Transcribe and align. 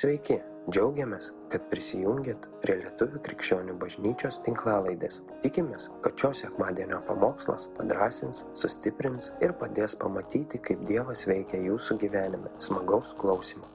Sveiki, 0.00 0.38
džiaugiamės, 0.72 1.26
kad 1.52 1.66
prisijungiat 1.68 2.46
prie 2.62 2.78
Lietuvų 2.78 3.18
krikščionių 3.26 3.74
bažnyčios 3.82 4.38
tinklalaidės. 4.46 5.18
Tikimės, 5.44 5.90
kad 6.00 6.14
šios 6.16 6.38
sekmadienio 6.40 7.02
pamokslas 7.04 7.66
padrasins, 7.76 8.46
sustiprins 8.56 9.26
ir 9.44 9.52
padės 9.60 9.92
pamatyti, 10.00 10.56
kaip 10.64 10.86
Dievas 10.88 11.26
veikia 11.28 11.60
jūsų 11.66 11.98
gyvenime. 12.00 12.48
Smagaus 12.64 13.12
klausimų. 13.18 13.68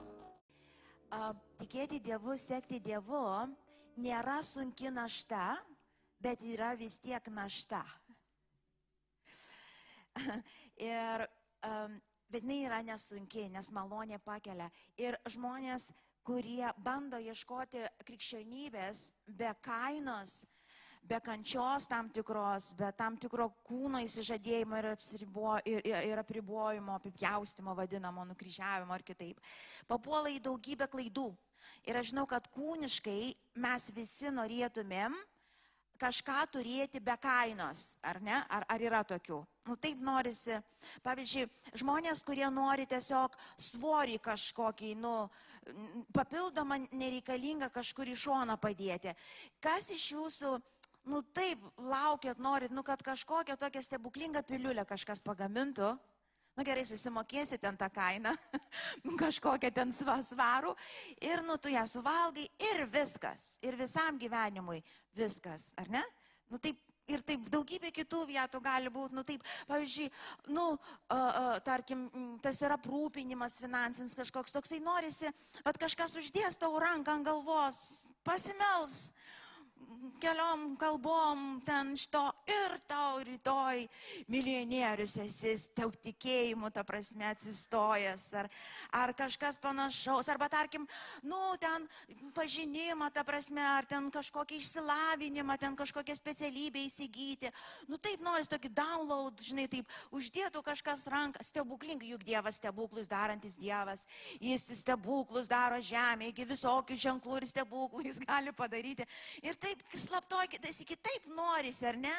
Tikėti 1.60 2.00
Dievu, 2.08 2.40
sekti 2.42 2.80
Dievu 2.88 3.22
nėra 4.02 4.40
sunki 4.48 4.90
našta, 4.96 5.60
bet 6.26 6.42
yra 6.42 6.72
vis 6.80 6.98
tiek 7.06 7.30
našta. 7.36 7.84
ir, 10.90 11.28
um, 11.70 12.02
bet 12.34 12.42
jinai 12.42 12.64
yra 12.66 12.82
nesunki, 12.90 13.46
nes 13.54 13.70
malonė 13.78 14.18
pakelia. 14.26 14.72
Ir 14.98 15.20
žmonės, 15.30 15.92
kurie 16.26 16.66
bando 16.82 17.20
ieškoti 17.22 17.84
krikščionybės 18.06 19.06
be 19.28 19.52
kainos, 19.66 20.42
be 21.06 21.20
kančios 21.22 21.86
tam 21.88 22.10
tikros, 22.10 22.72
be 22.78 22.90
tam 22.98 23.18
tikro 23.22 23.52
kūno 23.68 24.02
įsižadėjimo 24.08 24.80
ir, 24.82 24.90
apsiribo, 24.96 25.54
ir, 25.70 25.84
ir, 25.86 26.10
ir 26.10 26.22
apribojimo, 26.22 26.96
apipjaustimo 26.98 27.76
vadinamo, 27.78 28.26
nukryžiavimo 28.32 28.96
ar 28.96 29.06
kitaip, 29.06 29.42
papuola 29.88 30.34
į 30.34 30.42
daugybę 30.50 30.90
klaidų. 30.90 31.30
Ir 31.86 31.98
aš 31.98 32.12
žinau, 32.12 32.26
kad 32.30 32.50
kūniškai 32.54 33.20
mes 33.62 33.88
visi 33.94 34.34
norėtumėm 34.34 35.16
kažką 36.00 36.46
turėti 36.54 37.02
be 37.04 37.16
kainos, 37.22 37.98
ar 38.04 38.20
ne? 38.24 38.38
Ar, 38.50 38.66
ar 38.70 38.84
yra 38.84 39.02
tokių? 39.08 39.40
Nu 39.66 39.76
taip 39.82 40.02
norisi. 40.06 40.60
Pavyzdžiui, 41.06 41.48
žmonės, 41.82 42.22
kurie 42.28 42.46
nori 42.54 42.86
tiesiog 42.90 43.36
svorį 43.58 44.20
kažkokį, 44.24 44.94
nu, 45.02 45.14
papildomą 46.14 46.80
nereikalingą 46.92 47.72
kažkur 47.74 48.12
į 48.12 48.18
šoną 48.26 48.60
padėti. 48.62 49.16
Kas 49.64 49.90
iš 49.96 50.12
jūsų, 50.14 50.52
nu 51.10 51.22
taip, 51.34 51.64
laukiat, 51.82 52.38
norit, 52.38 52.74
nu, 52.76 52.86
kad 52.86 53.02
kažkokią 53.02 53.58
tokią 53.58 53.82
stebuklingą 53.86 54.46
piliulę 54.46 54.86
kažkas 54.86 55.24
pagamintų? 55.26 55.96
Nu 56.56 56.64
gerai, 56.64 56.86
susimokėsi 56.88 57.58
ten 57.60 57.76
tą 57.76 57.90
kainą, 57.92 58.32
kažkokią 59.24 59.72
ten 59.76 59.92
sva- 59.92 60.22
svarų 60.24 60.72
ir 61.20 61.44
nu 61.44 61.58
tu 61.60 61.72
ją 61.72 61.84
suvalgai 61.92 62.46
ir 62.72 62.86
viskas. 62.92 63.58
Ir 63.66 63.76
visam 63.76 64.16
gyvenimui 64.22 64.80
viskas, 65.18 65.74
ar 65.80 65.92
ne? 65.92 66.04
Nu 66.52 66.60
taip. 66.60 66.80
Ir 67.06 67.22
taip 67.22 67.44
daugybė 67.54 67.92
kitų 67.94 68.24
vietų 68.32 68.58
gali 68.66 68.90
būti, 68.90 69.14
nu 69.14 69.22
taip, 69.22 69.44
pavyzdžiui, 69.70 70.08
nu, 70.50 70.64
uh, 70.74 70.80
uh, 71.14 71.50
tarkim, 71.62 72.08
tas 72.42 72.58
yra 72.66 72.80
aprūpinimas 72.80 73.60
finansinis 73.62 74.18
kažkoks 74.18 74.56
toksai 74.56 74.80
norisi, 74.82 75.30
bet 75.62 75.78
kažkas 75.78 76.18
uždės 76.18 76.58
tau 76.58 76.72
ranką 76.82 77.20
ant 77.20 77.28
galvos, 77.30 77.78
pasimels 78.26 79.04
keliom 80.20 80.76
kalbom 80.80 81.62
ten 81.66 81.94
iš 81.94 82.08
to 82.14 82.24
ir 82.50 82.76
tau 82.88 83.20
rytoj 83.26 83.84
milijonierius 84.32 85.18
esi, 85.22 85.56
tau 85.76 85.92
tikėjimu, 85.92 86.72
ta 86.74 86.86
prasme, 86.88 87.28
atsistojęs, 87.30 88.26
ar, 88.40 88.50
ar 88.96 89.14
kažkas 89.18 89.60
panašaus, 89.62 90.30
arba 90.32 90.48
tarkim, 90.52 90.88
nu, 91.24 91.40
ten 91.62 91.88
pažinimą, 92.36 93.12
ta 93.14 93.26
prasme, 93.28 93.62
ar 93.62 93.88
ten 93.90 94.10
kažkokį 94.14 94.60
išsilavinimą, 94.62 95.58
ten 95.62 95.76
kažkokią 95.78 96.16
specialybę 96.18 96.86
įsigyti. 96.88 97.52
Nu, 97.92 98.00
taip 98.02 98.24
noris 98.26 98.50
tokį 98.52 98.72
download, 98.76 99.44
žinai, 99.44 99.68
taip 99.72 99.92
uždėtų 100.16 100.64
kažkas 100.66 101.06
ranką, 101.12 101.44
stebuklingai, 101.46 102.14
juk 102.16 102.26
Dievas 102.26 102.60
stebuklus 102.62 103.10
darantis 103.12 103.58
Dievas, 103.60 104.06
jis 104.40 104.68
stebuklus 104.82 105.50
daro 105.52 105.80
žemėje, 105.84 106.48
visokių 106.56 106.98
ženklų 107.00 107.42
ir 107.42 107.50
stebuklų 107.52 108.06
jis 108.08 108.20
gali 108.26 108.54
padaryti. 108.56 109.06
Ir 109.44 109.58
taip 109.84 110.02
slaptoj, 110.02 110.48
kitais 110.56 110.82
iki 110.84 110.98
taip 110.98 111.28
norisi, 111.36 111.86
ar 111.90 112.00
ne? 112.00 112.16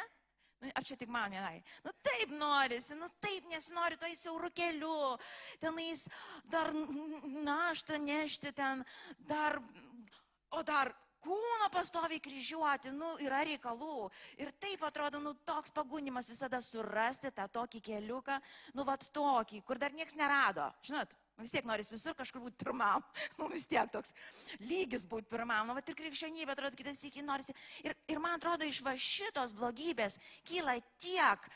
Nu, 0.60 0.70
Ar 0.72 0.84
čia 0.84 0.96
tik 0.96 1.10
man 1.12 1.30
vienai? 1.30 1.60
Nu 1.84 1.92
taip 2.04 2.30
norisi, 2.32 2.96
nu 2.96 3.08
taip 3.20 3.44
nesinori 3.52 3.98
to 4.00 4.08
į 4.08 4.16
siaurų 4.16 4.52
kelių, 4.56 5.00
tenais 5.60 6.06
dar 6.48 6.72
naštą 6.72 7.98
nešti 8.00 8.54
ten, 8.56 8.84
dar, 9.28 9.60
o 10.56 10.62
dar 10.64 10.94
kūno 11.26 11.68
pastoviai 11.74 12.22
kryžiuoti, 12.22 12.94
nu 12.94 13.16
yra 13.26 13.42
reikalų. 13.46 14.08
Ir 14.40 14.52
taip 14.62 14.84
atrodo, 14.86 15.20
nu 15.20 15.34
toks 15.44 15.74
pagunimas 15.76 16.30
visada 16.32 16.62
surasti 16.64 17.32
tą 17.34 17.48
tokį 17.58 17.82
keliuką, 17.90 18.40
nu 18.78 18.86
vat 18.88 19.04
tokį, 19.12 19.62
kur 19.66 19.80
dar 19.82 19.94
niekas 19.96 20.16
nerado, 20.18 20.70
žinot. 20.86 21.12
Vis 21.36 21.52
tiek 21.52 21.66
norisi 21.68 21.92
visur 21.92 22.14
kažkur 22.16 22.40
būti 22.46 22.64
pirmam. 22.64 23.04
Nu, 23.38 23.50
vis 23.52 23.66
tiek 23.68 23.90
toks 23.92 24.14
lygis 24.64 25.04
būti 25.08 25.28
pirmam. 25.28 25.68
Nu, 25.68 25.76
bet 25.76 25.90
ir 25.92 25.98
krikščionybė, 25.98 26.54
atrodo, 26.54 26.76
kitas 26.78 27.02
iki 27.04 27.24
norisi. 27.24 27.54
Ir, 27.84 27.96
ir 28.08 28.20
man 28.22 28.38
atrodo, 28.38 28.64
iš 28.64 28.80
va 28.86 28.94
šitos 28.96 29.52
blogybės 29.58 30.16
kyla 30.48 30.78
tiek, 31.02 31.50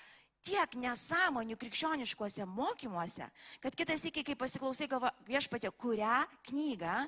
tiek 0.44 0.76
nesąmonių 0.84 1.56
krikščioniškuose 1.60 2.44
mokymuose, 2.48 3.28
kad 3.64 3.76
kitas 3.76 4.04
iki, 4.08 4.24
kai 4.26 4.36
pasiklausai, 4.40 4.88
galva, 4.92 5.14
viešpatė, 5.28 5.72
kurią 5.80 6.20
knygą, 6.50 6.98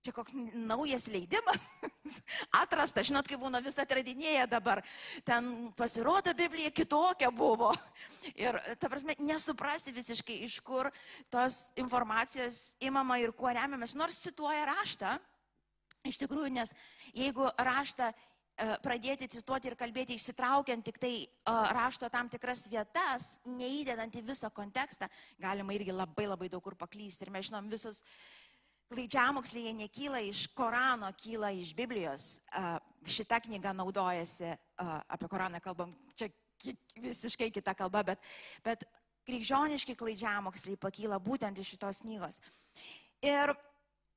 čia 0.00 0.12
koks 0.16 0.32
naujas 0.56 1.06
leidimas, 1.12 1.66
atrasta, 2.62 3.04
žinot, 3.04 3.28
kaip 3.28 3.42
būna 3.42 3.60
vis 3.64 3.76
atradinėja 3.80 4.46
dabar, 4.50 4.82
ten 5.26 5.70
pasirodo 5.76 6.32
Biblija 6.36 6.72
kitokia 6.72 7.30
buvo. 7.34 7.72
Ir, 8.42 8.56
ta 8.80 8.88
prasme, 8.88 9.16
nesuprasi 9.20 9.94
visiškai, 9.96 10.40
iš 10.48 10.60
kur 10.64 10.88
tos 11.32 11.68
informacijos 11.80 12.70
imama 12.80 13.20
ir 13.20 13.34
kuo 13.36 13.52
remiamės, 13.52 13.96
nors 13.98 14.22
cituoja 14.24 14.64
raštą. 14.72 15.18
Iš 16.08 16.16
tikrųjų, 16.22 16.48
nes 16.54 16.70
jeigu 17.12 17.44
raštą 17.60 18.06
e, 18.08 18.14
pradėti 18.80 19.28
cituoti 19.28 19.68
ir 19.68 19.76
kalbėti 19.76 20.16
išsitraukiant 20.16 20.86
tik 20.86 20.96
tai 21.02 21.12
e, 21.20 21.28
rašto 21.76 22.08
tam 22.08 22.30
tikras 22.32 22.64
vietas, 22.72 23.34
neįdedant 23.44 24.16
į 24.16 24.22
visą 24.30 24.48
kontekstą, 24.48 25.10
galima 25.42 25.76
irgi 25.76 25.92
labai 25.92 26.24
labai 26.30 26.48
daug 26.48 26.64
kur 26.64 26.78
paklysti. 26.80 27.28
Ir 27.28 27.34
mes 27.36 27.50
žinom 27.50 27.68
visus 27.68 28.00
klaidžiamoksliai, 28.00 28.39
jie 28.90 29.72
nekyla 29.72 30.18
iš 30.26 30.46
Korano, 30.50 31.12
kyla 31.14 31.50
iš 31.54 31.74
Biblijos. 31.74 32.40
Šita 33.06 33.40
knyga 33.40 33.72
naudojasi, 33.72 34.50
apie 35.08 35.28
Koraną 35.28 35.60
kalbam, 35.62 35.94
čia 36.14 36.28
visiškai 36.98 37.52
kita 37.54 37.74
kalba, 37.74 38.02
bet, 38.02 38.18
bet 38.64 38.82
krikščioniški 39.30 39.94
klaidžiamoksliai 39.94 40.76
pakyla 40.76 41.20
būtent 41.22 41.58
iš 41.62 41.76
šitos 41.76 42.02
knygos. 42.02 42.40
Ir 43.22 43.54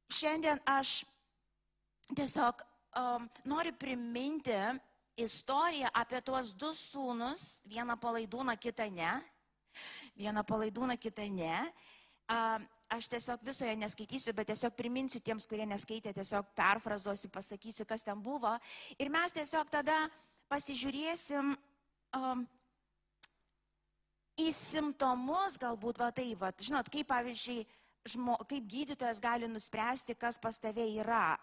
šiandien 0.09 0.59
aš 0.65 1.03
tiesiog 2.15 2.65
um, 2.97 3.29
noriu 3.45 3.77
priminti 3.77 4.57
istoriją 5.21 5.93
apie 5.93 6.21
tuos 6.25 6.49
du 6.57 6.73
sūnus, 6.73 7.61
vieną 7.69 7.93
palaidūną, 8.01 8.57
kitą 8.57 8.89
ne. 8.89 9.19
Vieną 10.17 10.43
palaidūną, 10.49 10.97
kitą 10.97 11.29
ne. 11.29 11.61
Aš 12.93 13.07
tiesiog 13.09 13.41
visoje 13.41 13.73
neskaitysiu, 13.75 14.33
bet 14.37 14.51
tiesiog 14.51 14.75
priminsiu 14.77 15.19
tiems, 15.23 15.47
kurie 15.49 15.65
neskaitė, 15.65 16.13
tiesiog 16.13 16.51
perfrazuosiu, 16.55 17.31
pasakysiu, 17.33 17.87
kas 17.89 18.05
ten 18.05 18.19
buvo. 18.21 18.51
Ir 19.01 19.09
mes 19.09 19.33
tiesiog 19.33 19.71
tada 19.73 19.95
pasižiūrėsim 20.51 21.55
um, 22.19 22.43
į 24.37 24.51
simptomus, 24.53 25.57
galbūt 25.61 26.03
va 26.03 26.11
tai, 26.13 26.27
va, 26.37 26.51
žinot, 26.61 26.91
kaip 26.93 27.09
pavyzdžiui, 27.09 27.65
žmo, 28.13 28.37
kaip 28.49 28.67
gydytojas 28.69 29.21
gali 29.23 29.49
nuspręsti, 29.49 30.17
kas 30.19 30.37
pas 30.37 30.59
tave 30.61 30.85
yra 30.93 31.33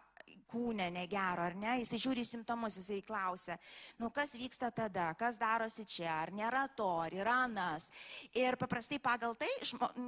kūne 0.51 0.89
negero, 0.93 1.45
ar 1.47 1.55
ne, 1.59 1.77
jisai 1.83 2.01
žiūri 2.03 2.25
simptomus, 2.27 2.79
jisai 2.81 3.01
klausia, 3.07 3.57
nu 4.03 4.11
kas 4.15 4.35
vyksta 4.35 4.71
tada, 4.75 5.11
kas 5.19 5.39
darosi 5.41 5.87
čia, 5.87 6.11
ar 6.25 6.33
nėra 6.35 6.67
to, 6.77 6.89
ar 7.05 7.15
yra 7.15 7.37
anas. 7.47 7.91
Ir 8.35 8.59
paprastai 8.61 8.99
pagal 9.03 9.37
tai 9.39 9.51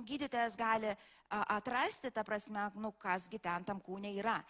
gydytojas 0.09 0.59
gali 0.59 0.91
atrasti, 1.33 2.11
ta 2.11 2.25
prasme, 2.27 2.71
nu 2.77 2.93
kasgi 2.99 3.41
ten 3.43 3.65
tam 3.65 3.81
kūne 3.81 4.11
yra. 4.19 4.41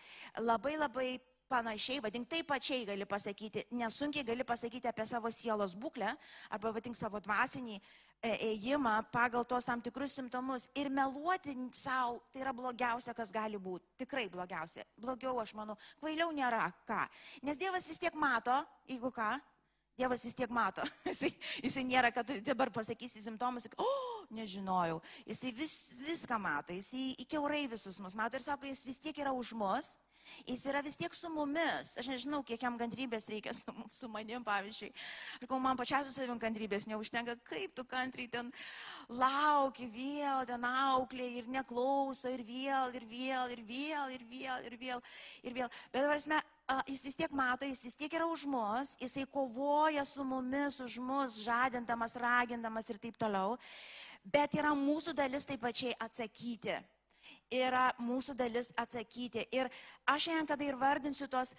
Labai 0.40 0.78
labai 0.80 1.10
panašiai, 1.52 2.00
vadink 2.00 2.28
taip 2.30 2.48
pačiai 2.48 2.86
gali 2.88 3.06
pasakyti, 3.08 3.66
nesunkiai 3.76 4.24
gali 4.24 4.44
pasakyti 4.44 4.88
apie 4.88 5.06
savo 5.08 5.30
sielos 5.30 5.76
būklę 5.76 6.08
arba 6.50 6.72
vadink 6.72 6.96
savo 6.96 7.20
dvasinį 7.20 7.76
e, 7.76 7.82
ėjimą 8.22 8.94
pagal 9.12 9.44
tos 9.48 9.66
tam 9.66 9.80
tikrus 9.82 10.14
simptomus 10.14 10.68
ir 10.78 10.90
meluoti 10.90 11.54
savo, 11.74 12.20
tai 12.32 12.44
yra 12.44 12.52
blogiausia, 12.54 13.14
kas 13.14 13.32
gali 13.34 13.58
būti. 13.58 13.96
Tikrai 14.04 14.28
blogiausia. 14.30 14.84
Blogiau, 14.96 15.40
aš 15.42 15.54
manau, 15.58 15.76
kvailiau 16.00 16.30
nėra 16.34 16.68
ką. 16.86 17.02
Nes 17.42 17.58
Dievas 17.58 17.88
vis 17.90 17.98
tiek 17.98 18.14
mato, 18.14 18.54
jeigu 18.86 19.10
ką, 19.14 19.34
Dievas 19.98 20.24
vis 20.24 20.34
tiek 20.34 20.50
mato. 20.50 20.84
Jisai, 21.10 21.32
jisai 21.60 21.84
nėra, 21.84 22.12
kad 22.14 22.30
dabar 22.46 22.70
pasakysi 22.72 23.20
simptomus, 23.24 23.68
o, 23.76 23.84
oh, 23.84 24.22
nežinojau. 24.32 25.02
Jisai 25.28 25.52
vis, 25.56 25.74
viską 26.00 26.38
mato, 26.40 26.72
jisai 26.76 27.12
įkeurai 27.26 27.66
visus 27.70 28.00
mus 28.00 28.16
mato 28.16 28.38
ir 28.38 28.46
sako, 28.46 28.70
jis 28.70 28.86
vis 28.88 29.02
tiek 29.02 29.18
yra 29.20 29.34
už 29.36 29.52
mus. 29.58 29.92
Jis 30.46 30.64
yra 30.70 30.82
vis 30.84 30.96
tiek 30.98 31.14
su 31.14 31.30
mumis. 31.32 31.96
Aš 31.98 32.08
nežinau, 32.12 32.42
kiek 32.46 32.62
jam 32.62 32.76
kantrybės 32.80 33.28
reikia 33.32 33.54
su, 33.56 33.74
su 33.94 34.08
manim, 34.12 34.44
pavyzdžiui. 34.46 34.90
Ar 35.40 35.50
kol 35.50 35.62
man 35.62 35.78
pačiai 35.78 36.06
su 36.06 36.14
savim 36.14 36.38
kantrybės 36.42 36.86
neužtenka, 36.90 37.36
kaip 37.48 37.74
tu 37.76 37.84
kantriai 37.88 38.30
ten 38.30 38.52
lauki 39.10 39.88
vėl, 39.92 40.44
ten 40.48 40.66
auklė 40.68 41.28
ir 41.40 41.50
neklauso 41.50 42.30
ir 42.32 42.44
vėl, 42.46 42.94
ir 42.98 43.06
vėl, 43.10 43.54
ir 43.56 43.64
vėl, 43.66 44.14
ir 44.16 44.26
vėl, 44.30 44.68
ir 44.70 44.78
vėl, 44.84 45.04
ir 45.42 45.58
vėl. 45.58 45.74
Bet 45.94 46.06
prasme, 46.06 46.40
jis 46.86 47.04
vis 47.08 47.18
tiek 47.18 47.34
mato, 47.34 47.66
jis 47.68 47.82
vis 47.84 47.98
tiek 47.98 48.14
yra 48.14 48.30
už 48.30 48.46
mus, 48.50 48.94
jisai 49.02 49.26
kovoja 49.26 50.06
su 50.08 50.24
mumis, 50.24 50.78
už 50.80 50.98
mus, 51.02 51.42
žadindamas, 51.42 52.16
ragindamas 52.16 52.90
ir 52.90 53.02
taip 53.02 53.18
toliau. 53.18 53.58
Bet 54.22 54.54
yra 54.54 54.70
mūsų 54.78 55.16
dalis 55.18 55.48
taip 55.48 55.64
pačiai 55.64 55.96
atsakyti 55.98 56.78
yra 57.50 57.90
mūsų 58.02 58.36
dalis 58.38 58.72
atsakyti. 58.76 59.46
Ir 59.54 59.70
aš 60.06 60.28
šiandien, 60.28 60.48
kada 60.48 60.66
ir 60.66 60.78
vardinsiu 60.80 61.28
tuos 61.30 61.54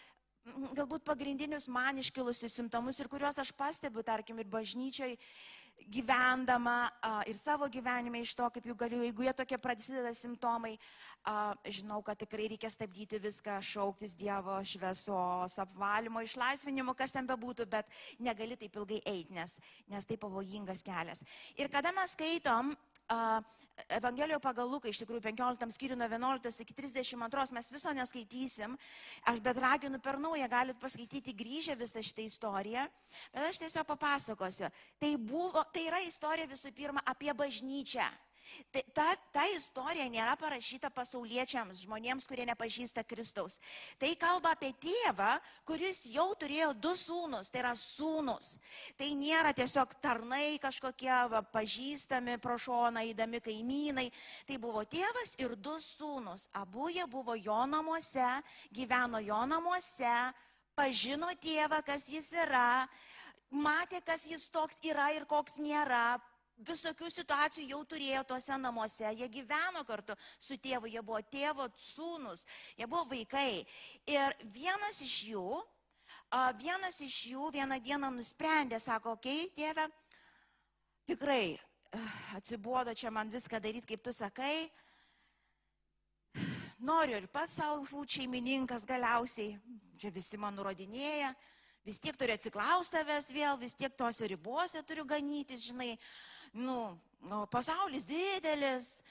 galbūt 0.75 1.05
pagrindinius 1.07 1.69
man 1.71 1.99
iškilusius 2.01 2.55
simptomus 2.57 2.99
ir 2.99 3.07
kuriuos 3.11 3.37
aš 3.39 3.53
pastebiu, 3.55 4.03
tarkim, 4.03 4.39
ir 4.39 4.49
bažnyčiai 4.51 5.15
gyvendama 5.89 6.87
ir 7.27 7.35
savo 7.35 7.67
gyvenime 7.71 8.21
iš 8.23 8.33
to, 8.37 8.47
kaip 8.53 8.67
jų 8.67 8.75
galiu, 8.77 9.01
jeigu 9.03 9.25
jie 9.25 9.33
tokie 9.35 9.57
prasideda 9.59 10.13
simptomai, 10.15 10.75
žinau, 11.65 12.01
kad 12.05 12.19
tikrai 12.19 12.47
reikia 12.51 12.71
stabdyti 12.71 13.19
viską, 13.23 13.57
šauktis 13.63 14.15
Dievo 14.19 14.59
šviesos, 14.67 15.57
apvalymo, 15.65 16.23
išlaisvinimo, 16.23 16.95
kas 16.95 17.15
ten 17.15 17.27
bebūtų, 17.27 17.67
bet 17.71 17.89
negali 18.19 18.59
taip 18.59 18.77
ilgai 18.79 19.01
eiti, 19.01 19.35
nes, 19.35 19.57
nes 19.91 20.07
tai 20.07 20.19
pavojingas 20.19 20.85
kelias. 20.85 21.23
Ir 21.57 21.71
kada 21.73 21.91
mes 21.95 22.15
skaitom 22.15 22.75
Evangelijoje 23.89 24.39
pagal 24.39 24.69
Luką, 24.69 24.89
iš 24.89 24.99
tikrųjų 25.01 25.23
15 25.25 25.73
skyrių 25.73 25.95
nuo 25.97 26.07
11 26.07 26.61
iki 26.63 26.75
32, 26.77 27.45
mes 27.57 27.71
viso 27.73 27.93
neskaitysim, 27.97 28.75
aš 29.31 29.39
bet 29.43 29.57
raginu 29.57 29.99
per 29.99 30.19
naują, 30.21 30.47
galit 30.49 30.77
paskaityti 30.81 31.33
grįžę 31.33 31.75
visą 31.79 32.03
šitą 32.05 32.27
istoriją, 32.29 32.85
bet 33.33 33.47
aš 33.49 33.59
tiesiog 33.63 33.87
papasakosiu. 33.89 34.69
Tai, 35.01 35.11
buvo, 35.17 35.65
tai 35.73 35.87
yra 35.89 36.03
istorija 36.05 36.49
visų 36.53 36.71
pirma 36.77 37.01
apie 37.05 37.33
bažnyčią. 37.33 38.05
Tai 38.73 38.81
ta, 38.93 39.05
ta 39.33 39.43
istorija 39.53 40.05
nėra 40.11 40.33
parašyta 40.39 40.89
pasauliečiams, 40.93 41.83
žmonėms, 41.85 42.27
kurie 42.27 42.45
nepažįsta 42.49 43.03
Kristaus. 43.07 43.55
Tai 44.01 44.09
kalba 44.19 44.51
apie 44.53 44.73
tėvą, 44.83 45.37
kuris 45.67 46.03
jau 46.11 46.27
turėjo 46.39 46.73
du 46.75 46.91
sūnus, 46.99 47.49
tai 47.53 47.63
yra 47.63 47.73
sūnus. 47.79 48.57
Tai 48.99 49.09
nėra 49.17 49.53
tiesiog 49.55 49.95
tarnai 50.03 50.59
kažkokie 50.63 51.13
va, 51.31 51.43
pažįstami 51.55 52.37
pro 52.43 52.57
šoną, 52.59 53.05
įdami 53.13 53.41
kaimynai. 53.43 54.09
Tai 54.49 54.59
buvo 54.61 54.83
tėvas 54.85 55.37
ir 55.41 55.55
du 55.55 55.77
sūnus. 55.81 56.49
Abu 56.59 56.91
jie 56.93 57.07
buvo 57.09 57.37
jo 57.39 57.63
namuose, 57.69 58.29
gyveno 58.75 59.23
jo 59.23 59.39
namuose, 59.49 60.17
pažino 60.75 61.31
tėvą, 61.41 61.79
kas 61.85 62.09
jis 62.11 62.31
yra, 62.43 62.85
matė, 63.53 64.01
kas 64.05 64.27
jis 64.27 64.49
toks 64.51 64.81
yra 64.83 65.11
ir 65.15 65.25
koks 65.29 65.59
nėra, 65.61 66.19
visokių 66.61 67.09
situacijų 67.11 67.67
jau 67.71 67.81
turėjo 67.89 68.23
tuose 68.27 68.57
namuose, 68.57 69.07
jie 69.17 69.27
gyveno 69.31 69.83
kartu 69.87 70.15
su 70.37 70.57
tėvu, 70.57 70.91
jie 70.91 71.01
buvo 71.01 71.21
tėvo 71.21 71.67
sūnus, 71.77 72.45
jie 72.77 72.87
buvo 72.87 73.05
vaikai. 73.09 73.65
Ir 74.09 74.37
vienas 74.53 75.01
iš 75.01 75.17
jų, 75.31 75.47
vienas 76.61 76.99
iš 77.01 77.19
jų 77.33 77.49
vieną 77.57 77.79
dieną 77.83 78.11
nusprendė, 78.13 78.79
sako, 78.79 79.17
okei, 79.17 79.47
okay, 79.47 79.55
tėve, 79.57 79.87
tikrai 81.09 81.57
atsibodo 82.37 82.93
čia 82.93 83.11
man 83.11 83.31
viską 83.33 83.59
daryti, 83.61 83.87
kaip 83.93 84.03
tu 84.03 84.13
sakai, 84.13 84.69
noriu 86.83 87.17
ir 87.17 87.27
pats 87.31 87.59
savo 87.59 87.83
būti 87.87 88.19
šeimininkas 88.19 88.85
galiausiai, 88.85 89.57
čia 89.99 90.11
visi 90.11 90.37
man 90.37 90.55
nurodinėja, 90.57 91.33
vis 91.85 91.99
tiek 91.99 92.17
turiu 92.17 92.35
atsiklausti 92.35 92.97
tavęs 92.97 93.29
vėl, 93.33 93.57
vis 93.59 93.75
tiek 93.77 93.93
tose 93.95 94.27
ribose 94.27 94.81
turiu 94.87 95.05
ganyti, 95.07 95.59
žinai, 95.59 95.93
nu, 96.53 96.97
nu, 97.29 97.45
pasaulis 97.49 98.05
didelis, 98.05 99.01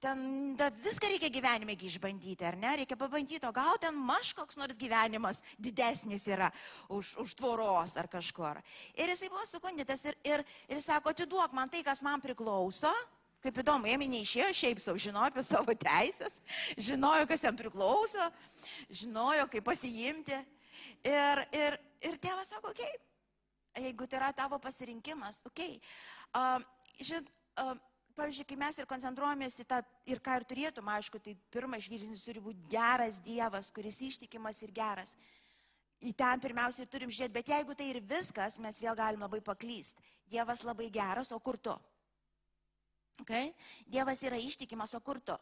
ten 0.00 0.56
viską 0.56 1.10
reikia 1.12 1.30
gyvenime 1.32 1.76
išbandyti, 1.76 2.44
ar 2.44 2.56
ne? 2.56 2.72
Reikia 2.80 2.96
pabandyti, 2.96 3.46
o 3.46 3.52
gal 3.52 3.78
ten 3.80 3.94
maž 3.94 4.32
koks 4.34 4.56
nors 4.56 4.78
gyvenimas 4.80 5.42
didesnis 5.58 6.26
yra 6.26 6.50
už, 6.88 7.16
už 7.20 7.34
tvoros 7.34 7.96
ar 8.00 8.08
kažkur. 8.08 8.60
Ir 8.94 9.12
jisai 9.12 9.30
buvo 9.30 9.44
sukundytas 9.46 10.04
ir, 10.08 10.16
ir, 10.24 10.44
ir 10.68 10.80
sako, 10.82 11.12
atiduok 11.14 11.52
man 11.52 11.68
tai, 11.68 11.84
kas 11.86 12.02
man 12.02 12.22
priklauso. 12.22 12.92
Kaip 13.40 13.56
įdomu, 13.56 13.88
jie 13.88 13.96
neišėjo 13.96 14.48
šiaip 14.52 14.80
savo, 14.84 15.00
žinojo 15.00 15.30
apie 15.30 15.42
savo 15.46 15.72
teisės, 15.72 16.42
žinojo, 16.76 17.24
kas 17.24 17.40
jam 17.46 17.56
priklauso, 17.56 18.26
žinojo, 18.92 19.46
kaip 19.48 19.64
pasiimti. 19.64 20.36
Ir, 21.08 21.40
ir, 21.56 21.78
ir 22.04 22.18
tėvas 22.20 22.52
sako, 22.52 22.74
okei, 22.74 22.84
okay, 22.84 23.86
jeigu 23.86 24.04
tai 24.04 24.20
yra 24.20 24.28
tavo 24.36 24.58
pasirinkimas, 24.60 25.40
okei. 25.48 25.78
Okay. 25.78 25.80
Uh, 26.36 26.60
žinot, 27.00 27.30
pavyzdžiui, 28.18 28.46
kai 28.48 28.58
mes 28.60 28.78
ir 28.78 28.88
koncentruojamės 28.90 29.58
į 29.62 29.66
tą, 29.70 29.80
ir 30.10 30.20
ką 30.24 30.38
ir 30.40 30.46
turėtum, 30.48 30.88
aišku, 30.92 31.20
tai 31.24 31.36
pirmas 31.52 31.84
žvilgsnis 31.86 32.24
turi 32.26 32.42
būti 32.44 32.66
geras 32.72 33.20
Dievas, 33.24 33.70
kuris 33.74 34.00
ištikimas 34.10 34.62
ir 34.66 34.74
geras. 34.76 35.14
Į 36.00 36.14
ten 36.16 36.40
pirmiausia 36.40 36.84
ir 36.84 36.90
turim 36.92 37.10
žiūrėti, 37.12 37.34
bet 37.34 37.52
jeigu 37.52 37.76
tai 37.76 37.90
ir 37.92 38.00
viskas, 38.00 38.58
mes 38.62 38.80
vėl 38.80 38.96
galim 38.96 39.20
labai 39.20 39.42
paklysti. 39.44 40.00
Dievas 40.32 40.64
labai 40.64 40.88
geras, 40.92 41.32
o 41.32 41.40
kur 41.40 41.58
tu? 41.60 41.74
Okay? 43.20 43.52
Dievas 43.84 44.22
yra 44.24 44.38
ištikimas, 44.40 44.94
o 44.96 45.00
kur 45.04 45.20
tu? 45.20 45.36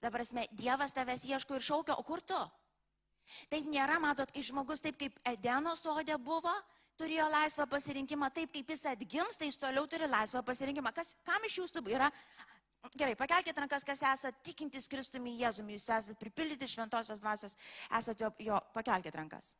Dabar, 0.00 0.22
prasme, 0.22 0.46
Dievas 0.56 0.96
tavęs 0.96 1.26
ieško 1.28 1.58
ir 1.58 1.66
šaukia, 1.66 1.98
o 2.00 2.04
kur 2.06 2.24
tu? 2.24 2.38
Taip 3.50 3.68
nėra, 3.68 3.98
matot, 4.02 4.30
kai 4.32 4.42
žmogus 4.46 4.82
taip 4.82 4.96
kaip 5.00 5.18
Edeno 5.26 5.74
sodė 5.76 6.16
buvo, 6.22 6.52
turėjo 6.98 7.26
laisvą 7.30 7.66
pasirinkimą, 7.70 8.30
taip 8.34 8.52
kaip 8.54 8.72
jis 8.72 8.84
atgims, 8.90 9.38
tai 9.38 9.50
jis 9.50 9.60
toliau 9.60 9.86
turi 9.90 10.08
laisvą 10.10 10.42
pasirinkimą. 10.46 10.92
Kas, 10.96 11.14
kam 11.26 11.44
iš 11.48 11.60
jūsų 11.62 11.84
yra? 11.92 12.10
Gerai, 12.94 13.16
pakelkite 13.18 13.60
rankas, 13.60 13.84
kas 13.84 14.02
esate 14.04 14.38
tikintis 14.46 14.86
Kristumi 14.88 15.34
Jėzumi, 15.40 15.74
jūs 15.74 15.88
esate 15.88 16.14
pripildyti 16.20 16.68
šventosios 16.70 17.22
dvasios, 17.22 17.56
esate 17.98 18.24
jo, 18.24 18.30
jo 18.50 18.60
pakelkite 18.74 19.18
rankas. 19.18 19.54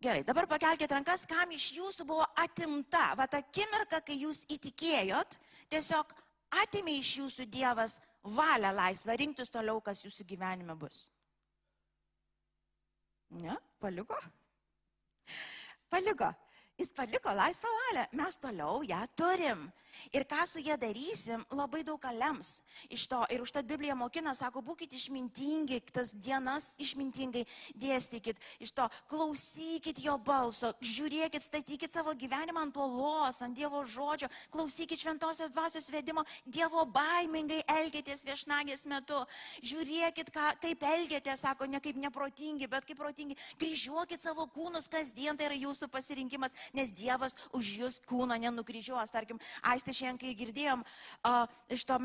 Gerai, 0.00 0.24
dabar 0.24 0.46
pakelkite 0.48 0.96
rankas, 0.96 1.26
kam 1.28 1.50
iš 1.52 1.70
jūsų 1.76 2.06
buvo 2.08 2.24
atimta, 2.40 3.10
va 3.16 3.26
ta 3.28 3.40
akimirka, 3.42 4.00
kai 4.04 4.16
jūs 4.22 4.46
įtikėjot, 4.48 5.36
tiesiog 5.72 6.14
atimė 6.62 6.98
iš 7.00 7.14
jūsų 7.20 7.48
Dievas 7.52 7.98
valią 8.24 8.72
laisvą 8.76 9.16
rinktis 9.20 9.52
toliau, 9.52 9.80
kas 9.84 10.00
jūsų 10.04 10.24
gyvenime 10.32 10.76
bus. 10.76 11.04
Ne, 13.30 13.56
paliko? 13.80 14.16
Paliko. 15.90 16.34
Jis 16.80 16.94
paliko 16.96 17.32
laisvą 17.36 17.68
valią, 17.80 18.06
mes 18.16 18.40
toliau 18.40 18.80
ją 18.88 19.02
turim. 19.16 19.68
Ir 20.12 20.24
ką 20.24 20.46
su 20.46 20.58
jie 20.62 20.76
darysim, 20.78 21.44
labai 21.50 21.82
daug 21.84 22.00
ką 22.00 22.12
lems 22.14 22.60
iš 22.90 23.06
to. 23.10 23.20
Ir 23.34 23.42
užtat 23.42 23.66
Biblija 23.66 23.94
mokina, 23.98 24.32
sako, 24.38 24.62
būkite 24.64 24.96
išmintingi, 24.96 25.80
tas 25.92 26.12
dienas 26.14 26.70
išmintingai 26.80 27.44
dėstykit. 27.78 28.38
Iš 28.62 28.72
to 28.76 28.86
klausykit 29.10 30.00
jo 30.02 30.16
balso, 30.18 30.72
žiūrėkit, 30.80 31.42
statykit 31.44 31.92
savo 31.92 32.14
gyvenimą 32.14 32.64
ant 32.66 32.74
polos, 32.74 33.40
ant 33.42 33.56
Dievo 33.56 33.82
žodžio, 33.84 34.30
klausykit 34.54 35.02
šventosios 35.02 35.52
dvasios 35.52 35.90
vedimo, 35.92 36.24
Dievo 36.46 36.86
baimingai 36.86 37.60
elgėtės 37.76 38.24
viešnagės 38.28 38.86
metu. 38.90 39.20
Žiūrėkit, 39.66 40.32
ką, 40.34 40.54
kaip 40.62 40.86
elgėtės, 40.86 41.44
sako, 41.44 41.68
ne 41.70 41.82
kaip 41.82 41.98
neprotingi, 42.00 42.70
bet 42.70 42.86
kaip 42.88 42.98
protingi. 43.00 43.38
Kryžiuokit 43.60 44.22
savo 44.22 44.46
kūnus 44.54 44.88
kasdien, 44.90 45.36
tai 45.36 45.50
yra 45.50 45.58
jūsų 45.58 45.90
pasirinkimas, 45.92 46.54
nes 46.76 46.92
Dievas 46.94 47.36
už 47.56 47.74
jūs 47.82 48.00
kūno 48.08 48.38
nenukryžiuos. 48.40 49.12
Tarkim, 49.14 49.40
aistė 49.62 49.94
šiandien, 49.96 50.20
kai 50.20 50.34
girdėjom, 50.38 50.84
iš 51.72 51.86
to 51.88 52.00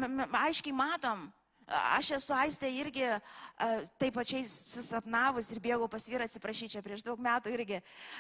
aiškiai 0.46 0.76
matom, 0.76 1.28
Aš 1.66 2.12
esu 2.20 2.34
aistė 2.38 2.70
irgi 2.78 3.08
taip 3.98 4.14
pačiai 4.14 4.46
susapnavus 4.46 5.48
ir 5.50 5.62
bėgau 5.64 5.88
pas 5.90 6.04
vyrą 6.06 6.28
atsiprašyti 6.28 6.76
čia 6.76 6.82
prieš 6.86 7.02
daug 7.02 7.18
metų 7.18 7.56
irgi. 7.56 7.80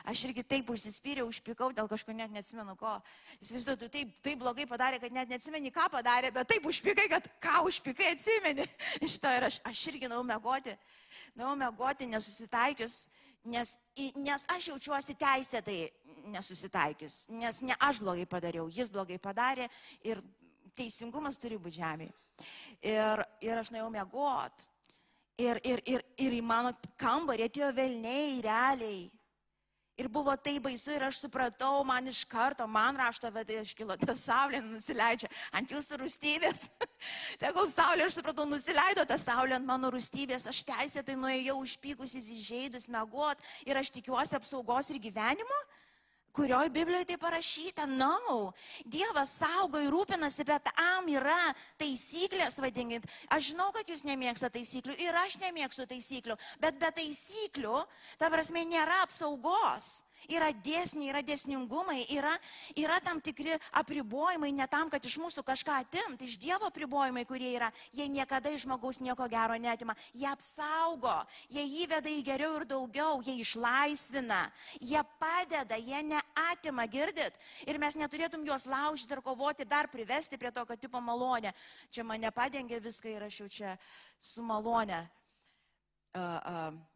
Aš 0.10 0.24
irgi 0.25 0.42
taip 0.42 0.72
užsispyriau, 0.74 1.28
užpikau, 1.30 1.70
dėl 1.75 1.86
kažko 1.92 2.16
net 2.18 2.34
neatsimenu 2.34 2.74
ko. 2.80 2.96
Jis 3.38 3.52
vis 3.54 3.68
dėlto 3.68 3.90
taip, 3.94 4.16
taip 4.25 4.42
blogai 4.42 4.66
padarė, 4.66 4.98
kad 5.04 5.14
net 5.14 5.30
neatsimeni, 5.30 5.70
ką 5.75 5.86
padarė, 5.94 6.34
bet 6.34 6.50
taip 6.56 6.66
užpikai, 6.66 7.06
kad 7.12 7.30
ką 7.44 7.62
užpikai 7.70 8.16
atsimeni. 8.16 8.66
Iš 9.06 9.20
to 9.22 9.30
ir 9.38 9.46
aš, 9.52 9.60
aš 9.62 9.84
irgi 9.94 10.10
nau 10.10 10.24
mėgoti, 10.25 10.74
nau 11.38 11.54
mėgoti 11.60 12.10
nesusitaikius, 12.10 13.04
nes, 13.46 13.75
nes 14.16 14.46
aš 14.56 14.70
jaučiuosi 14.72 15.16
teisėtai 15.20 15.80
nesusitaikius, 16.34 17.25
nes 17.30 17.62
ne 17.66 17.78
aš 17.88 18.02
blogai 18.04 18.25
padariau, 18.30 18.70
jis 18.74 18.92
blogai 18.94 19.20
padarė 19.22 19.68
ir 20.04 20.22
teisingumas 20.75 21.40
turi 21.42 21.60
būti 21.62 21.80
žemėje. 21.80 22.14
Ir, 22.84 23.22
ir 23.46 23.60
aš 23.62 23.72
nuėjau 23.72 23.92
mėgot. 23.94 24.66
Ir, 25.40 25.60
ir, 25.68 25.82
ir, 25.88 26.04
ir 26.20 26.36
į 26.36 26.42
mano 26.44 26.72
kambarį 27.00 27.50
atėjo 27.50 27.72
velniai 27.75 28.40
realiai. 28.44 29.06
Ir 29.96 30.10
buvo 30.12 30.34
tai 30.36 30.58
baisu 30.60 30.92
ir 30.92 31.06
aš 31.08 31.22
supratau, 31.24 31.80
man 31.88 32.10
iš 32.12 32.25
karto, 32.28 32.66
man 32.68 32.98
rašto 33.00 33.30
vedai 33.32 33.62
iškilo, 33.62 33.96
ta 33.96 34.12
saulė 34.20 34.60
nusileidžia 34.66 35.30
ant 35.56 35.72
jūsų 35.72 36.02
rūstybės. 36.02 36.66
Tegul 37.44 37.70
saulė, 37.72 38.10
aš 38.10 38.18
supratau, 38.20 38.44
nusileido 38.50 39.06
ta 39.08 39.16
saulė 39.22 39.56
ant 39.56 39.68
mano 39.70 39.94
rūstybės, 39.96 40.50
aš 40.52 40.66
teisėtai 40.68 41.16
nuėjau 41.16 41.56
užpykusis 41.62 42.28
įžeidus, 42.42 42.90
megot 42.92 43.40
ir 43.64 43.80
aš 43.80 43.94
tikiuosi 43.96 44.36
apsaugos 44.36 44.92
ir 44.92 45.00
gyvenimo 45.08 45.62
kurioje 46.36 46.70
Biblijoje 46.75 47.10
tai 47.12 47.18
parašyta, 47.22 47.88
no. 47.89 48.54
Dievas 48.86 49.34
saugo 49.39 49.82
ir 49.82 49.92
rūpinasi, 49.94 50.46
bet 50.48 50.72
am 50.77 51.10
yra 51.12 51.54
taisyklės, 51.82 52.60
vadinkit. 52.63 53.08
Aš 53.34 53.51
žinau, 53.54 53.72
kad 53.75 53.89
jūs 53.89 54.06
nemėgstate 54.08 54.60
taisyklių 54.60 54.98
ir 55.01 55.15
aš 55.25 55.39
nemėgstu 55.42 55.88
taisyklių, 55.89 56.38
bet 56.62 56.80
be 56.80 56.92
taisyklių, 57.01 57.80
ta 58.22 58.32
prasme, 58.32 58.63
nėra 58.70 59.01
apsaugos. 59.04 60.05
Yra 60.32 60.50
dėsniai, 60.66 61.10
yra 61.12 61.22
dėsningumai, 61.26 62.06
yra, 62.16 62.34
yra 62.80 62.98
tam 63.04 63.20
tikri 63.22 63.56
apribojimai, 63.78 64.52
ne 64.56 64.68
tam, 64.72 64.90
kad 64.90 65.04
iš 65.06 65.18
mūsų 65.22 65.44
kažką 65.46 65.80
atimti, 65.84 66.30
iš 66.30 66.40
Dievo 66.42 66.70
apribojimai, 66.70 67.26
kurie 67.30 67.52
yra, 67.56 67.72
jie 67.94 68.08
niekada 68.10 68.50
iš 68.54 68.66
žmogaus 68.66 69.02
nieko 69.04 69.28
gero 69.32 69.58
netima, 69.62 69.96
jie 70.14 70.28
apsaugo, 70.30 71.18
jie 71.50 71.66
įveda 71.84 72.10
į 72.10 72.24
geriau 72.26 72.56
ir 72.60 72.68
daugiau, 72.70 73.22
jie 73.26 73.38
išlaisvina, 73.44 74.42
jie 74.82 75.04
padeda, 75.22 75.78
jie 75.78 76.02
neatima, 76.10 76.88
girdit. 76.90 77.38
Ir 77.68 77.80
mes 77.82 77.98
neturėtum 78.00 78.46
juos 78.48 78.66
laužyti 78.70 79.14
ir 79.14 79.22
kovoti, 79.26 79.68
dar 79.68 79.92
privesti 79.92 80.40
prie 80.42 80.52
tokio 80.52 80.78
tipo 80.80 81.02
malonę. 81.02 81.54
Čia 81.92 82.04
mane 82.04 82.32
padengia 82.32 82.82
viską 82.82 83.14
ir 83.14 83.30
aš 83.30 83.44
jau 83.44 83.52
čia 83.60 83.78
su 84.20 84.44
malonė. 84.44 85.04
Uh, 86.16 86.22
uh, 86.48 86.95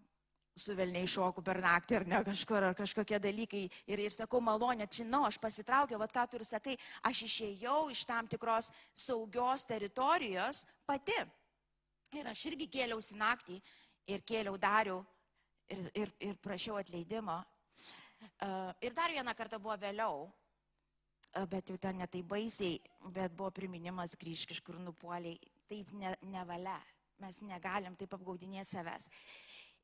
su 0.60 0.76
velniai 0.78 1.08
šoku 1.10 1.44
per 1.46 1.62
naktį 1.64 2.00
ar 2.00 2.06
ne 2.12 2.22
kažkur, 2.28 2.70
ar 2.70 2.78
kažkokie 2.78 3.20
dalykai. 3.24 3.66
Ir, 3.90 4.04
ir 4.06 4.16
sakau, 4.16 4.42
malonė, 4.44 4.88
žinau, 4.92 5.24
aš 5.28 5.40
pasitraukiau, 5.42 6.00
vad 6.02 6.14
ką 6.14 6.26
tu 6.30 6.40
ir 6.40 6.48
sakai, 6.48 6.78
aš 7.08 7.24
išėjau 7.28 7.82
iš 7.94 8.06
tam 8.10 8.28
tikros 8.28 8.72
saugios 8.94 9.66
teritorijos 9.70 10.66
pati. 10.88 11.18
Ir 12.18 12.28
aš 12.30 12.48
irgi 12.50 12.70
kėliausi 12.80 13.18
naktį 13.18 13.60
ir 14.10 14.26
kėliau 14.26 14.58
dariau 14.58 15.04
ir, 15.70 15.90
ir, 15.94 16.14
ir 16.32 16.38
prašiau 16.42 16.80
atleidimo. 16.80 17.40
Uh, 18.20 18.74
ir 18.84 18.94
dar 18.96 19.14
vieną 19.14 19.32
kartą 19.38 19.60
buvo 19.62 19.78
vėliau, 19.80 20.26
uh, 20.28 21.46
bet 21.48 21.70
jau 21.72 21.78
ten 21.80 22.02
netai 22.02 22.24
baisiai, 22.24 22.80
bet 23.16 23.32
buvo 23.32 23.52
priminimas 23.56 24.18
grįžti 24.20 24.54
kažkur 24.54 24.80
nupoliai. 24.84 25.40
Taip 25.70 25.94
ne, 25.96 26.16
nevalia, 26.34 26.80
mes 27.22 27.40
negalim 27.46 27.96
taip 27.96 28.16
apgaudinėti 28.18 28.74
savęs. 28.74 29.08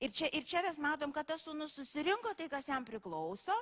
Ir 0.03 0.11
čia, 0.11 0.27
ir 0.35 0.43
čia 0.43 0.61
mes 0.65 0.77
matom, 0.83 1.13
kad 1.15 1.27
tas 1.29 1.43
sūnus 1.45 1.75
susirinko 1.77 2.33
tai, 2.35 2.49
kas 2.51 2.67
jam 2.67 2.83
priklauso, 2.83 3.55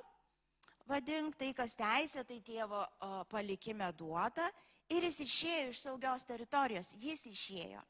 vadink 0.89 1.37
tai, 1.37 1.51
kas 1.53 1.75
teisė, 1.77 2.23
tai 2.25 2.39
tėvo 2.41 2.81
palikime 3.29 3.91
duota, 3.93 4.47
ir 4.89 5.05
jis 5.05 5.19
išėjo 5.27 5.71
iš 5.71 5.83
saugios 5.85 6.25
teritorijos, 6.27 6.93
jis 6.99 7.25
išėjo. 7.29 7.83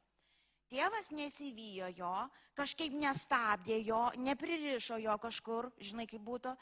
Tėvas 0.74 1.12
nesivyjo 1.14 1.90
jo, 1.94 2.14
kažkaip 2.58 2.96
nestabdė 2.98 3.78
jo, 3.84 4.08
nepririšo 4.18 4.98
jo 5.02 5.18
kažkur, 5.22 5.70
žinai 5.78 6.08
kaip 6.10 6.24
būtų, 6.26 6.54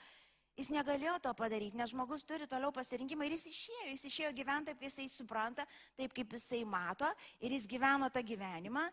jis 0.59 0.71
negalėjo 0.73 1.15
to 1.23 1.31
padaryti, 1.37 1.79
nes 1.79 1.93
žmogus 1.93 2.25
turi 2.27 2.47
toliau 2.49 2.73
pasirinkimą 2.75 3.25
ir 3.25 3.37
jis 3.37 3.47
išėjo, 3.53 3.87
jis 3.93 4.05
išėjo 4.09 4.33
gyventi 4.37 4.71
taip, 4.71 4.81
kaip 4.81 4.89
jisai 4.89 5.07
supranta, 5.09 5.65
taip 5.97 6.13
kaip 6.17 6.35
jisai 6.35 6.61
mato 6.67 7.07
ir 7.39 7.55
jis 7.55 7.69
gyveno 7.71 8.11
tą 8.11 8.23
gyvenimą 8.25 8.83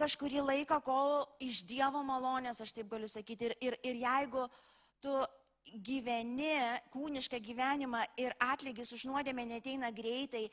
kažkurį 0.00 0.44
laiką, 0.44 0.80
kol 0.84 1.24
iš 1.42 1.62
Dievo 1.68 2.02
malonės, 2.06 2.60
aš 2.60 2.74
taip 2.76 2.88
galiu 2.90 3.08
sakyti, 3.08 3.50
ir, 3.50 3.56
ir, 3.60 3.76
ir 3.82 4.00
jeigu 4.02 4.46
tu 5.02 5.14
gyveni 5.82 6.54
kūnišką 6.94 7.40
gyvenimą 7.42 8.04
ir 8.20 8.34
atlygis 8.42 8.92
už 8.94 9.06
nuodėmę 9.10 9.46
neteina 9.48 9.90
greitai, 9.94 10.46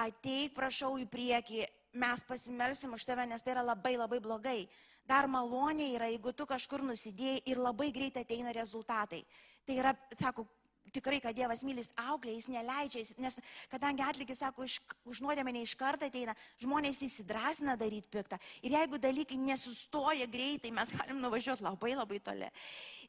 ateik, 0.00 0.54
prašau, 0.56 0.96
į 1.00 1.06
priekį, 1.10 1.64
mes 2.02 2.24
pasimelsim 2.28 2.92
už 2.96 3.04
tave, 3.04 3.26
nes 3.28 3.42
tai 3.42 3.54
yra 3.56 3.64
labai 3.64 3.96
labai 3.96 4.20
blogai. 4.24 4.60
Dar 5.08 5.26
malonė 5.26 5.92
yra, 5.96 6.08
jeigu 6.12 6.32
tu 6.36 6.46
kažkur 6.46 6.84
nusidėjai 6.86 7.42
ir 7.50 7.58
labai 7.58 7.90
greitai 7.92 8.22
ateina 8.22 8.52
rezultatai. 8.54 9.22
Tai 9.66 9.78
yra, 9.78 9.94
sako, 10.18 10.46
tikrai, 10.94 11.20
kad 11.24 11.36
Dievas 11.36 11.62
mylis 11.66 11.90
auklė, 12.00 12.34
jis 12.36 12.48
neleidžia, 12.52 13.04
nes 13.22 13.38
kadangi 13.72 14.04
atlygis, 14.04 14.40
sako, 14.42 14.66
iš, 14.68 14.78
už 15.08 15.22
nuodėmę 15.24 15.54
ne 15.54 15.64
iš 15.66 15.74
karto 15.78 16.06
ateina, 16.08 16.34
žmonės 16.62 17.02
įsidrasina 17.06 17.76
daryti 17.80 18.10
piktą. 18.12 18.38
Ir 18.62 18.76
jeigu 18.76 19.00
dalykai 19.02 19.38
nesustoja 19.40 20.28
greitai, 20.30 20.72
mes 20.74 20.92
galim 20.96 21.20
nuvažiuoti 21.22 21.64
labai 21.64 21.94
labai 21.96 22.20
toli. 22.24 22.50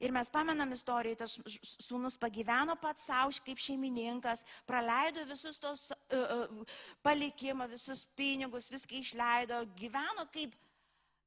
Ir 0.04 0.16
mes 0.16 0.32
pamenam 0.34 0.72
istoriją, 0.75 1.22
tas 1.24 1.38
sūnus 1.84 2.18
pagyveno 2.20 2.75
pats 2.82 3.06
savo 3.10 3.32
kaip 3.46 3.62
šeimininkas, 3.62 4.44
praleido 4.68 5.24
visus 5.30 5.60
tos 5.62 5.90
uh, 5.92 6.50
uh, 6.50 6.75
palikimą, 7.06 7.68
visus 7.72 8.06
pinigus, 8.18 8.72
viską 8.74 9.00
išleido, 9.00 9.63
gyveno 9.80 10.28
kaip, 10.34 10.56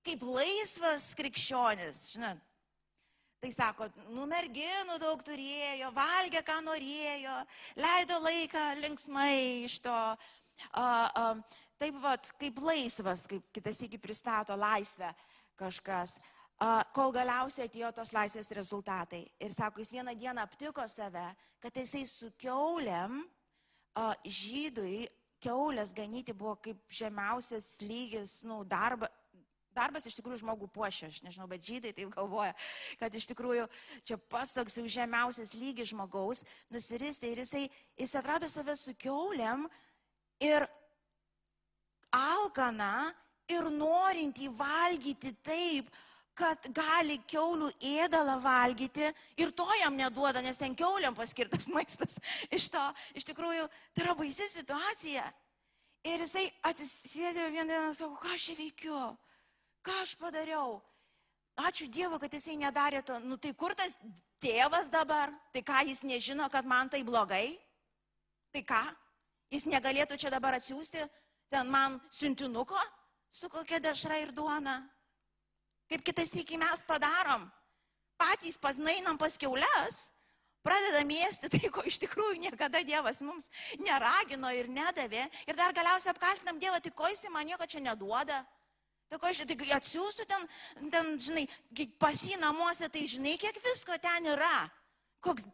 kaip 0.07 0.23
laisvas 0.27 1.13
krikščionis, 1.19 2.11
žinot. 2.15 2.45
Tai 3.37 3.50
sako, 3.52 3.88
nu 4.16 4.25
merginų 4.28 4.97
daug 5.00 5.21
turėjo, 5.25 5.90
valgė, 5.95 6.40
ką 6.47 6.57
norėjo, 6.64 7.35
leido 7.76 8.16
laiką 8.25 8.62
linksmai 8.81 9.66
iš 9.66 9.78
to. 9.85 9.97
A, 10.73 10.83
a, 10.83 11.26
taip 11.76 11.99
pat 12.00 12.31
kaip 12.40 12.62
laisvas, 12.64 13.26
kaip 13.28 13.45
kitas 13.52 13.83
iki 13.85 14.00
pristato 14.00 14.57
laisvę 14.57 15.11
kažkas, 15.61 16.16
a, 16.57 16.81
kol 16.97 17.12
galiausiai 17.12 17.69
atėjo 17.69 17.93
tos 17.99 18.14
laisvės 18.16 18.49
rezultatai. 18.57 19.26
Ir 19.45 19.52
sako, 19.52 19.85
jis 19.85 19.93
vieną 19.99 20.16
dieną 20.16 20.47
aptiko 20.47 20.87
save, 20.88 21.28
kad 21.61 21.76
jisai 21.76 22.07
su 22.09 22.33
keuliam 22.40 23.21
a, 23.21 24.14
žydui, 24.25 25.05
keulės 25.45 25.93
ganyti 25.93 26.33
buvo 26.33 26.57
kaip 26.64 26.81
žemiausias 26.88 27.76
lygis, 27.85 28.40
nu, 28.49 28.62
darba, 28.64 29.12
Darbas 29.76 30.06
iš 30.09 30.16
tikrųjų 30.18 30.40
žmogų 30.40 30.71
puošia, 30.73 31.11
aš 31.11 31.21
nežinau, 31.26 31.49
bet 31.50 31.64
žydai 31.66 31.92
taip 31.97 32.14
galvoja, 32.14 32.54
kad 33.00 33.14
iš 33.14 33.28
tikrųjų 33.33 33.66
čia 34.09 34.16
pats 34.33 34.56
toks 34.56 34.78
jau 34.80 34.87
žemiausias 34.88 35.52
lygis 35.59 35.92
žmogaus 35.92 36.42
nusiristė 36.73 37.35
ir 37.35 37.45
jisai, 37.45 37.66
jis 38.00 38.16
atrado 38.16 38.49
save 38.49 38.76
su 38.80 38.97
keuliam 38.97 39.66
ir 40.40 40.64
alkana 42.16 43.12
ir 43.52 43.68
norintį 43.71 44.50
valgyti 44.56 45.35
taip, 45.45 45.90
kad 46.37 46.68
gali 46.76 47.16
keulių 47.28 47.71
ėdalą 47.80 48.37
valgyti 48.45 49.09
ir 49.40 49.52
to 49.56 49.66
jam 49.80 49.97
neduoda, 49.97 50.42
nes 50.45 50.59
ten 50.61 50.76
keuliam 50.76 51.16
paskirtas 51.16 51.68
maistas. 51.76 52.18
Iš 52.52 52.68
to, 52.75 52.83
iš 53.16 53.25
tikrųjų, 53.30 53.68
tai 53.97 54.04
yra 54.04 54.16
baisi 54.18 54.49
situacija. 54.52 55.25
Ir 56.06 56.23
jisai 56.23 56.45
atsisėdė 56.68 57.49
vieną 57.50 57.71
dieną 57.73 57.87
ir 57.90 57.97
sako, 57.99 58.18
ką 58.23 58.35
aš 58.37 58.50
čia 58.50 58.59
veikiu? 58.61 58.99
Ką 59.87 59.97
aš 60.02 60.16
padariau? 60.19 60.81
Ačiū 61.57 61.87
Dievui, 61.88 62.19
kad 62.21 62.33
jisai 62.35 62.57
nedarė 62.59 63.05
to. 63.07 63.16
Nu 63.23 63.38
tai 63.38 63.55
kur 63.55 63.73
tas 63.78 63.97
tėvas 64.43 64.90
dabar? 64.93 65.31
Tai 65.55 65.62
ką 65.62 65.85
jis 65.88 66.02
nežino, 66.05 66.49
kad 66.52 66.66
man 66.66 66.90
tai 66.93 67.05
blogai? 67.07 67.55
Tai 68.52 68.62
ką? 68.66 68.83
Jis 69.55 69.69
negalėtų 69.71 70.19
čia 70.19 70.33
dabar 70.35 70.59
atsiųsti 70.59 71.07
ten 71.55 71.71
man 71.71 72.00
siuntinuko 72.11 72.78
su 73.31 73.49
kokia 73.49 73.78
dešra 73.81 74.19
ir 74.25 74.35
duona? 74.35 74.81
Kaip 75.87 76.02
kitas 76.02 76.35
iki 76.35 76.59
mes 76.59 76.83
padarom? 76.88 77.47
Patys 78.19 78.57
pasnainam 78.59 79.19
pas 79.21 79.37
keulės, 79.38 80.11
pradedam 80.66 81.07
mėsti 81.07 81.50
tai, 81.52 81.69
ko 81.71 81.85
iš 81.87 82.00
tikrųjų 82.02 82.40
niekada 82.43 82.83
Dievas 82.83 83.21
mums 83.23 83.47
neragino 83.78 84.50
ir 84.57 84.71
nedavė. 84.73 85.28
Ir 85.47 85.55
dar 85.55 85.75
galiausiai 85.76 86.11
apkaltinam 86.14 86.59
Dievą, 86.59 86.81
tai 86.83 86.90
ko 86.90 87.11
jis 87.12 87.23
man 87.31 87.47
nieko 87.47 87.69
čia 87.71 87.85
neduoda. 87.85 88.43
Tai 89.07 89.21
ko 89.23 89.31
tai 89.31 89.69
atsiųstų 89.77 90.27
ten, 90.27 90.49
ten, 90.91 91.13
žinai, 91.23 91.47
pas 92.01 92.19
jį 92.27 92.41
namuose, 92.43 92.89
tai 92.91 93.05
žinai, 93.07 93.37
kiek 93.39 93.61
visko 93.63 93.95
ten 94.03 94.33
yra. 94.33 94.67
Koks, 95.23 95.47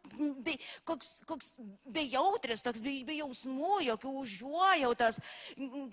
be, 0.45 0.57
koks, 0.89 1.11
koks 1.29 1.53
bejautris, 1.95 2.65
toks 2.65 2.81
be, 2.85 2.99
be 3.09 3.17
jausmų, 3.21 3.79
jokių 3.87 4.15
užuojautas, 4.23 5.21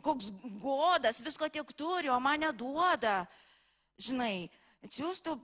koks 0.03 0.31
godas, 0.63 1.21
visko 1.23 1.47
tiek 1.51 1.75
turi, 1.77 2.09
o 2.11 2.17
mane 2.23 2.49
duoda. 2.55 3.21
Žinai, 3.99 4.49
atsiųstų 4.87 5.35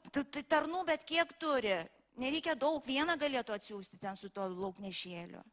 tarnų, 0.48 0.86
bet 0.88 1.04
kiek 1.08 1.32
turi. 1.40 1.78
Nereikia 2.20 2.56
daug, 2.56 2.80
vieną 2.88 3.18
galėtų 3.20 3.56
atsiųsti 3.58 4.00
ten 4.00 4.16
su 4.16 4.32
tuo 4.32 4.48
lauknešėliu. 4.48 5.44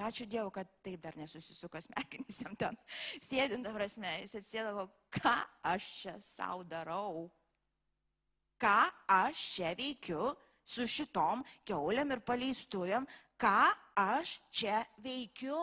Ačiū 0.00 0.24
Dievui, 0.24 0.52
kad 0.54 0.68
taip 0.84 1.02
dar 1.04 1.16
nesusisuko 1.18 1.80
smegenys 1.84 2.40
jam 2.40 2.54
ten. 2.56 2.76
Sėdint, 3.20 3.68
prasme, 3.74 4.12
jis 4.22 4.38
atsėdavo, 4.40 4.86
ką 5.12 5.34
aš 5.72 5.88
čia 5.98 6.14
savo 6.24 6.64
darau, 6.64 7.26
ką 8.60 8.78
aš 9.12 9.44
čia 9.56 9.74
veikiu 9.76 10.30
su 10.64 10.86
šitom 10.88 11.44
keuliam 11.68 12.12
ir 12.14 12.22
paleistujam, 12.24 13.08
ką 13.40 13.72
aš 13.98 14.38
čia 14.54 14.84
veikiu, 15.04 15.58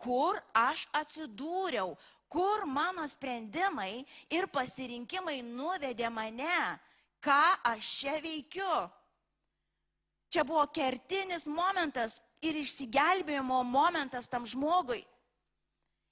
kur 0.00 0.40
aš 0.56 0.84
atsidūriau, 1.00 1.94
kur 2.28 2.66
mano 2.66 3.06
sprendimai 3.08 4.02
ir 4.32 4.48
pasirinkimai 4.52 5.38
nuvedė 5.46 6.10
mane, 6.10 6.58
ką 7.22 7.42
aš 7.70 7.94
čia 8.00 8.18
veikiu. 8.20 8.74
Čia 10.34 10.42
buvo 10.42 10.64
kertinis 10.74 11.46
momentas 11.46 12.18
ir 12.44 12.60
išsigelbėjimo 12.60 13.62
momentas 13.66 14.28
tam 14.30 14.46
žmogui. 14.46 15.02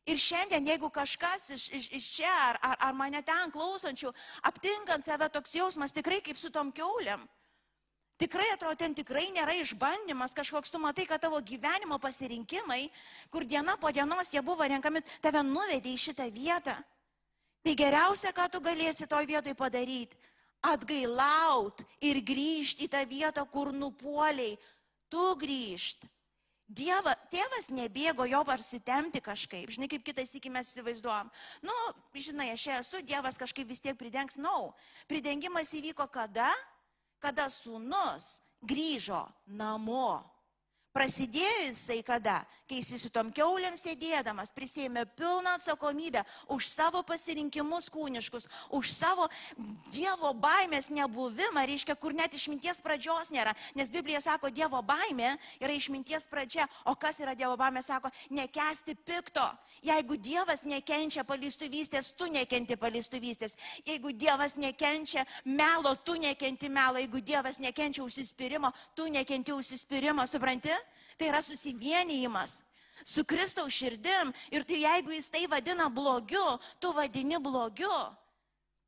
Ir 0.08 0.18
šiandien, 0.18 0.66
jeigu 0.66 0.88
kažkas 0.90 1.46
iš, 1.54 1.68
iš, 1.78 1.90
iš 1.94 2.06
čia 2.16 2.30
ar, 2.48 2.58
ar, 2.66 2.78
ar 2.88 2.96
mane 2.98 3.20
ten 3.22 3.52
klausančių, 3.54 4.10
aptinkant 4.50 5.06
save 5.06 5.28
toks 5.30 5.54
jausmas 5.54 5.94
tikrai 5.94 6.18
kaip 6.24 6.40
su 6.40 6.50
tom 6.50 6.72
keuliam, 6.74 7.22
tikrai 8.18 8.48
atrodo, 8.50 8.80
ten 8.80 8.96
tikrai 8.98 9.28
nėra 9.30 9.54
išbandymas, 9.60 10.34
kažkoks 10.34 10.74
tu 10.74 10.80
matai, 10.82 11.06
kad 11.06 11.22
tavo 11.22 11.38
gyvenimo 11.38 12.00
pasirinkimai, 12.02 12.88
kur 13.30 13.46
diena 13.46 13.76
po 13.78 13.92
dienos 13.94 14.34
jie 14.34 14.42
buvo 14.42 14.66
renkami, 14.66 15.04
tave 15.22 15.44
nuvedė 15.46 15.94
į 15.94 16.02
šitą 16.08 16.26
vietą. 16.34 16.74
Tai 17.62 17.78
geriausia, 17.78 18.34
ką 18.34 18.48
tu 18.50 18.58
galėsi 18.58 19.06
toj 19.06 19.28
vietoj 19.30 19.54
padaryti, 19.54 20.18
atgailaut 20.66 21.82
ir 22.02 22.18
grįžti 22.26 22.88
į 22.88 22.90
tą 22.90 23.02
vietą, 23.06 23.46
kur 23.46 23.70
nupuoliai. 23.74 24.56
Tu 25.12 25.26
grįžt. 25.38 26.06
Dieva, 26.72 27.12
tėvas 27.28 27.68
nebėgo 27.68 28.24
jo 28.24 28.40
parsitemti 28.48 29.20
kažkaip, 29.20 29.68
žinai, 29.74 29.90
kaip 29.92 30.04
kitais 30.06 30.30
iki 30.38 30.48
mes 30.52 30.70
įsivaizduojam. 30.70 31.28
Nu, 31.60 31.74
žinai, 32.16 32.48
aš 32.54 32.64
esu, 32.78 33.02
Dievas 33.04 33.36
kažkaip 33.40 33.68
vis 33.68 33.82
tiek 33.84 33.98
pridengs, 33.98 34.38
na, 34.40 34.48
no. 34.48 34.72
pridengimas 35.10 35.74
įvyko 35.76 36.08
kada? 36.08 36.48
Kada 37.20 37.50
sūnus 37.52 38.40
grįžo 38.64 39.26
namo. 39.46 40.31
Prasidėjo 40.92 41.70
jisai 41.70 42.02
kada, 42.04 42.42
kai 42.68 42.82
jis 42.82 43.00
su 43.00 43.08
tom 43.08 43.30
keuliam 43.32 43.72
sėdėdamas 43.80 44.50
prisėmė 44.52 45.06
pilną 45.16 45.54
atsakomybę 45.56 46.20
už 46.52 46.66
savo 46.68 47.00
pasirinkimus 47.08 47.88
kūniškus, 47.92 48.44
už 48.76 48.90
savo 48.92 49.24
Dievo 49.92 50.34
baimės 50.36 50.90
nebuvimą, 50.92 51.64
reiškia, 51.68 51.96
kur 51.96 52.12
net 52.12 52.36
išminties 52.36 52.82
pradžios 52.84 53.32
nėra. 53.32 53.54
Nes 53.72 53.88
Biblija 53.92 54.20
sako, 54.20 54.50
Dievo 54.52 54.82
baimė 54.84 55.30
yra 55.62 55.72
išminties 55.72 56.28
pradžia, 56.28 56.68
o 56.84 56.92
kas 56.92 57.22
yra 57.24 57.32
Dievo 57.40 57.56
baimė, 57.56 57.80
sako, 57.84 58.12
nekesti 58.28 58.92
pikto. 58.92 59.48
Jeigu 59.80 60.20
Dievas 60.20 60.66
nekenčia 60.68 61.24
palistuvystės, 61.24 62.12
tu 62.12 62.28
nekenti 62.28 62.76
palistuvystės. 62.76 63.56
Jeigu 63.88 64.12
Dievas 64.12 64.58
nekenčia 64.60 65.24
melo, 65.48 65.96
tu 66.04 66.20
nekenti 66.20 66.68
melo. 66.68 67.00
Jeigu 67.00 67.24
Dievas 67.24 67.58
nekenčia 67.64 68.04
užsispyrimo, 68.04 68.72
tu 68.94 69.08
nekenti 69.08 69.56
užsispyrimo, 69.56 70.28
supranti? 70.28 70.81
Tai 71.22 71.28
yra 71.30 71.42
susivienijimas 71.42 72.64
su 73.04 73.22
Kristaus 73.24 73.72
širdim. 73.72 74.32
Ir 74.50 74.64
tai 74.66 74.80
jeigu 74.82 75.12
jis 75.14 75.30
tai 75.30 75.46
vadina 75.46 75.86
blogiu, 75.88 76.58
tu 76.80 76.90
vadini 76.92 77.38
blogiu. 77.38 77.94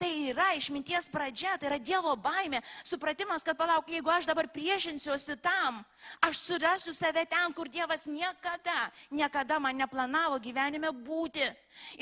Tai 0.02 0.10
yra 0.32 0.48
išminties 0.58 1.06
pradžia, 1.14 1.54
tai 1.54 1.68
yra 1.70 1.78
Dievo 1.78 2.16
baimė, 2.18 2.58
supratimas, 2.82 3.46
kad 3.46 3.54
palauk, 3.54 3.86
jeigu 3.86 4.10
aš 4.10 4.26
dabar 4.26 4.50
priešinsiuosi 4.50 5.38
tam, 5.38 5.78
aš 6.26 6.42
surasiu 6.42 6.90
save 6.90 7.22
ten, 7.30 7.54
kur 7.54 7.70
Dievas 7.70 8.08
niekada, 8.10 8.90
niekada 9.14 9.62
man 9.62 9.78
neplanavo 9.78 10.42
gyvenime 10.42 10.90
būti. 10.90 11.46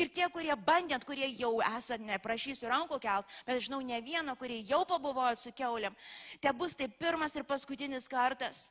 Ir 0.00 0.08
tie, 0.08 0.24
kurie 0.32 0.56
bandėt, 0.56 1.04
kurie 1.04 1.28
jau 1.36 1.58
esat, 1.76 2.00
neprašysiu 2.00 2.72
rankų 2.72 3.04
kelt, 3.04 3.28
bet 3.44 3.60
žinau 3.68 3.84
ne 3.84 4.00
vieną, 4.00 4.32
kurie 4.40 4.62
jau 4.64 4.86
pabuvojot 4.88 5.44
su 5.44 5.52
keuliam, 5.52 5.92
te 6.40 6.56
bus 6.56 6.72
tai 6.72 6.88
pirmas 6.88 7.36
ir 7.36 7.44
paskutinis 7.44 8.08
kartas. 8.08 8.70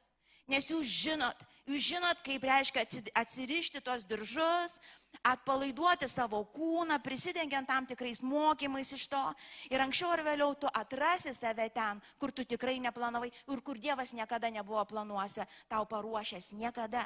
Nes 0.49 0.65
jūs 0.69 0.87
žinot, 0.89 1.43
jūs 1.69 1.83
žinot, 1.93 2.21
kaip 2.25 2.43
reiškia 2.43 2.83
atsirišti 3.15 3.81
tos 3.85 4.03
diržus, 4.09 4.79
atpalaiduoti 5.27 6.07
savo 6.09 6.41
kūną, 6.55 6.97
prisidengiant 7.03 7.67
tam 7.67 7.85
tikrais 7.85 8.21
mokymais 8.25 8.89
iš 8.95 9.05
to. 9.11 9.21
Ir 9.69 9.83
anksčiau 9.83 10.11
ar 10.15 10.23
vėliau 10.25 10.55
tu 10.57 10.71
atrasi 10.73 11.33
save 11.35 11.67
ten, 11.75 12.01
kur 12.17 12.33
tu 12.33 12.45
tikrai 12.47 12.79
neplanavai 12.81 13.29
ir 13.29 13.61
kur 13.61 13.77
Dievas 13.77 14.15
niekada 14.17 14.49
nebuvo 14.49 14.83
planuose 14.89 15.45
tau 15.69 15.85
paruošęs. 15.85 16.53
Niekada. 16.57 17.05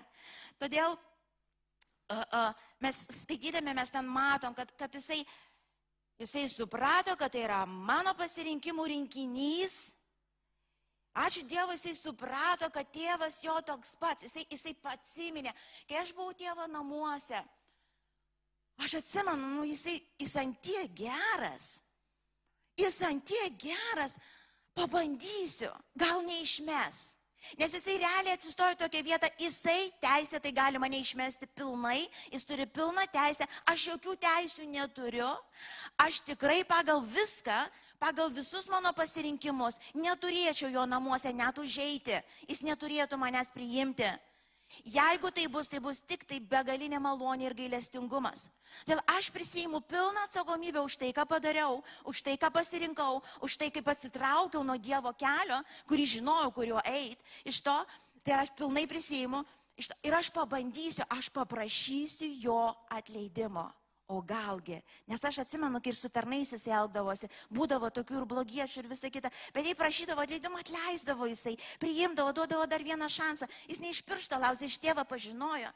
Todėl 0.61 0.95
uh, 0.95 2.23
uh, 2.23 2.53
mes 2.79 3.03
skaitydami 3.23 3.75
mes 3.75 3.91
ten 3.91 4.07
matom, 4.07 4.55
kad, 4.55 4.71
kad 4.79 4.95
jisai, 4.95 5.25
jisai 6.21 6.47
suprato, 6.49 7.17
kad 7.19 7.33
tai 7.33 7.43
yra 7.49 7.65
mano 7.67 8.15
pasirinkimų 8.15 8.87
rinkinys 8.93 9.94
Ačiū 11.15 11.45
Dievui, 11.47 11.77
jisai 11.77 11.95
suprato, 11.95 12.67
kad 12.75 12.89
tėvas 12.91 13.37
jo 13.43 13.55
toks 13.63 13.93
pats, 13.95 14.25
jisai, 14.27 14.43
jisai 14.51 14.73
pats 14.83 15.13
įminė. 15.23 15.53
Kai 15.87 16.01
aš 16.01 16.11
buvau 16.15 16.35
tėvo 16.35 16.67
namuose, 16.67 17.39
aš 18.83 18.97
atsimenu, 18.99 19.53
nu, 19.55 19.63
jisai, 19.69 19.95
jis 20.19 20.35
antie 20.41 20.81
geras. 20.91 21.69
Jis 22.75 22.99
antie 23.07 23.45
geras. 23.55 24.17
Pabandysiu, 24.75 25.71
gal 25.95 26.19
neišmes. 26.27 27.15
Nes 27.55 27.71
jisai 27.77 27.95
realiai 28.01 28.35
atsistojo 28.35 28.75
tokią 28.79 29.03
vietą, 29.05 29.29
jisai 29.39 29.87
teisė, 30.01 30.41
tai 30.43 30.51
gali 30.51 30.81
mane 30.81 30.99
išmesti 30.99 31.47
pilnai, 31.55 32.01
jis 32.33 32.43
turi 32.43 32.65
pilną 32.67 33.05
teisę, 33.13 33.47
aš 33.71 33.85
jokių 33.93 34.15
teisių 34.25 34.65
neturiu, 34.73 35.29
aš 36.01 36.19
tikrai 36.25 36.63
pagal 36.67 37.03
viską 37.05 37.55
pagal 37.99 38.29
visus 38.33 38.69
mano 38.71 38.91
pasirinkimus 38.93 39.79
neturėčiau 39.95 40.71
jo 40.73 40.85
namuose 40.85 41.33
net 41.33 41.57
užeiti, 41.57 42.21
jis 42.47 42.63
neturėtų 42.65 43.19
manęs 43.19 43.51
priimti. 43.55 44.09
Jeigu 44.81 45.29
tai 45.31 45.45
bus, 45.47 45.67
tai 45.69 45.79
bus 45.79 46.01
tik 46.01 46.25
tai 46.25 46.39
begalinė 46.41 46.97
malonė 46.99 47.45
ir 47.45 47.53
gailestingumas. 47.53 48.47
Todėl 48.81 49.01
aš 49.13 49.29
prisijimu 49.29 49.81
pilną 49.85 50.25
atsakomybę 50.25 50.81
už 50.81 50.97
tai, 50.97 51.11
ką 51.13 51.25
padariau, 51.29 51.83
už 52.03 52.23
tai, 52.25 52.33
ką 52.33 52.49
pasirinkau, 52.49 53.21
už 53.45 53.57
tai, 53.61 53.69
kaip 53.69 53.87
atsitraukiau 53.93 54.65
nuo 54.65 54.77
Dievo 54.81 55.13
kelio, 55.13 55.61
kurį 55.85 56.07
žinojau, 56.17 56.49
kuriuo 56.57 56.81
eit. 56.81 57.21
Iš 57.45 57.61
to, 57.61 57.77
tai 58.25 58.41
aš 58.41 58.51
pilnai 58.57 58.87
prisijimu 58.89 59.45
ir 59.77 60.17
aš 60.17 60.33
pabandysiu, 60.33 61.05
aš 61.13 61.29
paprašysiu 61.29 62.33
jo 62.41 62.61
atleidimo. 62.89 63.69
O 64.05 64.19
galgi, 64.21 64.77
nes 65.09 65.23
aš 65.25 65.39
atsimenu, 65.41 65.79
kai 65.81 65.89
ir 65.89 65.97
su 65.97 66.11
tarnais 66.13 66.51
jis 66.53 66.67
elgdavosi, 66.69 67.25
būdavo 67.49 67.89
tokių 67.89 68.19
ir 68.19 68.27
blogiečių 68.29 68.83
ir 68.83 68.89
visa 68.91 69.09
kita, 69.09 69.31
bet 69.55 69.65
jei 69.65 69.77
prašydavo 69.79 70.21
atleidimą, 70.21 70.61
atleisdavo 70.61 71.25
jisai, 71.31 71.55
priimdavo, 71.81 72.35
duodavo 72.37 72.67
dar 72.69 72.85
vieną 72.85 73.09
šansą, 73.09 73.49
jis 73.65 73.81
ne 73.81 73.89
iš 73.89 74.03
piršto 74.05 74.37
lausė, 74.37 74.69
iš 74.69 74.77
tėvą 74.83 75.07
pažinojo. 75.09 75.73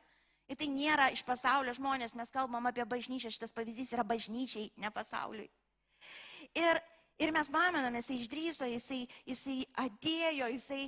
Ir 0.50 0.62
tai 0.62 0.70
nėra 0.70 1.10
iš 1.14 1.26
pasaulio 1.26 1.74
žmonės, 1.74 2.14
mes 2.18 2.30
kalbam 2.34 2.70
apie 2.70 2.86
bažnyčią, 2.86 3.34
šitas 3.34 3.54
pavyzdys 3.54 3.96
yra 3.98 4.06
bažnyčiai, 4.06 4.70
ne 4.78 4.94
pasauliui. 4.94 5.50
Ir, 6.54 6.78
ir 7.18 7.34
mes 7.34 7.50
pamenam, 7.50 7.98
jisai 7.98 8.22
išdryso, 8.22 8.70
jisai, 8.70 9.04
jisai 9.26 9.60
atėjo, 9.90 10.54
jisai, 10.54 10.84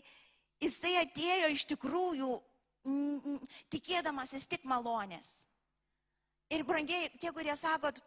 jisai 0.62 0.98
atėjo 1.02 1.54
iš 1.58 1.66
tikrųjų 1.74 2.34
tikėdamasis 3.74 4.46
tik 4.50 4.70
malonės. 4.70 5.40
Ir 6.52 6.66
brangiai, 6.68 7.10
tie, 7.22 7.32
kurie 7.32 7.54
sakot, 7.56 8.00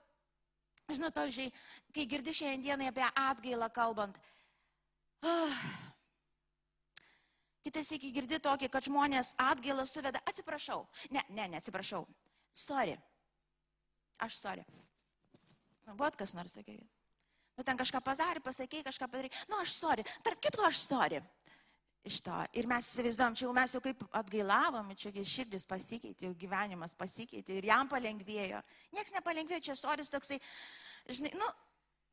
žinot, 0.91 1.15
pavyzdžiui, 1.17 1.49
kai 1.97 2.07
girdi 2.11 2.35
šiandienai 2.37 2.91
apie 2.91 3.07
atgailą 3.09 3.71
kalbant, 3.73 4.19
uh, 5.25 5.63
kitas 7.65 7.89
iki 7.97 8.13
girdi 8.13 8.41
tokį, 8.45 8.69
kad 8.73 8.85
žmonės 8.85 9.33
atgailą 9.41 9.87
suveda, 9.89 10.21
atsiprašau, 10.29 10.85
ne, 11.15 11.25
ne, 11.31 11.49
neatsiprašau, 11.57 12.05
sorry, 12.53 12.99
aš 14.25 14.37
sorry. 14.43 14.67
Nu, 15.85 15.97
Bot 16.01 16.17
kas 16.17 16.33
nors 16.37 16.55
sakė. 16.57 16.79
Nu, 17.55 17.65
ten 17.65 17.79
kažką 17.79 18.01
pazarė, 18.05 18.41
pasakė, 18.43 18.81
kažką 18.87 19.07
padarė. 19.09 19.29
Nu, 19.51 19.59
aš 19.61 19.75
sorry. 19.77 20.05
Tarp 20.25 20.41
kitko, 20.43 20.65
aš 20.67 20.81
sorry 20.81 21.21
iš 22.05 22.21
to. 22.25 22.37
Ir 22.59 22.69
mes 22.69 22.87
įsivaizduom, 22.89 23.35
čia 23.37 23.47
jau 23.47 23.55
mes 23.57 23.75
jau 23.75 23.81
kaip 23.85 24.05
atgailavom, 24.21 24.93
čia 24.99 25.13
širdis 25.13 25.65
pasikeitė, 25.69 26.29
jau 26.29 26.35
gyvenimas 26.39 26.95
pasikeitė 26.99 27.59
ir 27.59 27.69
jam 27.71 27.89
palengvėjo. 27.91 28.61
Niekas 28.95 29.17
nepalengvėjo, 29.17 29.63
čia 29.71 29.77
soris 29.79 30.13
toksai, 30.13 30.39
žinai, 31.09 31.33
nu, 31.41 31.49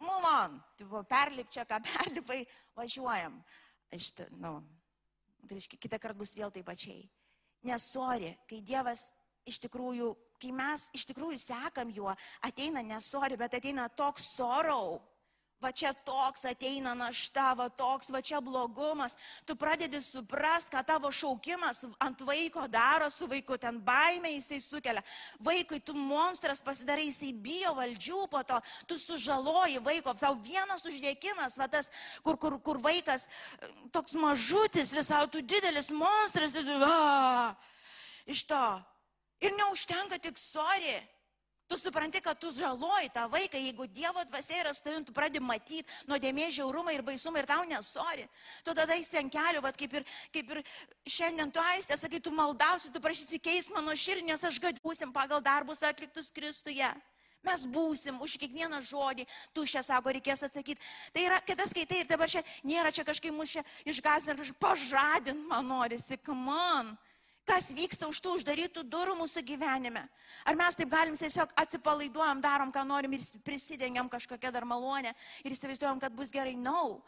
move 0.08 0.32
on, 0.32 0.60
tipo, 0.80 1.04
perlip 1.10 1.52
čia, 1.52 1.68
ką 1.68 1.82
perlipai, 1.86 2.42
važiuojam. 2.78 3.38
Iš, 3.92 4.14
nu, 4.40 4.56
tai 5.44 5.58
reiškia, 5.58 5.82
kitą 5.84 6.00
kartą 6.00 6.24
bus 6.24 6.36
vėl 6.40 6.54
taip 6.56 6.70
pačiai. 6.72 7.04
Nesori, 7.68 8.32
kai 8.50 8.62
Dievas 8.66 9.10
iš 9.46 9.60
tikrųjų, 9.66 10.14
kai 10.42 10.54
mes 10.56 10.88
iš 10.98 11.06
tikrųjų 11.12 11.38
sekam 11.42 11.92
juo, 11.94 12.14
ateina 12.46 12.82
nesori, 12.86 13.38
bet 13.38 13.60
ateina 13.60 13.90
toks 13.90 14.32
sorau 14.38 15.02
va 15.62 15.72
čia 15.72 15.94
toks 15.94 16.46
ateina 16.50 16.94
našta, 16.98 17.52
va 17.58 17.68
toks, 17.70 18.10
va 18.14 18.22
čia 18.26 18.42
blogumas, 18.42 19.16
tu 19.46 19.56
pradedi 19.56 20.02
suprast, 20.02 20.72
ką 20.74 20.82
tavo 20.88 21.12
šaukimas 21.14 21.84
ant 22.02 22.24
vaiko 22.26 22.66
daro 22.72 23.10
su 23.14 23.28
vaiku, 23.30 23.60
ten 23.62 23.78
baimė 23.86 24.34
jisai 24.34 24.62
sukelia. 24.64 25.04
Vaikui 25.40 25.82
tu 25.86 25.94
monstras 25.98 26.64
pasidarai, 26.66 27.08
jisai 27.12 27.32
bijo 27.34 27.76
valdžių 27.78 28.26
po 28.32 28.44
to, 28.48 28.58
tu 28.90 28.98
sužaloji 28.98 29.82
vaiko, 29.86 30.16
tau 30.18 30.34
vienas 30.42 30.86
uždėkimas, 30.88 31.58
va 31.62 31.70
tas, 31.70 31.92
kur, 32.26 32.40
kur, 32.42 32.58
kur 32.60 32.82
vaikas 32.82 33.30
toks 33.94 34.18
mažutis, 34.18 34.96
visau 34.98 35.28
tu 35.30 35.46
didelis 35.46 35.92
monstras, 35.94 36.58
ir, 36.58 36.74
a, 36.88 37.54
iš 38.26 38.46
to. 38.50 38.66
Ir 39.42 39.54
neužtenka 39.58 40.22
tik 40.22 40.38
sorry. 40.38 41.02
Tu 41.72 41.78
supranti, 41.78 42.20
kad 42.20 42.36
tu 42.36 42.50
žaloji 42.52 43.14
tą 43.16 43.30
vaiką, 43.32 43.56
jeigu 43.56 43.86
Dievo 43.88 44.20
dvasia 44.28 44.58
yra 44.60 44.74
su 44.76 44.84
tavim, 44.84 45.06
tu 45.08 45.14
pradedi 45.16 45.40
matyti 45.40 45.86
nuodėmė 46.04 46.50
žiaurumą 46.52 46.92
ir 46.92 47.04
baisumą 47.08 47.40
ir 47.40 47.46
tau 47.48 47.64
nesori. 47.64 48.26
Tu 48.66 48.74
tada 48.76 48.98
esi 49.00 49.16
ant 49.16 49.32
kelių, 49.32 49.62
vat, 49.64 49.78
kaip, 49.80 49.94
ir, 49.96 50.04
kaip 50.34 50.50
ir 50.52 50.60
šiandien 51.08 51.48
tu 51.48 51.64
aistė, 51.64 51.96
sakai, 51.96 52.20
tu 52.20 52.34
maldausi, 52.36 52.92
tu 52.92 53.00
prašysi 53.00 53.40
keis 53.40 53.70
mano 53.72 53.96
širdį, 53.96 54.26
nes 54.34 54.44
aš 54.44 54.60
gadbūsim 54.60 55.14
pagal 55.16 55.40
darbus 55.40 55.80
atliktus 55.88 56.28
Kristuje. 56.36 56.90
Mes 57.48 57.64
būsim 57.64 58.20
už 58.20 58.36
kiekvieną 58.42 58.82
žodį, 58.86 59.24
tu 59.56 59.64
šią 59.64 59.86
sako, 59.88 60.12
reikės 60.18 60.44
atsakyti. 60.50 60.84
Tai 61.16 61.24
yra, 61.24 61.40
kitas 61.40 61.72
skaitai 61.72 62.02
ir 62.04 62.12
dabar 62.12 62.28
čia 62.28 62.44
nėra 62.68 62.92
čia 62.92 63.08
kažkaip 63.08 63.32
mus 63.32 63.56
čia 63.56 63.64
išgazinti, 63.88 64.44
kažkaip 64.44 64.60
pažadinti 64.60 65.48
man 65.48 65.72
norisi, 65.72 66.20
come 66.20 66.52
on. 66.52 66.92
Kas 67.48 67.72
vyksta 67.74 68.08
už 68.08 68.20
tų 68.22 68.36
uždarytų 68.38 68.84
durų 68.86 69.16
mūsų 69.24 69.42
gyvenime? 69.46 70.04
Ar 70.46 70.58
mes 70.58 70.78
taip 70.78 70.92
galim 70.92 71.16
tiesiog 71.18 71.54
atsipalaiduojam, 71.58 72.42
darom, 72.44 72.70
ką 72.72 72.84
norim 72.86 73.16
ir 73.18 73.24
prisidengiam 73.46 74.10
kažkokią 74.10 74.52
dar 74.54 74.66
malonę 74.66 75.16
ir 75.44 75.56
įsivaizduojam, 75.56 76.00
kad 76.00 76.14
bus 76.14 76.30
gerai? 76.34 76.54
No. 76.56 77.02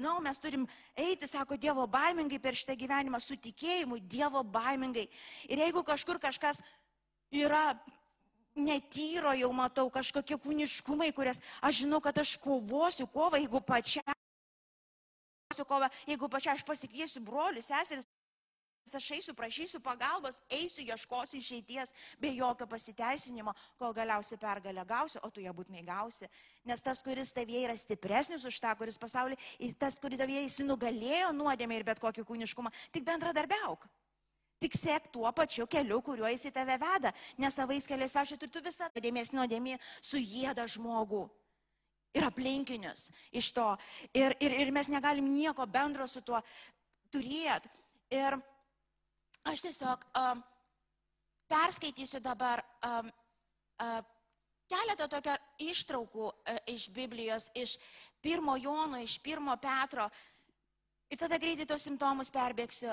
Na, 0.00 0.14
no, 0.14 0.20
mes 0.24 0.38
turim 0.40 0.62
eiti, 0.96 1.26
sako, 1.28 1.58
Dievo 1.60 1.84
baimingai 1.90 2.38
per 2.40 2.56
šitą 2.56 2.76
gyvenimą, 2.78 3.18
su 3.20 3.36
tikėjimu, 3.36 3.98
Dievo 4.08 4.40
baimingai. 4.46 5.08
Ir 5.50 5.60
jeigu 5.60 5.82
kažkur 5.84 6.20
kažkas 6.22 6.62
yra 7.34 7.74
netyro, 8.56 9.34
jau 9.36 9.50
matau 9.52 9.90
kažkokie 9.92 10.38
kūniškumai, 10.40 11.10
kurias 11.12 11.42
aš 11.60 11.82
žinau, 11.82 12.00
kad 12.00 12.16
aš 12.22 12.36
kovosiu 12.40 13.06
kovą, 13.10 13.42
jeigu 13.42 13.60
pačia, 13.60 14.04
kovą, 15.68 15.90
jeigu 16.08 16.30
pačia 16.32 16.54
aš 16.54 16.64
pasikviesiu 16.64 17.20
brolius, 17.26 17.68
seseris, 17.68 18.08
Aš 18.94 19.10
eisiu, 19.16 19.34
prašysiu 19.36 19.80
pagalbos, 19.84 20.40
eisiu, 20.50 20.84
ieškosiu 20.88 21.38
išeities 21.38 21.92
be 22.20 22.32
jokio 22.34 22.66
pasiteisinimo, 22.70 23.54
kol 23.78 23.94
galiausiai 23.96 24.40
pergalę 24.40 24.84
gausiu, 24.88 25.20
o 25.22 25.30
tu 25.30 25.44
ją 25.44 25.54
būtinai 25.56 25.84
gausi. 25.86 26.28
Nes 26.64 26.82
tas, 26.82 27.02
kuris 27.02 27.32
tavyje 27.36 27.64
yra 27.68 27.76
stipresnis 27.78 28.44
už 28.44 28.60
tą, 28.60 28.74
kuris 28.78 28.98
pasaulyje, 29.00 29.40
tas, 29.78 29.98
kuris 30.02 30.20
tavyje 30.20 30.44
įsinugalėjo 30.48 31.32
nuodėmė 31.36 31.80
ir 31.80 31.88
bet 31.88 32.02
kokį 32.02 32.26
kūniškumą, 32.28 32.72
tik 32.92 33.06
bendradarbiauk. 33.06 33.88
Tik 34.60 34.74
sėk 34.76 35.06
tuo 35.12 35.30
pačiu 35.32 35.64
keliu, 35.64 36.02
kuriuo 36.04 36.28
jis 36.28 36.50
į 36.50 36.52
tave 36.52 36.76
veda. 36.76 37.14
Nes 37.40 37.54
savais 37.56 37.86
keliais 37.88 38.12
aš 38.12 38.34
ir 38.36 38.42
tu 38.44 38.60
visą 38.60 38.90
nuodėmės 38.92 39.32
nuodėmė 39.32 39.78
sujėda 40.04 40.66
žmogų 40.68 41.22
ir 42.14 42.26
aplinkinius 42.26 43.08
iš 43.32 43.52
to. 43.56 43.70
Ir, 44.12 44.34
ir, 44.42 44.56
ir 44.64 44.72
mes 44.74 44.90
negalim 44.92 45.32
nieko 45.32 45.66
bendro 45.66 46.06
su 46.10 46.20
tuo 46.20 46.42
turėti. 47.12 47.70
Ir 48.10 48.36
Aš 49.48 49.64
tiesiog 49.64 50.04
um, 50.20 50.42
perskaitysiu 51.48 52.20
dabar 52.20 52.60
um, 52.84 53.08
uh, 53.80 54.00
keletą 54.68 55.08
tokio 55.08 55.36
ištraukų 55.64 56.26
uh, 56.28 56.60
iš 56.68 56.90
Biblijos, 56.92 57.48
iš 57.54 57.78
pirmo 58.20 58.56
Jono, 58.60 59.00
iš 59.00 59.18
pirmo 59.24 59.56
Petro. 59.56 60.10
Ir 61.10 61.18
tada 61.18 61.40
greitai 61.40 61.66
tos 61.66 61.82
simptomus 61.88 62.30
perbėgsiu. 62.30 62.92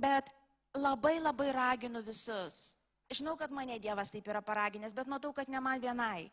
Bet 0.00 0.30
labai 0.76 1.16
labai 1.20 1.50
raginu 1.52 2.02
visus. 2.04 2.76
Žinau, 3.10 3.36
kad 3.36 3.52
mane 3.52 3.78
Dievas 3.82 4.12
taip 4.12 4.28
yra 4.28 4.40
paraginęs, 4.44 4.94
bet 4.96 5.08
matau, 5.10 5.32
kad 5.36 5.48
ne 5.48 5.60
man 5.60 5.80
vienai. 5.80 6.30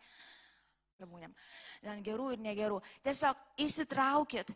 Būnėm. 1.01 1.33
Gerų 2.05 2.33
ir 2.35 2.43
negerų. 2.45 2.77
Tiesiog 3.03 3.39
įsitraukit, 3.63 4.51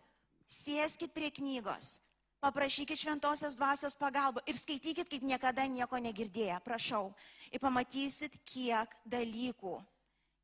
sėskit 0.45 1.13
prie 1.13 1.31
knygos, 1.33 1.95
Paprašykit 2.45 2.99
šventosios 3.01 3.55
dvasios 3.57 3.95
pagalbą 3.97 4.43
ir 4.45 4.53
skaitykit, 4.53 5.09
kaip 5.09 5.23
niekada 5.25 5.63
nieko 5.65 5.97
negirdėję. 5.97 6.59
Prašau. 6.61 7.07
Ir 7.49 7.61
pamatysit, 7.63 8.35
kiek 8.45 8.91
dalykų 9.09 9.79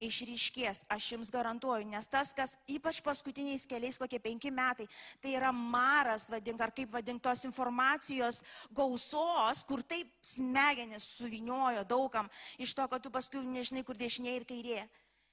išryškės, 0.01 0.81
aš 0.89 1.11
jums 1.13 1.29
garantuoju, 1.29 1.85
nes 1.91 2.09
tas, 2.09 2.31
kas 2.33 2.55
ypač 2.65 3.03
paskutiniais 3.05 3.67
keliais, 3.69 3.99
kokie 4.01 4.17
penki 4.17 4.49
metai, 4.49 4.87
tai 5.21 5.35
yra 5.37 5.51
maras, 5.53 6.25
vadink, 6.33 6.61
ar 6.65 6.73
kaip 6.73 6.89
vadink, 6.97 7.21
tos 7.21 7.45
informacijos 7.45 8.41
gausos, 8.73 9.61
kur 9.69 9.85
taip 9.85 10.09
smegenis 10.25 11.05
suviniojo 11.19 11.85
daugam 11.85 12.33
iš 12.57 12.73
to, 12.73 12.89
kad 12.89 13.05
tu 13.05 13.13
paskui 13.13 13.45
nežinai, 13.45 13.85
kur 13.85 13.99
dešinė 13.99 14.39
ir 14.39 14.49
kairė. 14.49 14.83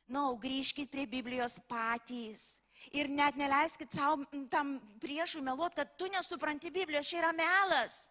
Na, 0.09 0.21
no, 0.21 0.31
grįžkite 0.41 0.93
prie 0.93 1.09
Biblijos 1.09 1.59
patys. 1.69 2.59
Ir 2.97 3.11
net 3.11 3.37
neleiskit 3.37 3.93
savo 3.95 4.25
tam 4.53 4.79
priešui 5.03 5.43
meluoti, 5.45 5.81
kad 5.81 5.97
tu 5.99 6.09
nesupranti 6.13 6.71
Biblijos, 6.71 7.09
čia 7.09 7.23
yra 7.23 7.35
melas. 7.37 8.07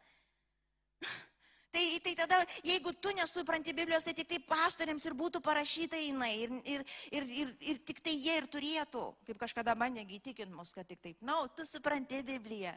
Tai, 1.77 1.99
tai 2.01 2.13
tada, 2.15 2.37
jeigu 2.63 2.93
tu 2.95 3.11
nesupranti 3.13 3.73
Biblijos, 3.75 4.05
tai 4.07 4.13
tik 4.15 4.29
tai 4.31 4.37
pastoriams 4.39 5.03
ir 5.05 5.13
būtų 5.13 5.41
parašyta 5.45 5.99
jinai. 5.99 6.31
Ir, 6.41 6.53
ir, 6.63 6.85
ir, 7.11 7.27
ir, 7.41 7.51
ir 7.59 7.81
tik 7.85 7.99
tai 8.01 8.15
jie 8.15 8.37
ir 8.39 8.47
turėtų, 8.49 9.03
kaip 9.27 9.37
kažkada 9.43 9.75
mane 9.77 10.01
įtikint 10.01 10.49
mus, 10.55 10.71
kad 10.73 10.87
tik 10.89 11.03
taip. 11.03 11.19
Na, 11.19 11.35
no, 11.35 11.51
tu 11.53 11.67
supranti 11.67 12.23
Bibliją. 12.25 12.71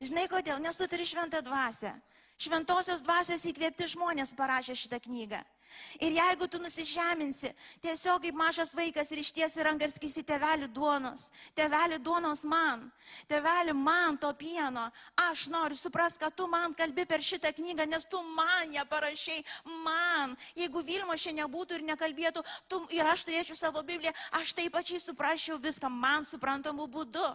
Žinai 0.00 0.24
kodėl? 0.32 0.62
Nes 0.62 0.78
tu 0.78 0.86
turi 0.88 1.04
šventą 1.04 1.42
dvasę. 1.44 1.92
Šventosios 2.40 3.02
dvasios 3.04 3.42
įkvėpti 3.50 3.90
žmonės 3.92 4.32
parašė 4.36 4.78
šitą 4.82 5.00
knygą. 5.04 5.42
Ir 6.00 6.14
jeigu 6.16 6.48
tu 6.50 6.58
nusižeminsi, 6.58 7.52
tiesiog 7.82 8.24
kaip 8.24 8.34
mažas 8.34 8.72
vaikas 8.74 9.10
ir 9.12 9.20
ištiesi 9.22 9.62
ranką 9.62 9.86
ir 9.86 9.92
skysi 9.92 10.24
tevelių 10.26 10.70
duonos, 10.74 11.28
tevelių 11.58 12.00
duonos 12.02 12.42
man, 12.48 12.88
tevelių 13.30 13.74
man 13.76 14.18
to 14.18 14.32
pieno, 14.40 14.88
aš 15.28 15.46
noriu 15.52 15.78
supras, 15.78 16.16
kad 16.18 16.34
tu 16.34 16.48
man 16.50 16.74
kalbi 16.74 17.04
per 17.06 17.22
šitą 17.22 17.52
knygą, 17.54 17.86
nes 17.86 18.08
tu 18.10 18.22
man 18.34 18.72
ją 18.74 18.86
parašiai, 18.90 19.44
man. 19.84 20.34
Jeigu 20.58 20.82
Vilmo 20.86 21.14
šiandien 21.14 21.44
nebūtų 21.44 21.78
ir 21.78 21.86
nekalbėtų, 21.92 22.42
tu 22.68 22.82
ir 22.96 23.06
aš 23.06 23.28
turėčiau 23.28 23.56
savo 23.58 23.84
Bibliją, 23.86 24.16
aš 24.40 24.56
taip 24.58 24.74
pačiai 24.74 24.98
suprasčiau 25.00 25.60
viską 25.62 25.92
man 25.92 26.26
suprantamu 26.26 26.88
būdu. 26.90 27.28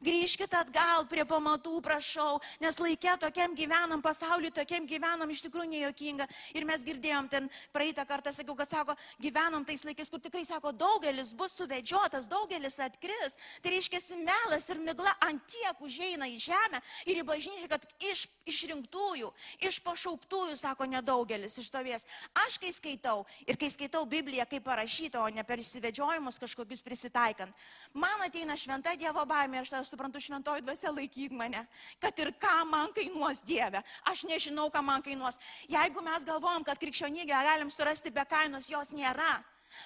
Grįžkite 0.00 0.56
atgal 0.56 1.04
prie 1.10 1.26
pamatų, 1.28 1.74
prašau, 1.84 2.38
nes 2.62 2.78
laikė 2.80 3.18
tokiam 3.20 3.52
gyvenam, 3.52 4.00
pasauliu 4.00 4.48
tokiam 4.48 4.86
gyvenam 4.88 5.28
iš 5.28 5.42
tikrųjų 5.44 5.68
nejuokinga. 5.74 6.26
Ir 6.56 6.64
mes 6.64 6.84
girdėjom 6.86 7.28
ten 7.28 7.50
praeitą 7.74 8.06
kartą, 8.08 8.32
sakiau, 8.32 8.56
kad 8.56 8.70
sako, 8.70 8.96
gyvenam 9.20 9.66
tais 9.68 9.84
laikais, 9.84 10.08
kur 10.08 10.22
tikrai 10.24 10.46
sako, 10.48 10.72
daugelis 10.72 11.34
bus 11.36 11.52
suvedžiotas, 11.60 12.30
daugelis 12.32 12.80
atkris. 12.80 13.36
Tai 13.60 13.74
reiškia, 13.74 14.00
melas 14.24 14.70
ir 14.72 14.80
migla 14.80 15.12
ant 15.28 15.44
tiek 15.52 15.84
užeina 15.84 16.30
į 16.32 16.40
žemę 16.48 16.80
ir 17.04 17.20
į 17.20 17.26
bažnyčią, 17.28 17.68
kad 17.68 17.84
iš 18.00 18.24
išrinktųjų, 18.48 19.28
iš 19.68 19.82
pašauktųjų, 19.84 20.56
sako, 20.58 20.88
nedaugelis 20.90 21.58
iš 21.60 21.68
tovies. 21.72 22.08
Aš 22.46 22.56
kai 22.62 22.72
skaitau 22.72 23.26
ir 23.44 23.60
kai 23.60 23.68
skaitau 23.72 24.06
Bibliją, 24.08 24.48
kaip 24.48 24.64
parašyta, 24.64 25.20
o 25.20 25.28
ne 25.28 25.44
per 25.44 25.60
įsivedžiojimus 25.60 26.40
kažkokius 26.40 26.82
prisitaikant, 26.84 27.52
man 27.92 28.24
ateina 28.24 28.56
šventa 28.56 28.96
Dievo 28.96 29.28
baimė 29.28 29.60
ir 29.60 29.68
aš 29.68 29.74
tas 29.76 29.89
suprantu, 29.90 30.22
šventoji 30.22 30.64
dvasia 30.64 30.92
laikyk 30.94 31.34
mane, 31.36 31.64
kad 32.02 32.18
ir 32.22 32.32
ką 32.40 32.56
man 32.70 32.94
kainuos 32.96 33.42
Dieve. 33.46 33.82
Aš 34.08 34.24
nežinau, 34.30 34.70
ką 34.72 34.82
man 34.86 35.02
kainuos. 35.04 35.38
Jeigu 35.68 36.04
mes 36.06 36.26
galvojam, 36.26 36.64
kad 36.64 36.80
krikščionybę 36.80 37.44
galim 37.50 37.70
surasti 37.70 38.14
be 38.14 38.24
kainos, 38.24 38.70
jos 38.70 38.94
nėra. 38.94 39.38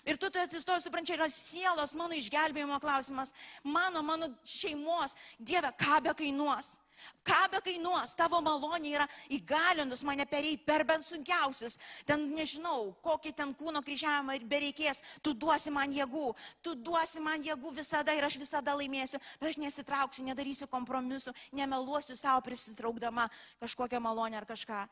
Ir 0.05 0.17
tu 0.17 0.31
tai 0.33 0.47
atsistoji, 0.47 0.85
suprančiai, 0.87 1.19
yra 1.19 1.29
sielos 1.29 1.93
mano 1.99 2.17
išgelbėjimo 2.17 2.79
klausimas, 2.81 3.35
mano, 3.65 4.01
mano 4.03 4.31
šeimos, 4.49 5.17
Dieve, 5.39 5.73
ką 5.81 6.01
be 6.07 6.15
kainuos. 6.23 6.79
Ką 7.27 7.39
be 7.53 7.61
kainuos, 7.65 8.15
tavo 8.19 8.41
malonė 8.45 8.93
yra 8.95 9.07
įgalinus 9.33 10.05
mane 10.07 10.27
perėjti 10.29 10.65
per 10.67 10.85
bent 10.89 11.07
sunkiausius, 11.07 11.79
ten 12.07 12.27
nežinau, 12.35 12.93
kokį 13.05 13.33
ten 13.37 13.55
kūno 13.57 13.83
kryžiavimą 13.85 14.37
bereikės, 14.51 15.03
tu 15.23 15.35
duosi 15.35 15.73
man 15.75 15.93
jėgų, 15.95 16.27
tu 16.63 16.75
duosi 16.75 17.23
man 17.25 17.43
jėgų 17.45 17.75
visada 17.81 18.15
ir 18.15 18.27
aš 18.27 18.39
visada 18.43 18.77
laimėsiu, 18.77 19.21
bet 19.41 19.51
aš 19.53 19.61
nesitrauksiu, 19.63 20.27
nedarysiu 20.29 20.69
kompromisų, 20.71 21.35
nemeluosiu 21.53 22.19
savo 22.21 22.45
prisitraukdama 22.45 23.31
kažkokią 23.63 24.03
malonę 24.05 24.43
ar 24.43 24.47
kažką. 24.49 24.85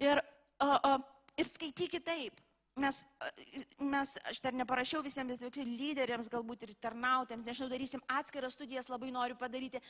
Ir, 0.00 0.22
uh, 0.64 0.78
uh, 0.84 1.00
ir 1.36 1.48
skaitykit 1.48 2.04
taip 2.06 2.40
mes, 2.80 3.00
mes, 3.78 4.16
aš 4.30 4.40
dar 4.44 4.56
neparašiau 4.56 5.02
visiems 5.04 5.40
lyderiams, 5.56 6.30
galbūt 6.32 6.66
ir 6.66 6.74
tarnautėms, 6.82 7.46
nežinau, 7.46 7.70
darysim 7.70 8.02
atskiras 8.08 8.56
studijas, 8.56 8.90
labai 8.90 9.12
noriu 9.14 9.36
padaryti. 9.38 9.82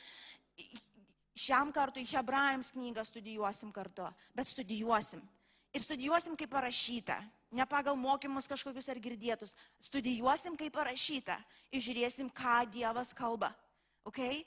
Šiam 1.37 1.71
kartui 1.71 2.03
Hebrajams 2.05 2.73
knygą 2.75 3.05
studijuosim 3.07 3.71
kartu, 3.71 4.07
bet 4.35 4.49
studijuosim. 4.49 5.23
Ir 5.71 5.83
studijuosim, 5.83 6.35
kaip 6.35 6.51
parašyta. 6.51 7.21
Ne 7.55 7.65
pagal 7.67 7.95
mokymus 7.99 8.47
kažkokius 8.47 8.89
ar 8.91 8.99
girdėtus. 8.99 9.55
Studijuosim, 9.79 10.57
kaip 10.59 10.73
parašyta. 10.75 11.37
Ir 11.71 11.83
žiūrėsim, 11.83 12.31
ką 12.35 12.65
Dievas 12.71 13.13
kalba. 13.15 13.53
Okay? 14.07 14.43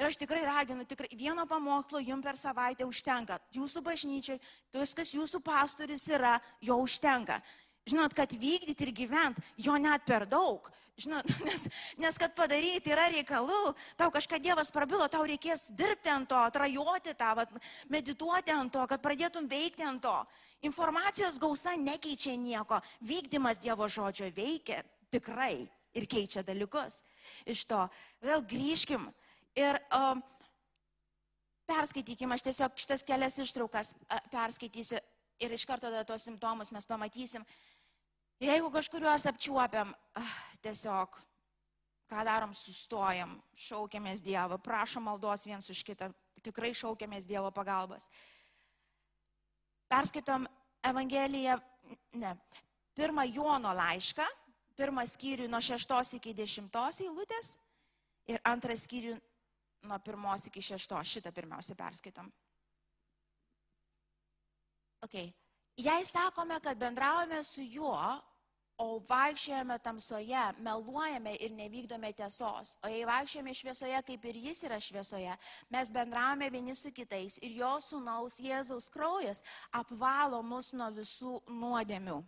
Ir 0.00 0.08
aš 0.08 0.16
tikrai 0.16 0.40
raginu, 0.48 0.86
tikrai 0.88 1.10
vieno 1.12 1.44
pamokslo 1.48 2.00
jums 2.00 2.24
per 2.24 2.38
savaitę 2.40 2.86
užtenka. 2.88 3.36
Jūsų 3.52 3.82
bažnyčiai, 3.84 4.40
tas, 4.72 4.94
kas 4.96 5.12
jūsų 5.12 5.42
pastorius 5.44 6.06
yra, 6.08 6.38
jo 6.64 6.78
užtenka. 6.80 7.36
Žinot, 7.82 8.14
kad 8.14 8.30
vykdyti 8.30 8.86
ir 8.86 8.92
gyventi, 8.94 9.42
jo 9.58 9.74
net 9.80 10.04
per 10.06 10.22
daug. 10.30 10.68
Žinot, 11.02 11.26
nes, 11.48 11.66
nes 11.98 12.18
kad 12.20 12.34
padaryti 12.36 12.92
yra 12.94 13.08
reikalų, 13.10 13.72
tau 13.98 14.12
kažką 14.14 14.38
Dievas 14.42 14.70
prabilo, 14.74 15.08
tau 15.10 15.24
reikės 15.26 15.66
dirbti 15.74 16.12
ant 16.12 16.30
to, 16.30 16.38
atrajoti 16.38 17.16
tą, 17.18 17.32
vat, 17.40 17.54
medituoti 17.90 18.54
ant 18.54 18.70
to, 18.74 18.86
kad 18.86 19.02
pradėtum 19.02 19.48
veikti 19.50 19.86
ant 19.88 20.02
to. 20.04 20.16
Informacijos 20.62 21.40
gausa 21.42 21.74
nekeičia 21.74 22.36
nieko, 22.38 22.78
vykdymas 23.02 23.58
Dievo 23.62 23.88
žodžio 23.90 24.30
veikia 24.36 24.84
tikrai 25.10 25.64
ir 25.98 26.06
keičia 26.06 26.44
dalykus. 26.46 27.00
Iš 27.50 27.64
to 27.66 27.82
vėl 28.22 28.44
grįžkim 28.46 29.08
ir 29.58 29.80
um, 29.90 30.22
perskaitykim, 31.66 32.30
aš 32.30 32.46
tiesiog 32.46 32.78
šitas 32.78 33.02
kelias 33.06 33.40
ištraukas 33.42 33.94
perskaitysiu 34.30 35.02
ir 35.42 35.52
iš 35.52 35.66
karto 35.66 35.90
tos 36.06 36.24
simptomus 36.26 36.72
mes 36.72 36.86
pamatysim. 36.86 37.44
Jeigu 38.42 38.72
kažkuriuos 38.74 39.22
apčiuopiam, 39.30 39.92
tiesiog, 40.64 41.14
ką 42.10 42.22
darom, 42.26 42.50
sustojam, 42.58 43.36
šaukiamės 43.54 44.18
Dievo, 44.24 44.56
prašom 44.58 45.04
maldos 45.06 45.44
viens 45.46 45.68
už 45.70 45.82
kitą, 45.86 46.08
tikrai 46.42 46.72
šaukiamės 46.74 47.28
Dievo 47.28 47.52
pagalbos. 47.54 48.08
Perskaitom 49.86 50.48
Evangeliją, 50.82 51.54
ne, 52.18 52.32
pirmą 52.98 53.28
Jono 53.30 53.76
laišką, 53.78 54.26
pirmą 54.74 55.04
skyrių 55.06 55.46
nuo 55.52 55.60
6 55.62 56.16
iki 56.18 56.34
10 56.34 56.80
eilutės 57.06 57.52
ir 58.26 58.42
antrą 58.42 58.74
skyrių 58.74 59.14
nuo 59.86 60.00
1 60.02 60.50
iki 60.50 60.66
6. 60.72 60.98
Šitą 61.14 61.30
pirmiausia 61.30 61.78
perskaitom. 61.78 62.32
Okay. 65.06 65.30
Jei 65.76 66.04
sakome, 66.04 66.60
kad 66.60 66.78
bendravome 66.78 67.44
su 67.44 67.62
juo, 67.62 68.20
o 68.78 69.00
vaikščiojame 69.08 69.78
tamsoje, 69.84 70.42
meluojame 70.58 71.34
ir 71.40 71.54
nevykdome 71.56 72.12
tiesos, 72.16 72.76
o 72.82 72.90
jei 72.90 73.06
vaikščiojame 73.08 73.54
šviesoje, 73.54 74.02
kaip 74.08 74.28
ir 74.30 74.38
jis 74.48 74.62
yra 74.68 74.80
šviesoje, 74.80 75.36
mes 75.70 75.90
bendravome 75.92 76.50
vieni 76.50 76.76
su 76.76 76.92
kitais 76.92 77.38
ir 77.42 77.58
jo 77.62 77.72
sūnaus 77.80 78.40
Jėzaus 78.42 78.90
kraujas 78.92 79.42
apvalo 79.72 80.42
mus 80.42 80.72
nuo 80.72 80.90
visų 80.94 81.40
nuodėmių. 81.48 82.22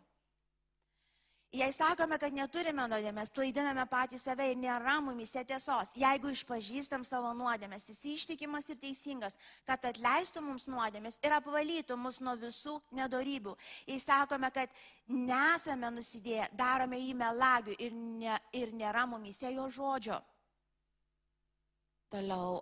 Jei 1.55 1.71
sakome, 1.71 2.17
kad 2.19 2.35
neturime 2.35 2.83
nuodėmės, 2.91 3.31
klaidiname 3.31 3.85
patį 3.87 4.19
save 4.19 4.49
ir 4.51 4.57
nėra 4.59 4.97
mumise 5.05 5.45
tiesos. 5.47 5.93
Jeigu 5.95 6.33
išpažįstam 6.35 7.05
savo 7.07 7.29
nuodėmės, 7.39 7.85
jis 7.93 8.01
ištikimas 8.11 8.67
ir 8.73 8.81
teisingas, 8.83 9.39
kad 9.63 9.87
atleistų 9.87 10.43
mums 10.43 10.67
nuodėmės 10.67 11.21
ir 11.23 11.37
apvalytų 11.37 11.95
mus 11.95 12.19
nuo 12.19 12.35
visų 12.41 12.75
nedorybių. 12.99 13.55
Jei 13.87 14.03
sakome, 14.03 14.51
kad 14.51 14.75
nesame 15.07 15.93
nusidėję, 15.95 16.49
darome 16.59 16.99
jį 16.99 17.15
melagių 17.23 17.79
ir, 17.87 17.95
ne, 17.95 18.35
ir 18.51 18.75
nėra 18.75 19.07
mumise 19.07 19.55
jo 19.55 19.69
žodžio. 19.71 20.19
Toliau. 22.11 22.59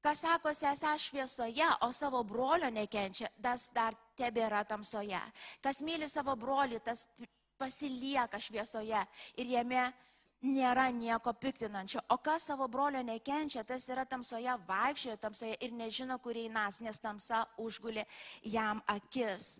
Kas 0.00 0.22
sako, 0.22 0.54
esą 0.54 0.94
šviesoje, 0.94 1.66
o 1.82 1.90
savo 1.92 2.22
brolio 2.22 2.70
nekenčia, 2.70 3.34
tas 3.42 3.66
dar 3.74 3.98
tebėra 4.16 4.62
tamsoje. 4.64 5.20
Kas 5.60 5.82
myli 5.82 6.06
savo 6.08 6.38
brolį, 6.38 6.78
tas 6.86 7.08
pasilieka 7.60 8.40
šviesoje 8.40 9.04
ir 9.36 9.52
jame 9.54 9.90
nėra 10.40 10.88
nieko 10.92 11.34
piktinančio. 11.36 12.00
O 12.08 12.18
kas 12.24 12.48
savo 12.48 12.68
brolio 12.68 13.02
nekenčia, 13.04 13.64
tas 13.64 13.88
yra 13.92 14.06
tamsoje, 14.08 14.52
vaikščioja 14.68 15.20
tamsoje 15.20 15.56
ir 15.60 15.74
nežino, 15.76 16.16
kur 16.18 16.36
einas, 16.36 16.80
nes 16.80 17.00
tamsa 17.00 17.44
užgulė 17.60 18.06
jam 18.48 18.80
akis. 18.88 19.58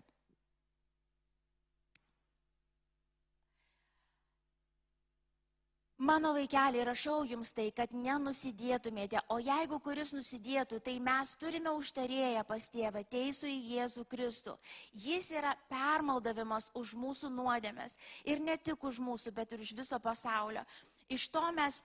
Mano 6.01 6.31
vaikeliai, 6.33 6.81
rašau 6.87 7.19
jums 7.29 7.51
tai, 7.53 7.67
kad 7.77 7.91
nenusidėtumėte, 7.93 9.19
o 9.29 9.35
jeigu 9.37 9.77
kuris 9.85 10.15
nusidėtų, 10.17 10.79
tai 10.81 10.95
mes 10.97 11.35
turime 11.37 11.69
užtarėję 11.77 12.41
pas 12.49 12.65
tėvą 12.73 13.03
teisų 13.11 13.45
į 13.51 13.59
Jėzų 13.75 14.07
Kristų. 14.09 14.55
Jis 14.97 15.29
yra 15.37 15.51
permaldavimas 15.69 16.71
už 16.81 16.95
mūsų 16.97 17.29
nuodėmės 17.35 17.93
ir 18.25 18.41
ne 18.41 18.57
tik 18.57 18.81
už 18.81 18.97
mūsų, 18.97 19.35
bet 19.37 19.53
ir 19.53 19.61
už 19.61 19.75
viso 19.77 20.01
pasaulio. 20.01 20.65
Iš 21.05 21.27
to 21.29 21.45
mes 21.53 21.83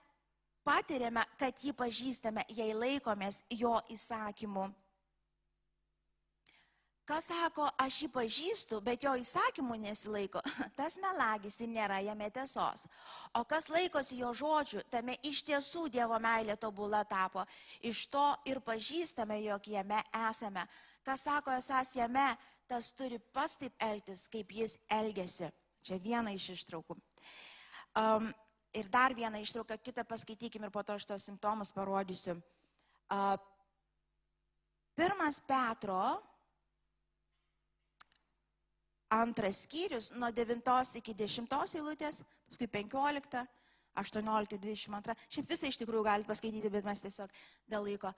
patiriame, 0.65 1.21
kad 1.37 1.61
jį 1.61 1.77
pažįstame, 1.77 2.49
jei 2.49 2.73
laikomės 2.73 3.43
jo 3.53 3.77
įsakymu. 3.93 4.65
Kas 7.07 7.29
sako, 7.29 7.69
aš 7.79 8.01
jį 8.03 8.07
pažįstu, 8.11 8.81
bet 8.83 9.05
jo 9.05 9.13
įsakymų 9.15 9.77
nesilaiko, 9.79 10.41
tas 10.79 10.97
melagis 10.99 11.55
ir 11.63 11.69
nėra 11.71 12.01
jame 12.03 12.27
tiesos. 12.35 12.83
O 13.39 13.45
kas 13.47 13.69
laikosi 13.71 14.19
jo 14.19 14.33
žodžių, 14.35 14.83
tame 14.91 15.15
iš 15.29 15.39
tiesų 15.47 15.85
Dievo 15.93 16.19
meilė 16.19 16.57
tobula 16.59 17.05
tapo. 17.07 17.45
Iš 17.79 18.03
to 18.11 18.25
ir 18.51 18.59
pažįstame, 18.59 19.39
jog 19.45 19.71
jame 19.71 20.01
esame. 20.27 20.67
Kas 21.07 21.23
sako, 21.29 21.55
esas 21.55 21.95
jame, 21.95 22.27
tas 22.67 22.91
turi 22.91 23.21
pats 23.31 23.55
taip 23.63 23.79
elgtis, 23.87 24.27
kaip 24.27 24.51
jis 24.51 24.75
elgesi. 24.91 25.47
Čia 25.87 26.03
viena 26.03 26.35
iš 26.35 26.51
ištraukų. 26.57 26.99
Um, 27.95 28.33
ir 28.75 28.91
dar 28.91 29.15
vieną 29.15 29.39
ištrauką, 29.47 29.79
kitą 29.79 30.03
paskaitykim 30.03 30.67
ir 30.67 30.75
po 30.75 30.83
to 30.83 30.99
aš 30.99 31.07
tos 31.07 31.31
simptomus 31.31 31.71
parodysiu. 31.71 32.35
Uh, 33.07 33.37
pirmas 34.99 35.39
Petro 35.47 36.17
antras 39.09 39.63
skyrius 39.65 40.11
nuo 40.15 40.31
9 40.31 40.97
iki 40.99 41.13
10 41.13 41.47
eilutės, 41.75 42.23
paskui 42.47 42.67
15, 42.67 43.45
18, 43.97 44.57
22. 44.57 45.15
Šiaip 45.29 45.49
visą 45.49 45.69
iš 45.71 45.79
tikrųjų 45.81 46.03
galite 46.05 46.29
paskaityti, 46.29 46.69
bet 46.69 46.85
mes 46.85 47.01
tiesiog 47.01 47.31
dėl 47.69 47.87
laiko. 47.87 48.13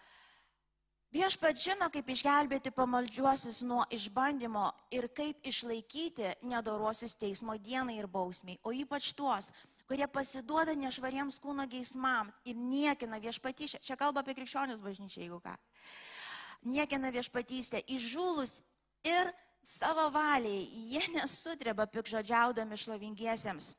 Viešpat 1.09 1.57
žino, 1.57 1.87
kaip 1.89 2.09
išgelbėti 2.13 2.69
pamaldžiuosius 2.69 3.63
nuo 3.65 3.81
išbandymo 3.89 4.67
ir 4.93 5.07
kaip 5.17 5.47
išlaikyti 5.49 6.35
nedoruosius 6.45 7.17
teismo 7.17 7.55
dienai 7.57 7.95
ir 7.97 8.05
bausmiai, 8.05 8.59
o 8.61 8.69
ypač 8.69 9.09
tuos, 9.17 9.49
kurie 9.89 10.05
pasiduoda 10.05 10.75
nešvariems 10.77 11.39
kūno 11.41 11.65
geismams 11.65 12.35
ir 12.45 12.59
niekina 12.61 13.17
viešpatystę. 13.17 13.81
Čia 13.81 13.97
kalba 13.97 14.21
apie 14.21 14.37
krikščionis 14.37 14.83
bažnyčią, 14.85 15.23
jeigu 15.23 15.41
ką. 15.41 15.55
Niekina 16.69 17.09
viešpatystę, 17.15 17.81
įžūlus 17.89 18.59
ir 19.07 19.33
savo 19.63 20.09
valiai, 20.13 20.67
jie 20.93 21.05
nesutreba 21.13 21.87
pikžodžiaudami 21.87 22.77
šlovingiesiems. 22.77 23.75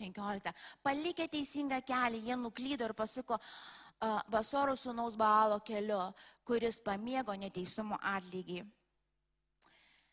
15. 0.00 0.52
Palikę 0.82 1.28
teisingą 1.28 1.82
kelią, 1.84 2.24
jie 2.24 2.36
nuklydo 2.36 2.84
ir 2.88 2.94
pasuko 2.96 3.36
uh, 3.36 4.20
Basoro 4.32 4.76
sūnaus 4.76 5.16
Baalo 5.16 5.60
keliu, 5.60 6.00
kuris 6.44 6.80
pamiego 6.80 7.34
neteisumo 7.36 7.98
atlygį. 8.00 8.62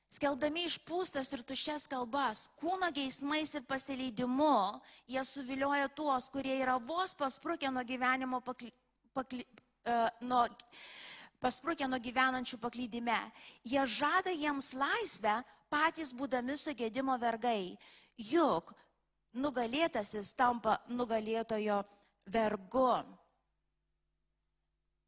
Skelbdami 0.08 0.64
išpūstas 0.70 1.34
ir 1.36 1.44
tuščias 1.44 1.88
kalbas, 1.92 2.46
kūno 2.60 2.88
geismais 2.96 3.52
ir 3.60 3.64
pasileidimu, 3.68 4.80
jie 5.08 5.24
suvilioja 5.28 5.90
tuos, 5.92 6.30
kurie 6.32 6.56
yra 6.62 6.78
vos 6.80 7.16
pasprukę 7.16 7.72
nuo 7.72 7.84
gyvenimo 7.84 8.40
pakli, 8.44 8.72
pakli, 9.16 9.44
uh, 9.88 10.08
nuo, 10.24 10.46
pasprukę 11.44 11.88
nuo 11.88 12.00
gyvenančių 12.00 12.60
paklydime. 12.62 13.20
Jie 13.66 13.84
žada 13.88 14.34
jiems 14.34 14.74
laisvę, 14.78 15.42
patys 15.70 16.14
būdami 16.16 16.58
sugėdimo 16.58 17.18
vergai. 17.22 17.78
Juk 18.18 18.74
nugalėtasis 19.38 20.34
tampa 20.38 20.80
nugalėtojo 20.90 21.84
vergu. 22.32 22.92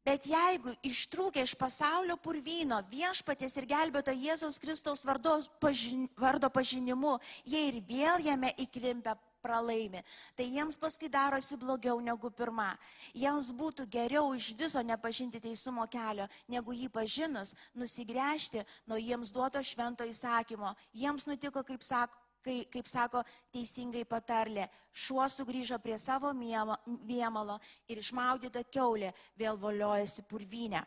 Bet 0.00 0.24
jeigu 0.24 0.72
ištrūkę 0.86 1.42
iš 1.44 1.52
pasaulio 1.60 2.16
purvyno 2.16 2.78
viešpatės 2.88 3.58
ir 3.60 3.66
gelbėto 3.68 4.14
Jėzaus 4.16 4.56
Kristaus 4.58 5.04
vardo, 5.04 5.36
pažin, 5.60 6.06
vardo 6.16 6.48
pažinimu, 6.48 7.18
jie 7.44 7.66
ir 7.68 7.76
vėl 7.84 8.24
jame 8.24 8.54
įklimpia 8.64 9.12
pralaimi, 9.42 10.02
tai 10.36 10.46
jiems 10.52 10.78
paskui 10.80 11.08
darosi 11.08 11.58
blogiau 11.60 12.00
negu 12.00 12.30
pirma. 12.30 12.70
Jiems 13.14 13.50
būtų 13.56 13.86
geriau 13.90 14.32
iš 14.36 14.52
viso 14.58 14.82
nepažinti 14.84 15.40
teisumo 15.40 15.86
kelio, 15.90 16.28
negu 16.48 16.76
jį 16.76 16.88
pažinus, 16.92 17.54
nusigręžti 17.74 18.64
nuo 18.86 19.00
jiems 19.00 19.32
duoto 19.32 19.62
švento 19.62 20.06
įsakymo. 20.06 20.74
Jiems 20.92 21.26
nutiko, 21.26 21.64
kaip 21.66 21.82
sako, 21.82 22.20
kai, 22.44 22.60
kaip 22.72 22.88
sako 22.88 23.24
teisingai 23.54 24.04
patarlė, 24.08 24.68
šuo 24.92 25.26
sugrįžo 25.28 25.80
prie 25.82 25.98
savo 25.98 26.32
viemalo 26.36 27.58
ir 27.88 28.00
išmaudyta 28.00 28.64
keulė 28.72 29.12
vėl 29.38 29.60
voliojasi 29.60 30.26
purvynę. 30.28 30.84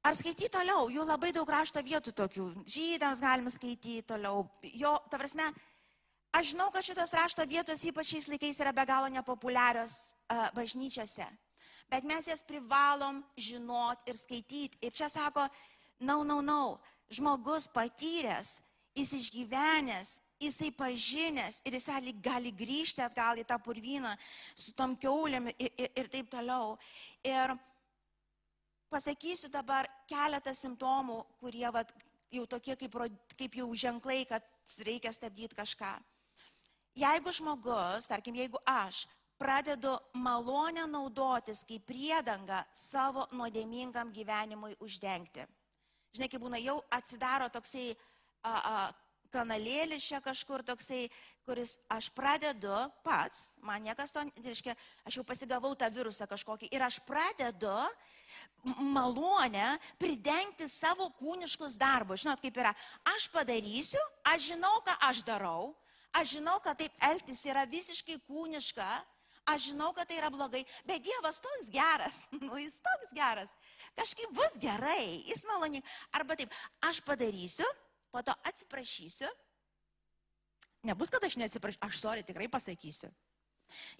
Ar 0.00 0.16
skaityti 0.16 0.48
toliau? 0.48 0.86
Jų 0.88 1.02
labai 1.04 1.28
daug 1.36 1.50
rašto 1.52 1.82
vietų 1.84 2.14
tokių. 2.16 2.44
Žydams 2.64 3.20
galime 3.20 3.50
skaityti 3.52 4.00
toliau. 4.08 4.46
Jo, 4.72 4.94
ta 5.12 5.18
prasme, 5.20 5.50
Aš 6.30 6.52
žinau, 6.52 6.70
kad 6.70 6.86
šitos 6.86 7.12
rašto 7.16 7.42
vietos 7.42 7.82
ypač 7.82 8.12
šiais 8.12 8.28
laikais 8.30 8.60
yra 8.62 8.72
be 8.72 8.84
galo 8.86 9.08
nepopuliarios 9.10 10.14
uh, 10.30 10.46
bažnyčiose, 10.54 11.26
bet 11.90 12.06
mes 12.06 12.28
jas 12.30 12.44
privalom 12.46 13.18
žinot 13.34 14.02
ir 14.06 14.18
skaityti. 14.18 14.78
Ir 14.78 14.94
čia 14.94 15.10
sako, 15.10 15.48
nau, 15.98 16.22
nau, 16.22 16.38
nau, 16.38 16.78
žmogus 17.10 17.66
patyręs 17.74 18.60
jis 18.94 19.12
išgyvenęs, 19.18 20.20
jisai 20.40 20.70
pažinęs 20.72 21.60
ir 21.66 21.76
jisai 21.76 22.14
gali 22.22 22.52
grįžti 22.54 23.02
atgal 23.04 23.38
į 23.42 23.44
tą 23.46 23.58
purvyną 23.60 24.14
su 24.54 24.72
tom 24.72 24.96
keuliam 24.96 25.50
ir, 25.52 25.72
ir, 25.76 25.90
ir 25.98 26.08
taip 26.08 26.30
toliau. 26.32 26.78
Ir 27.26 27.54
pasakysiu 28.90 29.50
dabar 29.52 29.88
keletą 30.10 30.54
simptomų, 30.54 31.20
kurie 31.42 31.68
vat, 31.74 31.92
jau 32.30 32.46
tokie 32.46 32.76
kaip, 32.78 32.96
kaip 33.36 33.58
jau 33.60 33.68
ženklai, 33.74 34.24
kad 34.30 34.46
reikia 34.86 35.12
stabdyti 35.14 35.58
kažką. 35.58 35.92
Jeigu 36.98 37.32
žmogus, 37.32 38.08
tarkim, 38.10 38.34
jeigu 38.34 38.58
aš 38.66 39.04
pradedu 39.40 39.94
malonę 40.12 40.84
naudotis 40.90 41.62
kaip 41.64 41.86
priedanga 41.88 42.64
savo 42.76 43.24
nuodėmingam 43.32 44.10
gyvenimui 44.12 44.76
uždengti. 44.84 45.46
Žinai, 46.12 46.28
kai 46.28 46.40
būna 46.42 46.58
jau 46.60 46.80
atsidaro 46.92 47.46
toksai 47.48 47.92
a, 48.42 48.52
a, 48.52 48.74
kanalėlis 49.30 50.04
čia 50.10 50.18
kažkur 50.20 50.64
toksai, 50.66 51.06
kuris 51.46 51.76
aš 51.90 52.10
pradedu 52.14 52.74
pats, 53.06 53.52
man 53.62 53.82
niekas 53.86 54.12
to, 54.12 54.24
reiškia, 54.42 54.74
aš 55.06 55.20
jau 55.20 55.24
pasigavau 55.26 55.72
tą 55.78 55.88
virusą 55.94 56.26
kažkokį 56.30 56.68
ir 56.74 56.82
aš 56.84 56.98
pradedu 57.06 57.76
malonę 58.64 59.78
pridengti 59.98 60.68
savo 60.68 61.08
kūniškus 61.16 61.78
darbus. 61.80 62.24
Žinot, 62.24 62.42
kaip 62.42 62.58
yra, 62.60 62.74
aš 63.14 63.30
padarysiu, 63.32 64.02
aš 64.34 64.50
žinau, 64.52 64.74
ką 64.84 64.98
aš 65.08 65.22
darau, 65.24 65.70
aš 66.16 66.36
žinau, 66.36 66.58
kad 66.64 66.78
taip 66.80 66.94
elgtis 67.10 67.42
yra 67.48 67.66
visiškai 67.70 68.18
kūniška, 68.26 68.88
aš 69.50 69.70
žinau, 69.70 69.90
kad 69.96 70.08
tai 70.08 70.18
yra 70.20 70.30
blogai, 70.32 70.62
bet 70.88 71.02
Dievas 71.04 71.40
toks 71.42 71.70
geras, 71.72 72.22
nu 72.44 72.58
jis 72.60 72.80
toks 72.84 73.14
geras, 73.16 73.52
kažkaip 73.98 74.34
bus 74.36 74.58
gerai, 74.62 75.22
jis 75.28 75.44
maloni. 75.48 75.82
Arba 76.16 76.38
taip, 76.38 76.54
aš 76.90 77.02
padarysiu, 77.06 77.66
po 78.10 78.22
to 78.26 78.34
atsiprašysiu. 78.44 79.30
Nebus, 80.86 81.12
kad 81.12 81.24
aš 81.24 81.36
neatsiprašysiu, 81.36 81.84
aš 81.84 82.00
sorry 82.00 82.24
tikrai 82.26 82.48
pasakysiu. 82.48 83.10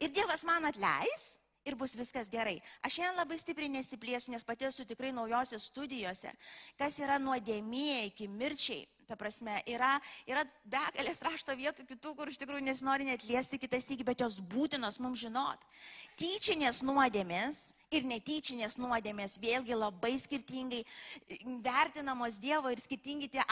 Ir 0.00 0.10
Dievas 0.10 0.42
man 0.44 0.64
atleis 0.66 1.36
ir 1.64 1.76
bus 1.76 1.94
viskas 1.96 2.30
gerai. 2.32 2.58
Aš 2.82 2.96
šiandien 2.96 3.20
labai 3.20 3.38
stipriai 3.38 3.70
nesiplėsiu, 3.72 4.32
nes 4.34 4.46
pati 4.46 4.66
esu 4.68 4.86
tikrai 4.88 5.12
naujosios 5.14 5.68
studijose, 5.70 6.32
kas 6.80 6.98
yra 7.02 7.20
nuodėmė 7.20 8.06
iki 8.10 8.28
mirčiai. 8.32 8.86
Ta 9.10 9.16
prasme, 9.18 9.56
yra, 9.66 9.96
yra 10.22 10.44
begalės 10.70 11.18
rašto 11.26 11.54
vietų 11.58 11.82
kitų, 11.88 12.12
kur 12.14 12.30
iš 12.30 12.36
tikrųjų 12.38 12.62
nesinori 12.62 13.08
net 13.08 13.24
liesti 13.26 13.58
kitas 13.58 13.88
įgy, 13.90 14.04
bet 14.06 14.22
jos 14.22 14.36
būtinos 14.52 15.00
mums 15.02 15.18
žinot. 15.18 15.64
Tyčinės 16.20 16.78
nuodėmės 16.86 17.72
ir 17.90 18.06
netyčinės 18.06 18.78
nuodėmės 18.78 19.34
vėlgi 19.42 19.74
labai 19.74 20.12
skirtingai 20.22 20.84
vertinamos 21.66 22.38
Dievo 22.38 22.70
ir 22.70 22.78
skirtingi 22.78 23.32
tie 23.34 23.42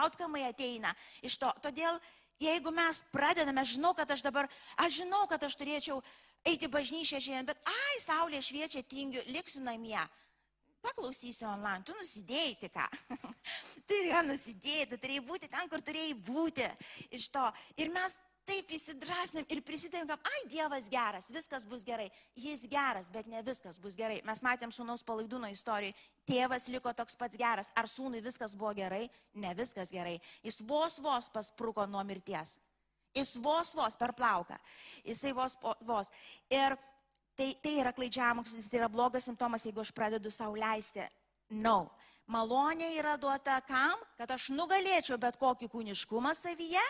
outkamai 0.00 0.42
ateina 0.48 0.90
iš 1.22 1.38
to. 1.38 1.52
Todėl, 1.62 2.02
jeigu 2.42 2.74
mes 2.74 3.04
pradedame, 3.14 3.62
žinau, 3.70 3.94
kad 3.94 4.10
aš 4.10 4.26
dabar, 4.26 4.50
aš 4.82 4.98
žinau, 5.04 5.28
kad 5.30 5.46
aš 5.46 5.54
turėčiau 5.62 6.02
eiti 6.42 6.66
bažnyčią 6.66 7.22
šiandien, 7.22 7.52
bet 7.54 7.70
ai, 7.70 8.02
saulė 8.02 8.42
šviečia, 8.42 8.82
tingiu, 8.82 9.22
liksiu 9.30 9.62
namie 9.62 10.02
paklausysiu 10.84 11.48
online, 11.50 11.82
tu 11.86 11.96
nusidėjai 11.98 12.54
tik 12.60 12.76
ką. 12.76 12.86
turėjo 13.90 14.22
nusidėjai, 14.28 14.86
tu 14.92 15.00
turėjai 15.00 15.24
būti 15.26 15.50
ten, 15.50 15.72
kur 15.72 15.82
turėjai 15.84 16.14
būti 16.28 16.68
iš 17.18 17.28
to. 17.34 17.44
Ir 17.80 17.92
mes 17.94 18.16
taip 18.44 18.72
įsidrasnėm 18.76 19.46
ir 19.52 19.62
prisidėjom, 19.64 20.08
kad, 20.10 20.28
ai, 20.28 20.40
Dievas 20.52 20.88
geras, 20.92 21.30
viskas 21.32 21.64
bus 21.68 21.84
gerai. 21.86 22.10
Jis 22.36 22.66
geras, 22.70 23.08
bet 23.12 23.28
ne 23.30 23.40
viskas 23.46 23.80
bus 23.80 23.96
gerai. 23.98 24.20
Mes 24.28 24.42
matėm 24.44 24.72
sūnaus 24.74 25.04
palaidūno 25.06 25.48
istorijoje. 25.52 25.96
Tėvas 26.28 26.68
liko 26.72 26.92
toks 26.96 27.16
pats 27.20 27.40
geras. 27.40 27.72
Ar 27.76 27.88
sūnui 27.90 28.22
viskas 28.24 28.56
buvo 28.56 28.74
gerai? 28.76 29.06
Ne 29.40 29.54
viskas 29.56 29.92
gerai. 29.92 30.18
Jis 30.44 30.60
vos 30.68 31.00
vos 31.04 31.30
paspruko 31.32 31.88
nuo 31.88 32.04
mirties. 32.04 32.58
Jis 33.14 33.36
vos 33.38 33.74
vos 33.78 33.96
per 33.96 34.12
plauką. 34.16 34.58
Jisai 35.06 35.32
vos 35.36 35.56
vos. 35.86 36.10
Ir 36.50 36.74
Tai, 37.34 37.48
tai 37.62 37.78
yra 37.82 37.90
klaidžiamokslis, 37.92 38.68
tai 38.70 38.78
yra 38.78 38.88
blogas 38.88 39.26
simptomas, 39.26 39.64
jeigu 39.66 39.82
aš 39.82 39.90
pradedu 39.94 40.30
savo 40.30 40.54
leisti. 40.58 41.02
No. 41.50 41.90
Malonė 42.30 42.94
yra 42.96 43.18
duota 43.20 43.58
kam? 43.68 43.98
Kad 44.16 44.30
aš 44.32 44.48
nugalėčiau 44.54 45.18
bet 45.20 45.36
kokį 45.36 45.68
kūniškumą 45.68 46.32
savyje, 46.38 46.84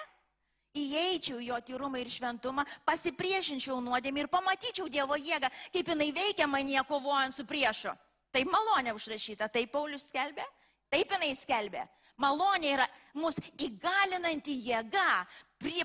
įeičiau 0.79 1.41
jo 1.43 1.57
tyrumą 1.67 1.99
ir 2.03 2.11
šventumą, 2.13 2.63
pasipriešinčiau 2.87 3.81
nuodėmį 3.83 4.25
ir 4.25 4.31
pamatyčiau 4.31 4.87
Dievo 4.93 5.19
jėgą, 5.19 5.51
kaip 5.75 5.91
jinai 5.91 6.11
veikia 6.15 6.47
manie 6.51 6.83
kovojant 6.87 7.35
su 7.35 7.47
priešu. 7.49 7.95
Taip 8.35 8.51
malonė 8.51 8.95
užrašyta, 8.95 9.49
taip 9.49 9.73
Paulius 9.75 10.09
skelbė, 10.11 10.45
taip 10.91 11.11
jinai 11.15 11.33
skelbė. 11.39 11.85
Malonė 12.23 12.77
yra 12.77 12.87
mus 13.19 13.39
įgalinanti 13.59 14.55
jėga 14.69 15.25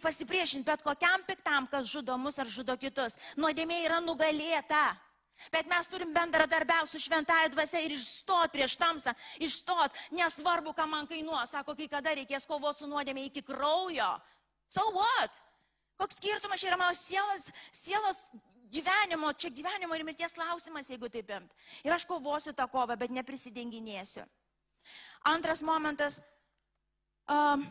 pasipriešinti 0.02 0.66
bet 0.66 0.82
kokiam 0.84 1.24
piktam, 1.28 1.68
kas 1.68 1.86
žudo 1.86 2.18
mus 2.18 2.40
ar 2.40 2.48
žudo 2.48 2.76
kitus. 2.78 3.16
Nuodėmė 3.38 3.84
yra 3.86 4.00
nugalėta. 4.02 4.98
Bet 5.52 5.70
mes 5.72 5.88
turim 5.88 6.12
bendradarbiauti 6.14 6.92
su 6.92 7.00
šventąją 7.00 7.54
dvasia 7.54 7.80
ir 7.80 7.94
išstot 7.96 8.52
prieš 8.52 8.76
tamsą, 8.76 9.14
išstot, 9.40 9.96
nesvarbu, 10.12 10.74
ką 10.76 10.88
man 10.92 11.08
kainuos, 11.08 11.54
sako, 11.54 11.78
kai 11.80 11.88
kada 11.88 12.12
reikės 12.18 12.48
kovoti 12.50 12.84
su 12.84 12.90
nuodėmė 12.92 13.24
iki 13.30 13.46
kraujo. 13.48 14.10
So 14.68 14.84
what? 14.98 15.40
Koks 16.00 16.20
skirtumas 16.20 16.60
čia 16.60 16.74
yra 16.74 16.80
mano 16.80 16.96
sielos, 16.96 17.48
sielos 17.72 18.20
gyvenimo, 18.72 19.32
čia 19.34 19.50
gyvenimo 19.52 19.96
ir 19.96 20.04
mirties 20.08 20.36
klausimas, 20.36 20.92
jeigu 20.92 21.10
taip 21.12 21.32
imt. 21.36 21.56
Ir 21.88 21.96
aš 21.96 22.06
kovosiu 22.08 22.54
tą 22.56 22.68
kovą, 22.72 23.00
bet 23.00 23.12
neprisidenginėsiu. 23.16 24.28
Antras 25.28 25.64
momentas. 25.64 26.20
Um, 27.30 27.66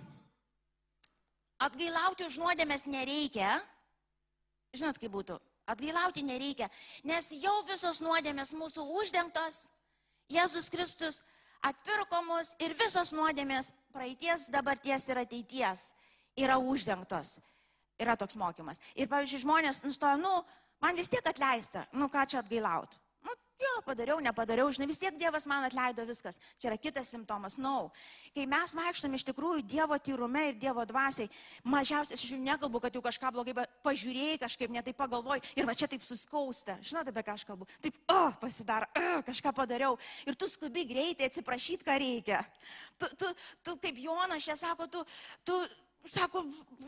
atgailauti 1.62 2.26
už 2.28 2.38
nuodėmės 2.42 2.86
nereikia. 2.86 3.58
Žinot, 4.76 5.00
kaip 5.00 5.12
būtų. 5.12 5.38
Atgailauti 5.68 6.22
nereikia, 6.24 6.70
nes 7.04 7.28
jau 7.36 7.58
visos 7.68 8.00
nuodėmės 8.00 8.54
mūsų 8.56 8.86
uždengtos. 9.02 9.66
Jėzus 10.32 10.70
Kristus 10.72 11.20
atpirko 11.64 12.22
mus 12.24 12.54
ir 12.62 12.72
visos 12.76 13.12
nuodėmės 13.12 13.72
praeities, 13.92 14.48
dabarties 14.52 15.08
ir 15.10 15.20
ateities 15.24 15.90
yra 16.40 16.56
uždengtos. 16.60 17.38
Yra 18.00 18.14
toks 18.16 18.38
mokymas. 18.38 18.80
Ir 18.94 19.10
pavyzdžiui, 19.10 19.42
žmonės 19.42 19.82
nustoja, 19.84 20.16
nu, 20.20 20.32
man 20.80 20.96
vis 20.96 21.10
tiek 21.10 21.26
atleista, 21.26 21.84
nu 21.92 22.08
ką 22.12 22.24
čia 22.30 22.40
atgailauti. 22.40 23.00
Jo, 23.58 23.82
padariau, 23.82 24.20
nepadariau, 24.22 24.70
žinai, 24.70 24.86
vis 24.86 25.00
tiek 25.02 25.16
Dievas 25.18 25.46
man 25.50 25.64
atleido 25.66 26.04
viskas. 26.06 26.38
Čia 26.62 26.70
yra 26.70 26.76
kitas 26.78 27.10
simptomas. 27.10 27.56
Nau. 27.58 27.88
No. 27.88 28.28
Kai 28.36 28.44
mes 28.46 28.74
vaikštam 28.78 29.16
iš 29.18 29.24
tikrųjų 29.26 29.64
Dievo 29.66 29.96
tyrume 29.98 30.44
ir 30.50 30.58
Dievo 30.62 30.84
dvasiai, 30.86 31.26
mažiausiai, 31.66 32.14
aš 32.14 32.26
jau 32.30 32.38
nekalbu, 32.38 32.78
kad 32.84 32.94
jau 32.94 33.02
kažką 33.02 33.32
blogai, 33.34 33.66
pažiūrėjai 33.82 34.38
kažkaip, 34.44 34.70
netai 34.76 34.94
pagalvoj 34.94 35.42
ir 35.58 35.66
va 35.66 35.74
čia 35.74 35.88
taip 35.90 36.06
suskausta. 36.06 36.78
Žinote, 36.86 37.10
apie 37.10 37.24
ką 37.26 37.34
aš 37.34 37.46
kalbu? 37.48 37.66
Taip, 37.82 37.98
oh, 38.14 38.30
pasidar, 38.38 38.86
oh, 38.94 39.18
kažką 39.26 39.54
padariau. 39.56 39.98
Ir 40.28 40.38
tu 40.38 40.46
skubi 40.50 40.86
greitai 40.86 41.26
atsiprašyti, 41.26 41.86
ką 41.88 41.98
reikia. 41.98 42.44
Tu, 42.94 43.10
tu, 43.18 43.34
tu 43.66 43.76
kaip 43.82 43.98
Jonas 44.06 44.46
čia 44.46 44.54
sako, 44.60 44.86
tu, 44.86 45.02
tu 45.42 45.58
sako, 46.06 46.44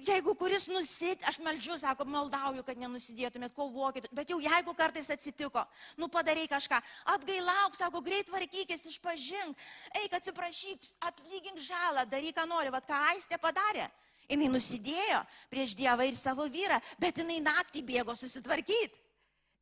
jeigu 0.07 0.35
kuris 0.39 0.69
nusit, 0.71 1.23
aš 1.29 1.39
meldžiu, 1.45 1.77
sako, 1.81 2.07
maldauju, 2.09 2.63
kad 2.67 2.79
nenusidėtumėt, 2.81 3.55
kovokit, 3.57 4.09
bet 4.17 4.31
jau 4.31 4.39
jeigu 4.41 4.75
kartais 4.77 5.11
atsitiko, 5.13 5.65
nu 6.01 6.09
padarai 6.13 6.47
kažką, 6.51 6.79
atgailauk, 7.15 7.77
sako, 7.79 8.03
greit 8.05 8.29
tvarkykis, 8.31 8.87
išpažink, 8.93 9.67
eik 10.03 10.17
atsiprašyk, 10.21 10.93
atlygink 11.11 11.61
žalą, 11.67 12.07
daryk, 12.11 12.37
ką 12.39 12.47
nori, 12.49 12.73
vad 12.73 12.87
ką 12.89 13.03
aistė 13.15 13.41
padarė. 13.41 13.91
Jis 14.31 14.47
nusidėjo 14.47 15.25
prieš 15.51 15.75
Dievą 15.75 16.07
ir 16.07 16.15
savo 16.15 16.47
vyrą, 16.47 16.79
bet 17.03 17.19
jinai 17.19 17.41
naktį 17.43 17.83
bėgo 17.83 18.15
susitvarkyti. 18.15 19.01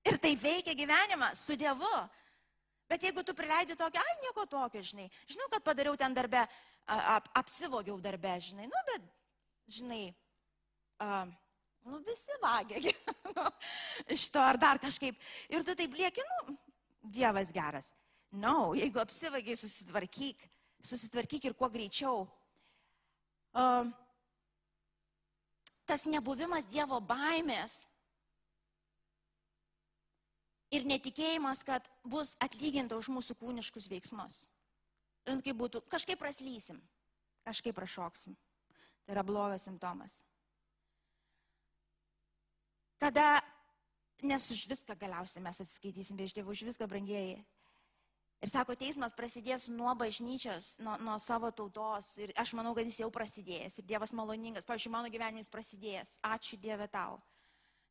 Ir 0.08 0.18
tai 0.20 0.34
veikia 0.36 0.76
gyvenimą 0.76 1.32
su 1.36 1.56
Dievu. 1.56 1.96
Bet 2.88 3.02
jeigu 3.04 3.24
tu 3.24 3.34
prileidi 3.36 3.76
tokį, 3.76 4.00
ai 4.00 4.14
nieko 4.22 4.44
tokio, 4.48 4.80
žinai, 4.84 5.08
žinau, 5.28 5.48
kad 5.52 5.64
padariau 5.64 5.96
ten 5.96 6.14
darbę, 6.16 6.46
ap, 6.88 7.26
apsivogiau 7.36 7.98
darbę, 8.00 8.38
žinai, 8.40 8.68
nu, 8.68 8.84
bet 8.92 9.08
žinai, 9.68 10.08
uh, 11.04 11.28
nu 11.88 12.00
visi 12.06 12.40
vagia 12.42 12.80
iš 14.16 14.28
to 14.32 14.42
ar 14.42 14.58
dar 14.60 14.80
kažkaip. 14.80 15.16
Ir 15.48 15.64
tu 15.64 15.76
taip 15.76 15.94
lieki, 15.94 16.24
nu, 16.32 16.56
Dievas 17.08 17.52
geras. 17.54 17.92
Na, 18.30 18.52
no, 18.52 18.74
jeigu 18.76 19.00
apsivagiai, 19.00 19.56
susitvarkyk, 19.56 20.42
susitvarkyk 20.84 21.48
ir 21.48 21.54
kuo 21.56 21.70
greičiau. 21.72 22.26
Uh, 23.56 23.88
tas 25.88 26.04
nebuvimas 26.04 26.68
Dievo 26.68 27.00
baimės 27.00 27.86
ir 30.74 30.84
netikėjimas, 30.84 31.64
kad 31.64 31.88
bus 32.04 32.34
atlyginta 32.44 32.98
už 32.98 33.08
mūsų 33.14 33.38
kūniškus 33.40 33.88
veiksmus. 33.88 34.42
Ir 35.28 35.40
kaip 35.44 35.56
būtų, 35.60 35.82
kažkaip 35.88 36.20
praslysim, 36.20 36.80
kažkaip 37.48 37.76
prašoksim. 37.76 38.36
Tai 39.08 39.14
yra 39.16 39.22
blogas 39.24 39.62
simptomas. 39.64 40.18
Kada, 43.00 43.38
nes 44.20 44.44
už 44.52 44.66
viską 44.68 44.98
galiausiai 45.00 45.40
mes 45.40 45.62
atsiskaitysim 45.64 46.18
prieš 46.18 46.34
Dievą, 46.36 46.52
už 46.52 46.66
viską 46.68 46.84
brangieji. 46.84 47.38
Ir 48.44 48.52
sako, 48.52 48.76
teismas 48.76 49.16
prasidės 49.16 49.70
nuo 49.72 49.94
bažnyčios, 49.96 50.74
nuo, 50.84 50.98
nuo 51.00 51.16
savo 51.16 51.48
tautos. 51.56 52.10
Ir 52.20 52.34
aš 52.36 52.52
manau, 52.52 52.74
kad 52.76 52.84
jis 52.84 53.00
jau 53.00 53.08
prasidėjęs. 53.08 53.80
Ir 53.80 53.88
Dievas 53.88 54.12
maloningas. 54.12 54.68
Pavyzdžiui, 54.68 54.92
mano 54.92 55.08
gyvenimas 55.08 55.48
prasidėjęs. 55.48 56.18
Ačiū 56.28 56.60
Dieve 56.60 56.84
tau. 56.92 57.16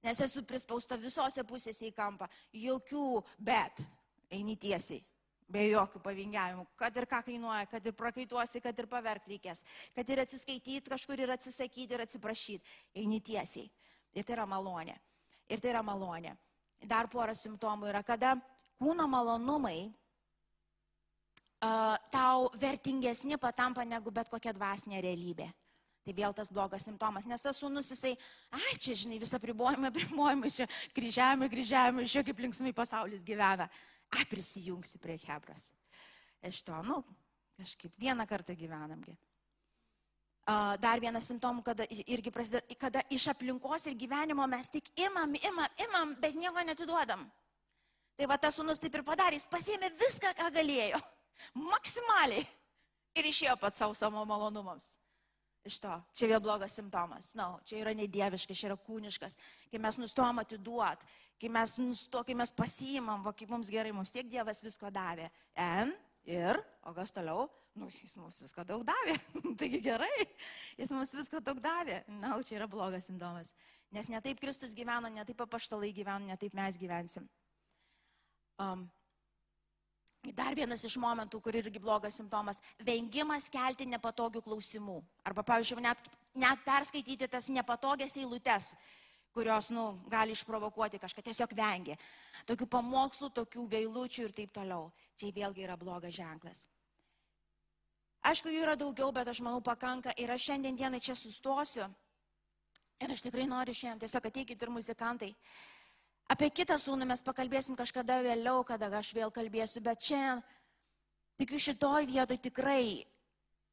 Nes 0.05 0.21
esu 0.21 0.45
prispausta 0.45 1.01
visose 1.01 1.41
pusėse 1.49 1.89
į 1.89 1.95
kampą. 1.97 2.29
Jokių 2.53 3.23
bet. 3.41 3.81
Eini 4.29 4.53
tiesiai. 4.53 5.01
Be 5.47 5.63
jokių 5.69 6.01
pavingiavimų. 6.03 6.65
Kad 6.75 6.97
ir 6.99 7.05
ką 7.07 7.21
kainuoja, 7.29 7.67
kad 7.71 7.85
ir 7.87 7.93
prakaituosi, 7.95 8.59
kad 8.63 8.79
ir 8.79 8.87
paverk 8.91 9.29
reikės. 9.31 9.63
Kad 9.95 10.09
ir 10.11 10.19
atsiskaityti 10.25 10.91
kažkur 10.91 11.23
ir 11.23 11.31
atsisakyti 11.37 11.95
ir 11.95 12.03
atsiprašyti. 12.03 12.75
Eini 12.99 13.21
tiesiai. 13.23 13.69
Ir 14.17 14.27
tai 14.27 14.35
yra 14.35 14.47
malonė. 14.49 14.97
Ir 15.47 15.63
tai 15.63 15.71
yra 15.71 15.85
malonė. 15.87 16.35
Dar 16.83 17.07
pora 17.07 17.33
simptomų 17.33 17.87
yra, 17.93 18.03
kada 18.05 18.35
kūno 18.77 19.07
malonumai 19.09 19.87
tau 22.11 22.51
vertingesni 22.53 23.37
patampa 23.37 23.85
negu 23.85 24.11
bet 24.11 24.29
kokia 24.29 24.53
dvasinė 24.53 25.01
realybė. 25.01 25.47
Tai 26.07 26.13
vėl 26.15 26.33
tas 26.33 26.47
blogas 26.47 26.85
simptomas, 26.87 27.25
nes 27.27 27.41
tas 27.43 27.57
sūnus 27.59 27.89
jisai, 27.91 28.13
ai 28.55 28.77
čia 28.79 28.93
žinai, 28.95 29.17
visą 29.19 29.41
pribojimą, 29.43 29.89
pribojimą, 29.91 30.51
čia 30.55 30.67
kryžiavimą, 30.95 31.49
kryžiavimą, 31.51 32.05
čia 32.07 32.23
kaip 32.23 32.39
linksmai 32.39 32.71
pasaulis 32.71 33.25
gyvena. 33.27 33.67
Ai 34.15 34.25
prisijungsi 34.29 34.99
prie 35.03 35.17
Hebros. 35.25 35.71
Iš 36.47 36.61
to, 36.63 36.77
nu, 36.85 37.01
kažkaip 37.57 37.93
vieną 37.99 38.27
kartą 38.27 38.55
gyvenamgi. 38.55 39.15
Dar 40.79 41.01
vienas 41.03 41.25
simptomų, 41.27 41.63
kada 41.65 41.83
irgi 41.91 42.31
prasideda, 42.31 42.75
kada 42.79 43.01
iš 43.11 43.25
aplinkos 43.33 43.89
ir 43.89 43.97
gyvenimo 43.99 44.45
mes 44.47 44.69
tik 44.71 44.87
imam, 44.95 45.33
imam, 45.35 45.65
imam, 45.83 46.13
bet 46.21 46.37
nieko 46.39 46.63
netiduodam. 46.63 47.25
Tai 48.17 48.29
va 48.31 48.37
tas 48.39 48.55
sūnus 48.55 48.79
taip 48.79 48.95
ir 48.95 49.03
padarė, 49.05 49.35
jis 49.35 49.49
pasėmė 49.51 49.91
viską, 49.99 50.31
ką 50.39 50.47
galėjo 50.55 51.01
maksimaliai 51.73 52.45
ir 53.19 53.27
išėjo 53.27 53.57
pats 53.59 53.83
savo 53.83 53.97
savo 53.97 54.23
malonumams. 54.29 54.93
Iš 55.67 55.81
to, 55.83 55.93
čia 56.15 56.29
vėl 56.31 56.39
blogas 56.43 56.77
simptomas. 56.77 57.33
Na, 57.35 57.49
no, 57.49 57.61
čia 57.67 57.81
yra 57.81 57.91
nedieviškas, 57.97 58.55
čia 58.55 58.69
yra 58.69 58.77
kūniškas. 58.79 59.35
Kai 59.71 59.81
mes 59.83 59.99
nustom 59.99 60.39
atiduot, 60.39 61.03
kai 61.41 61.49
mes, 61.51 61.73
nusto, 61.83 62.21
kai 62.23 62.37
mes 62.39 62.53
pasiimam, 62.55 63.25
va, 63.25 63.33
kaip 63.35 63.51
mums 63.51 63.71
gerai, 63.73 63.91
mums 63.95 64.13
tiek 64.15 64.29
Dievas 64.31 64.63
visko 64.63 64.91
davė. 64.93 65.27
N 65.59 65.91
ir, 66.27 66.61
o 66.87 66.93
kas 66.95 67.11
toliau? 67.15 67.49
Nu, 67.77 67.89
jis 67.93 68.15
mums 68.17 68.39
viską 68.41 68.63
daug 68.65 68.85
davė. 68.87 69.17
Taigi 69.59 69.81
gerai, 69.85 70.13
jis 70.79 70.93
mums 70.95 71.11
viską 71.13 71.43
daug 71.45 71.59
davė. 71.61 71.99
Na, 72.15 72.31
no, 72.31 72.39
čia 72.47 72.61
yra 72.61 72.69
blogas 72.71 73.09
simptomas. 73.09 73.51
Nes 73.93 74.09
ne 74.11 74.19
taip 74.23 74.39
Kristus 74.41 74.73
gyveno, 74.75 75.11
ne 75.13 75.25
taip 75.27 75.43
apaštalai 75.45 75.91
gyveno, 75.95 76.25
ne 76.31 76.39
taip 76.39 76.55
mes 76.57 76.79
gyvensim. 76.79 77.27
Um, 78.57 78.87
Dar 80.35 80.55
vienas 80.55 80.83
iš 80.83 80.97
momentų, 80.99 81.39
kur 81.41 81.55
irgi 81.55 81.79
blogas 81.79 82.17
simptomas- 82.19 82.59
vengimas 82.89 83.49
kelti 83.49 83.85
nepatogių 83.85 84.41
klausimų. 84.43 85.01
Arba, 85.23 85.43
pavyzdžiui, 85.43 85.81
net, 85.81 85.97
net 86.35 86.59
perskaityti 86.65 87.29
tas 87.29 87.47
nepatogias 87.47 88.17
eilutes, 88.17 88.75
kurios, 89.33 89.69
nu, 89.69 89.99
gali 90.09 90.31
išprovokuoti 90.31 90.99
kažką, 90.99 91.23
tiesiog 91.23 91.53
vengia. 91.53 91.97
Tokių 92.45 92.67
pamokslų, 92.67 93.29
tokių 93.31 93.67
veilučių 93.69 94.23
ir 94.23 94.33
taip 94.33 94.51
toliau. 94.51 94.91
Čia 95.17 95.31
vėlgi 95.31 95.63
yra 95.63 95.77
blogas 95.77 96.13
ženklas. 96.13 96.65
Aišku, 98.23 98.49
jų 98.49 98.63
yra 98.65 98.75
daugiau, 98.75 99.11
bet 99.13 99.27
aš 99.27 99.39
manau 99.39 99.61
pakanka 99.61 100.11
ir 100.17 100.29
aš 100.29 100.49
šiandien 100.49 100.75
dienai 100.75 100.99
čia 100.99 101.15
sustosiu. 101.15 101.87
Ir 102.99 103.11
aš 103.13 103.21
tikrai 103.21 103.45
noriu 103.45 103.73
šiandien, 103.73 103.99
tiesiog 103.99 104.25
ateikit 104.25 104.61
ir 104.61 104.69
muzikantai. 104.69 105.35
Apie 106.27 106.49
kitą 106.51 106.75
sūnų 106.75 107.07
mes 107.07 107.23
pakalbėsim 107.23 107.77
kažkada 107.79 108.19
vėliau, 108.25 108.63
kada 108.67 108.89
aš 108.99 109.13
vėl 109.15 109.31
kalbėsiu, 109.31 109.79
bet 109.83 110.03
šiandien, 110.03 110.41
tikiu, 111.39 111.59
šitoj 111.61 112.07
vietoj 112.09 112.39
tikrai 112.49 113.05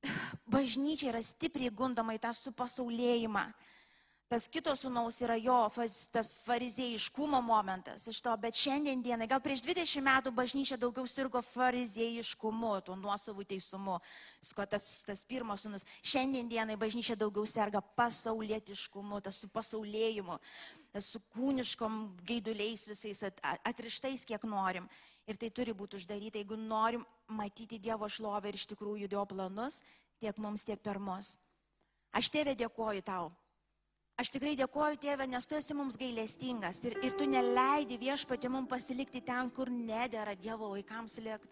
bažnyčia 0.54 1.10
yra 1.10 1.22
stipriai 1.22 1.74
gundama 1.74 2.14
į 2.14 2.22
tą 2.22 2.30
supasaulėjimą. 2.38 3.48
Tas 4.34 4.48
kitos 4.50 4.80
sūnaus 4.82 5.20
yra 5.22 5.36
jo, 5.38 5.56
tas 6.10 6.32
farizėjiškumo 6.42 7.38
momentas 7.46 8.08
iš 8.10 8.18
to, 8.26 8.32
bet 8.42 8.56
šiandien 8.58 8.98
dienai, 8.98 9.28
gal 9.30 9.38
prieš 9.38 9.60
20 9.62 10.02
metų 10.02 10.32
bažnyčia 10.34 10.74
daugiau 10.82 11.06
sirgo 11.06 11.38
farizėjiškumu, 11.52 12.72
tuo 12.82 12.96
nuosavų 12.98 13.44
teisumu, 13.52 14.00
tas, 14.72 14.88
tas 15.06 15.22
pirmas 15.28 15.62
sūnus. 15.62 15.86
Šiandien 16.02 16.50
dienai 16.50 16.74
bažnyčia 16.74 17.14
daugiau 17.20 17.46
serga 17.46 17.78
pasaulietiškumu, 17.94 19.20
tas 19.22 19.38
su 19.38 19.50
pasaulėjimu, 19.54 20.40
tas 20.90 21.12
su 21.14 21.22
kūniškom 21.36 22.02
gaiduliais 22.26 22.88
visais 22.90 23.22
at, 23.30 23.38
atrištais, 23.62 24.26
kiek 24.26 24.48
norim. 24.50 24.90
Ir 25.30 25.38
tai 25.38 25.52
turi 25.54 25.76
būti 25.78 26.00
uždaryta, 26.02 26.42
jeigu 26.42 26.58
norim 26.58 27.06
matyti 27.30 27.78
Dievo 27.78 28.10
šlovę 28.10 28.50
ir 28.50 28.58
iš 28.58 28.66
tikrųjų 28.74 29.14
Dievo 29.14 29.28
planus, 29.30 29.84
tiek 30.18 30.42
mums, 30.42 30.66
tiek 30.66 30.82
per 30.82 30.98
mus. 30.98 31.36
Aš 32.10 32.34
tėvė 32.34 32.58
dėkoju 32.58 33.06
tau 33.06 33.30
Aš 34.14 34.30
tikrai 34.30 34.52
dėkoju 34.54 34.98
tėvę, 35.02 35.26
nes 35.26 35.46
tu 35.46 35.56
esi 35.58 35.74
mums 35.74 35.96
gailestingas 35.98 36.84
ir, 36.86 36.94
ir 37.02 37.16
tu 37.18 37.26
neleidi 37.26 37.98
viešpatį 37.98 38.50
mums 38.52 38.70
pasilikti 38.70 39.22
ten, 39.26 39.50
kur 39.50 39.72
nedėra 39.74 40.36
Dievo 40.38 40.70
vaikams 40.76 41.18
likti. 41.24 41.50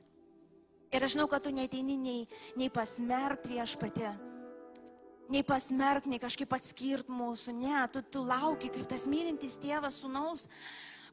Ir 0.92 1.02
aš 1.02 1.16
žinau, 1.16 1.26
kad 1.26 1.42
tu 1.42 1.50
neteini 1.50 1.96
nei, 1.96 2.20
nei 2.60 2.68
pasmerkt 2.70 3.48
viešpatį, 3.50 4.12
nei 5.32 5.42
pasmerkt, 5.48 6.06
nei 6.06 6.20
kažkaip 6.22 6.52
atskirt 6.54 7.08
mūsų. 7.10 7.56
Ne, 7.56 7.80
tu, 7.90 8.04
tu 8.04 8.22
lauki 8.28 8.70
kaip 8.70 8.86
tas 8.90 9.08
mylintis 9.10 9.56
tėvas 9.58 9.98
sunaus, 10.04 10.46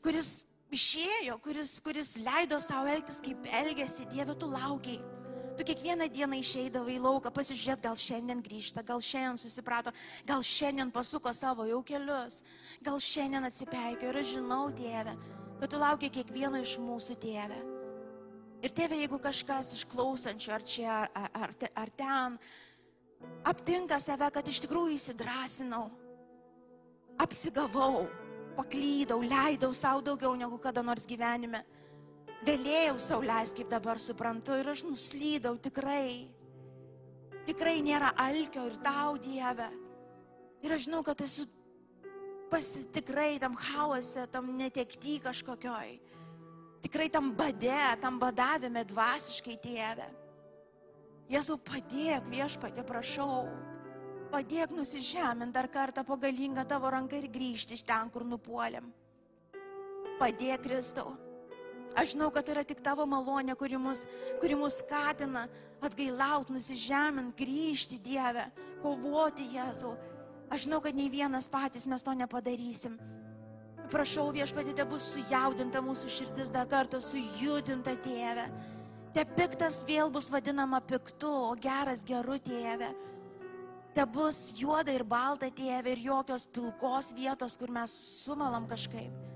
kuris 0.03 0.41
išėjo, 0.75 1.39
kuris, 1.41 1.79
kuris 1.81 2.17
leido 2.21 2.59
savo 2.61 2.91
elgtis 2.91 3.23
kaip 3.25 3.47
elgesi. 3.63 4.05
Dieve, 4.11 4.35
tu 4.37 4.51
laukiai. 4.51 4.99
Tu 5.59 5.65
kiekvieną 5.67 6.05
dieną 6.07 6.37
išeidavai 6.39 6.93
į 6.95 7.01
lauką, 7.03 7.33
pasižiūrėt, 7.35 7.81
gal 7.83 7.97
šiandien 7.99 8.39
grįžta, 8.39 8.79
gal 8.79 9.01
šiandien 9.03 9.35
susiprato, 9.41 9.91
gal 10.23 10.39
šiandien 10.39 10.87
pasuko 10.87 11.33
savo 11.35 11.65
jau 11.67 11.81
kelius, 11.83 12.37
gal 12.79 12.95
šiandien 13.03 13.43
atsipeikė 13.43 14.07
ir 14.07 14.19
aš 14.21 14.29
žinau, 14.37 14.69
tėve, 14.71 15.17
kad 15.59 15.73
tu 15.73 15.81
laukia 15.81 16.07
kiekvieno 16.15 16.61
iš 16.63 16.77
mūsų 16.79 17.17
tėve. 17.19 17.57
Ir 18.63 18.71
tėve, 18.77 19.01
jeigu 19.01 19.19
kažkas 19.19 19.73
iš 19.75 19.83
klausančių 19.91 20.53
ar 20.55 20.63
čia, 20.63 20.95
ar, 21.11 21.27
ar, 21.43 21.55
ar 21.83 21.91
ten, 21.99 22.39
aptinka 23.51 23.99
save, 23.99 24.31
kad 24.31 24.47
iš 24.47 24.61
tikrųjų 24.63 24.95
įsidrasinau, 24.95 25.89
apsigavau, 27.19 28.05
paklydau, 28.55 29.19
leidau 29.27 29.73
savo 29.75 30.07
daugiau 30.07 30.39
negu 30.39 30.55
kada 30.63 30.87
nors 30.87 31.03
gyvenime 31.03 31.65
galėjau 32.47 32.97
sauliais, 33.01 33.53
kaip 33.55 33.69
dabar 33.71 33.99
suprantu, 33.99 34.55
ir 34.59 34.69
aš 34.71 34.85
nuslydau 34.87 35.57
tikrai. 35.59 36.29
Tikrai 37.47 37.79
nėra 37.81 38.13
alkio 38.19 38.67
ir 38.69 38.77
tau, 38.83 39.17
Dieve. 39.21 39.69
Ir 40.63 40.75
aš 40.75 40.85
žinau, 40.87 41.01
kad 41.03 41.19
esu 41.23 41.47
pasitikrai 42.51 43.39
tam 43.41 43.55
chaose, 43.55 44.25
tam 44.31 44.51
netekty 44.57 45.19
kažkokioj. 45.23 45.97
Tikrai 46.83 47.09
tam 47.11 47.33
bade, 47.35 47.79
tam 48.01 48.19
badavime 48.19 48.85
dvasiškai, 48.87 49.57
Tėve. 49.59 50.07
Jėzau, 51.29 51.59
padėk 51.61 52.29
viešpatė, 52.31 52.85
prašau. 52.87 53.47
Padėk 54.29 54.71
nusižemint 54.73 55.53
dar 55.53 55.67
kartą 55.69 56.03
po 56.05 56.17
galingą 56.21 56.63
tavo 56.69 56.89
ranką 56.93 57.17
ir 57.17 57.31
grįžti 57.33 57.75
iš 57.77 57.83
ten, 57.85 58.09
kur 58.13 58.25
nupuolėm. 58.25 58.91
Padėk, 60.21 60.63
Kristau. 60.65 61.17
Aš 61.99 62.13
žinau, 62.13 62.29
kad 62.31 62.45
tai 62.47 62.53
yra 62.55 62.63
tik 62.63 62.79
tavo 62.79 63.03
malonė, 63.09 63.57
kuri 63.59 63.75
mus, 63.75 64.05
kuri 64.39 64.55
mus 64.55 64.77
skatina 64.79 65.49
atgailaut, 65.83 66.47
nusižemint, 66.53 67.33
grįžti 67.35 67.99
Dievę, 67.99 68.45
kovoti 68.83 69.49
Jėzau. 69.57 69.97
Aš 70.49 70.65
žinau, 70.65 70.79
kad 70.81 70.95
nei 70.95 71.11
vienas 71.11 71.49
patys 71.51 71.87
mes 71.91 72.05
to 72.05 72.15
nepadarysim. 72.15 72.95
Prašau 73.89 74.29
viešpatį, 74.31 74.73
te 74.77 74.85
bus 74.87 75.05
sujaudinta 75.15 75.81
mūsų 75.83 76.09
širdis 76.13 76.51
dar 76.53 76.67
kartą, 76.69 77.01
sujudinta 77.03 77.95
Tėve. 77.99 78.47
Te 79.13 79.25
piktas 79.35 79.81
vėl 79.89 80.11
bus 80.13 80.29
vadinama 80.31 80.79
piktu, 80.85 81.29
o 81.49 81.55
geras 81.59 82.05
geru 82.07 82.37
Tėve. 82.39 82.93
Te 83.97 84.05
bus 84.05 84.53
juoda 84.55 84.93
ir 84.93 85.03
balta 85.03 85.49
Tėve 85.51 85.95
ir 85.95 86.05
jokios 86.05 86.45
pilkos 86.53 87.11
vietos, 87.17 87.57
kur 87.57 87.73
mes 87.73 87.91
sumalam 88.23 88.69
kažkaip. 88.69 89.28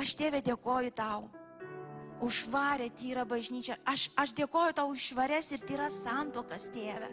Aš 0.00 0.14
tėvė 0.18 0.40
dėkoju 0.44 0.92
tau 0.96 1.28
už 2.22 2.46
švarę 2.46 2.86
tyrą 2.94 3.26
bažnyčią. 3.28 3.76
Aš, 3.84 4.08
aš 4.16 4.32
dėkoju 4.38 4.78
tau 4.78 4.92
už 4.94 5.10
švarias 5.12 5.50
ir 5.52 5.64
tyras 5.66 5.98
santokas, 6.04 6.70
tėve. 6.72 7.10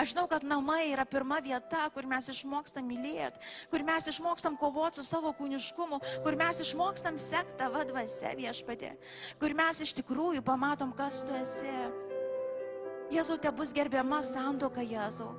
Aš 0.00 0.14
žinau, 0.14 0.24
kad 0.30 0.44
namai 0.46 0.88
yra 0.88 1.04
pirma 1.04 1.36
vieta, 1.44 1.82
kur 1.92 2.06
mes 2.08 2.30
išmokstam 2.32 2.86
mylėti, 2.88 3.42
kur 3.70 3.84
mes 3.84 4.06
išmokstam 4.08 4.56
kovoti 4.56 4.98
su 4.98 5.04
savo 5.04 5.34
kūniškumu, 5.36 5.98
kur 6.24 6.38
mes 6.38 6.62
išmokstam 6.64 7.18
sekti 7.20 7.58
tavo 7.60 7.82
dvasia 7.90 8.32
viešpatė, 8.38 8.94
kur 9.42 9.52
mes 9.58 9.82
iš 9.84 9.92
tikrųjų 10.00 10.40
pamatom, 10.46 10.94
kas 10.96 11.20
tu 11.28 11.36
esi. 11.36 11.76
Jėzau, 13.12 13.36
te 13.36 13.52
bus 13.52 13.74
gerbiama 13.76 14.22
santoka, 14.24 14.80
Jėzau. 14.80 15.34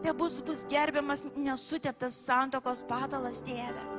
Te 0.00 0.14
bus, 0.16 0.40
bus 0.46 0.64
gerbiamas 0.70 1.26
nesuteptas 1.36 2.16
santokos 2.16 2.86
patalas, 2.88 3.42
tėve. 3.44 3.97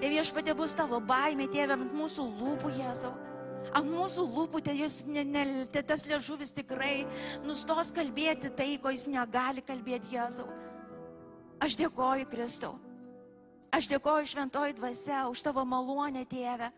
Tėvė, 0.00 0.14
viešpatė 0.16 0.54
bus 0.56 0.72
tavo 0.72 0.96
baimė, 1.04 1.44
tėvė, 1.52 1.74
ant 1.76 1.90
mūsų 1.92 2.24
lūpų, 2.24 2.70
Jėzau. 2.78 3.10
Ant 3.76 3.84
mūsų 3.92 4.22
lūpų 4.32 4.62
te 4.64 4.72
jūs, 4.72 5.02
ne, 5.04 5.26
ne, 5.28 5.42
te 5.68 5.82
tas 5.84 6.06
liežuvis 6.08 6.54
tikrai 6.56 7.04
nustos 7.44 7.92
kalbėti 7.92 8.48
tai, 8.56 8.70
ko 8.80 8.92
jis 8.94 9.04
negali 9.12 9.60
kalbėti 9.60 10.14
Jėzau. 10.16 10.46
Aš 11.60 11.76
dėkoju 11.76 12.30
Kristau. 12.32 12.78
Aš 13.76 13.90
dėkoju 13.92 14.32
šventoji 14.32 14.78
dvasia 14.80 15.26
už 15.28 15.44
tavo 15.44 15.66
malonę, 15.68 16.24
tėvę. 16.24 16.70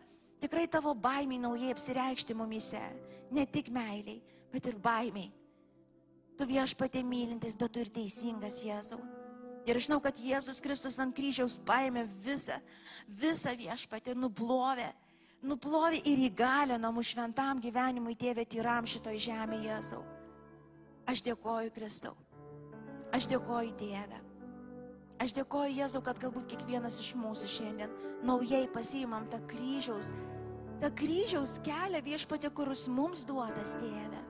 Tikrai 0.43 0.67
tavo 0.67 0.91
baimiai 0.91 1.39
naujai 1.39 1.71
apsireikšti 1.71 2.35
mumise. 2.35 2.83
Ne 3.31 3.47
tik 3.47 3.71
meiliai, 3.71 4.19
bet 4.51 4.67
ir 4.67 4.75
baimiai. 4.75 5.31
Tu 6.35 6.49
viešpatė 6.49 7.07
mylintis, 7.07 7.55
bet 7.55 7.71
tu 7.71 7.79
ir 7.79 7.93
teisingas 7.93 8.59
Jėzau. 8.67 8.99
Ir 9.63 9.79
žinau, 9.79 10.01
kad 10.03 10.17
Jėzus 10.19 10.59
Kristus 10.63 10.99
ant 10.99 11.15
kryžiaus 11.15 11.55
paėmė 11.63 12.03
visą, 12.25 12.57
visą 13.07 13.53
viešpatį, 13.55 14.17
nuplovė, 14.19 14.89
nuplovė 15.45 16.01
ir 16.03 16.25
įgalino 16.25 16.91
mūsų 16.91 17.13
šventam 17.13 17.61
gyvenimui, 17.63 18.17
tėvė, 18.19 18.43
tyram 18.43 18.89
šitoj 18.89 19.21
žemėje 19.23 19.69
Jėzau. 19.69 20.03
Aš 21.07 21.23
dėkoju 21.23 21.71
Kristau. 21.75 22.13
Aš 23.15 23.27
dėkoju 23.31 23.73
Tėvę. 23.79 24.19
Aš 25.23 25.31
dėkoju 25.37 25.77
Jėzau, 25.77 26.03
kad 26.03 26.19
galbūt 26.19 26.49
kiekvienas 26.51 26.99
iš 26.99 27.13
mūsų 27.19 27.49
šiandien 27.55 27.91
naujai 28.25 28.65
pasiimam 28.73 29.27
tą 29.31 29.39
kryžiaus, 29.47 30.11
tą 30.83 30.91
kryžiaus 30.97 31.59
kelią 31.63 32.03
viešpatė, 32.03 32.51
kuris 32.51 32.87
mums 32.91 33.23
duotas 33.29 33.77
tėvė. 33.79 34.23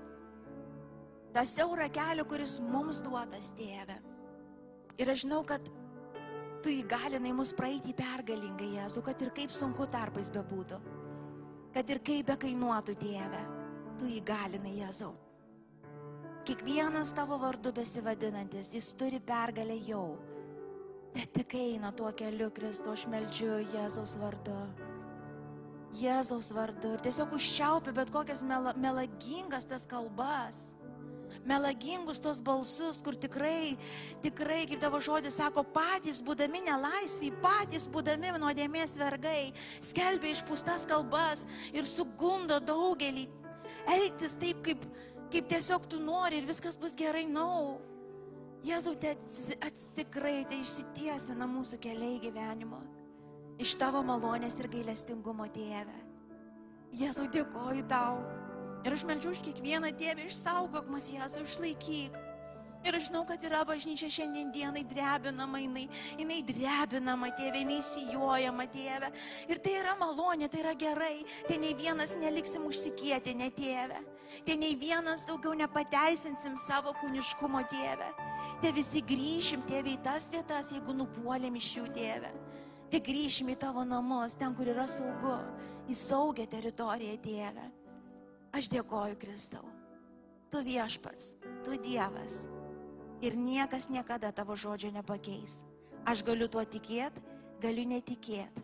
tą 1.34 1.46
siaurą 1.46 1.90
kelią, 1.90 2.26
kuris 2.30 2.60
mums 2.62 3.02
duotas, 3.02 3.54
tėve. 3.58 4.13
Ir 5.02 5.10
aš 5.10 5.24
žinau, 5.24 5.42
kad 5.48 5.66
tu 6.64 6.72
įgalinai 6.72 7.34
mus 7.36 7.54
praeiti 7.58 7.96
pergalingai, 7.98 8.76
Jėzu, 8.78 9.02
kad 9.06 9.22
ir 9.26 9.32
kaip 9.36 9.52
sunku 9.54 9.88
tarpais 9.92 10.30
bebūtų, 10.34 10.80
kad 11.74 11.90
ir 11.90 12.02
kaip 12.06 12.30
be 12.30 12.38
kainuotų, 12.46 12.96
tėve, 13.02 13.42
tu 14.00 14.10
įgalinai, 14.20 14.78
Jėzu. 14.84 15.10
Kiekvienas 16.44 17.14
tavo 17.16 17.40
vardu 17.40 17.72
besivadinantis, 17.74 18.74
jis 18.76 18.92
turi 19.00 19.22
pergalę 19.24 19.80
jau. 19.88 20.18
Bet 21.14 21.32
tik 21.38 21.56
eina 21.56 21.94
tuo 21.96 22.12
keliu, 22.18 22.50
Kristu, 22.54 22.92
aš 22.94 23.08
meldžiu 23.08 23.62
Jėzaus 23.74 24.18
vardu. 24.20 24.58
Jėzaus 25.94 26.50
vardu. 26.56 26.96
Ir 26.96 27.04
tiesiog 27.06 27.36
užčiaupi 27.38 27.94
bet 27.96 28.12
kokias 28.14 28.42
mela, 28.46 28.74
melagingas 28.76 29.68
tas 29.70 29.86
kalbas 29.90 30.74
melagingus 31.50 32.22
tos 32.24 32.42
balsus, 32.44 33.02
kur 33.04 33.18
tikrai, 33.20 33.76
tikrai, 34.24 34.64
kaip 34.70 34.82
tavo 34.84 35.02
žodis 35.04 35.38
sako, 35.40 35.66
patys 35.76 36.22
būdami 36.26 36.64
nelaisviai, 36.68 37.34
patys 37.44 37.88
būdami 37.92 38.36
nuodėmės 38.40 38.98
vergai, 39.00 39.54
skelbia 39.82 40.34
išpūstas 40.36 40.88
kalbas 40.90 41.48
ir 41.74 41.88
sugundo 41.88 42.60
daugelį 42.64 43.28
elgtis 43.90 44.38
taip, 44.40 44.62
kaip, 44.66 44.86
kaip 45.34 45.50
tiesiog 45.50 45.90
tu 45.90 46.00
nori 46.04 46.42
ir 46.42 46.48
viskas 46.48 46.78
bus 46.80 46.96
gerai, 47.00 47.26
nau. 47.30 47.80
No. 47.80 47.94
Jėzau, 48.64 48.94
te 48.96 49.12
ats, 49.12 49.90
tikrai 49.98 50.46
tai 50.48 50.62
išsitiesina 50.64 51.44
mūsų 51.52 51.82
keliai 51.84 52.22
gyvenimo. 52.24 52.80
Iš 53.60 53.76
tavo 53.82 54.00
malonės 54.08 54.56
ir 54.62 54.70
gailestingumo 54.72 55.50
tėve. 55.52 55.98
Jėzau, 56.96 57.28
dėkoju 57.34 57.84
tau. 57.92 58.22
Ir 58.84 58.98
aš 58.98 59.08
melčiu 59.08 59.32
už 59.32 59.40
kiekvieną 59.46 59.94
tėvę, 59.96 60.28
išsaugok 60.28 60.92
mus, 60.92 61.08
Jėzau, 61.12 61.46
išlaikyk. 61.48 62.20
Ir 62.84 62.98
aš 62.98 63.06
žinau, 63.08 63.22
kad 63.24 63.40
yra 63.48 63.62
bažnyčia 63.64 64.10
šiandien 64.12 64.50
dienai 64.52 64.82
drebinama, 64.84 65.62
jinai, 65.64 65.86
jinai 66.20 66.42
drebinama, 66.44 67.30
tėvė, 67.38 67.62
jinai 67.62 67.78
įsijojama, 67.80 68.66
tėvė. 68.74 69.10
Ir 69.48 69.62
tai 69.64 69.76
yra 69.80 69.94
malonė, 70.02 70.50
tai 70.52 70.60
yra 70.66 70.74
gerai. 70.76 71.24
Tai 71.48 71.62
nei 71.64 71.72
vienas 71.80 72.12
neliksim 72.20 72.66
užsikietę, 72.68 73.32
ne 73.40 73.48
tėvė. 73.56 74.02
Tai 74.44 74.58
nei 74.60 74.76
vienas 74.76 75.24
daugiau 75.30 75.56
nepateisinsim 75.56 76.58
savo 76.60 76.92
kūniškumo, 77.00 77.62
tėvė. 77.72 78.10
Tai 78.60 78.74
visi 78.76 79.04
grįšim, 79.14 79.64
tėvė, 79.70 79.96
į 79.96 80.02
tas 80.04 80.28
vietas, 80.34 80.74
jeigu 80.76 80.98
nupuolėm 80.98 81.56
iš 81.62 81.70
jų, 81.78 81.86
tėvė. 81.96 82.34
Tai 82.92 83.02
grįšim 83.08 83.54
į 83.54 83.56
tavo 83.64 83.88
namus, 83.88 84.36
ten, 84.36 84.52
kur 84.60 84.68
yra 84.76 84.90
saugu, 84.92 85.38
į 85.88 85.96
saugę 85.98 86.50
teritoriją, 86.52 87.16
tėvė. 87.24 87.70
Aš 88.54 88.70
dėkoju 88.70 89.18
Kristau. 89.18 89.66
Tu 90.54 90.62
viešpats, 90.62 91.38
tu 91.66 91.78
Dievas. 91.82 92.46
Ir 93.26 93.34
niekas 93.34 93.88
niekada 93.90 94.30
tavo 94.30 94.54
žodžio 94.54 94.92
nepakeis. 94.94 95.64
Aš 96.06 96.22
galiu 96.28 96.46
tuo 96.52 96.62
tikėti, 96.62 97.24
galiu 97.64 97.88
netikėti. 97.90 98.62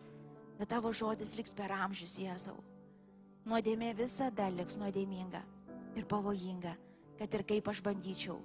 Bet 0.60 0.70
tavo 0.70 0.92
žodis 0.92 1.32
liks 1.38 1.56
per 1.56 1.72
amžius, 1.72 2.18
Jėzau. 2.20 2.58
Nuodėmė 3.48 3.94
visada 3.96 4.46
liks 4.52 4.76
nuodėminga 4.76 5.40
ir 5.96 6.06
pavojinga, 6.06 6.74
kad 7.18 7.34
ir 7.34 7.46
kaip 7.48 7.70
aš 7.72 7.80
bandyčiau 7.82 8.36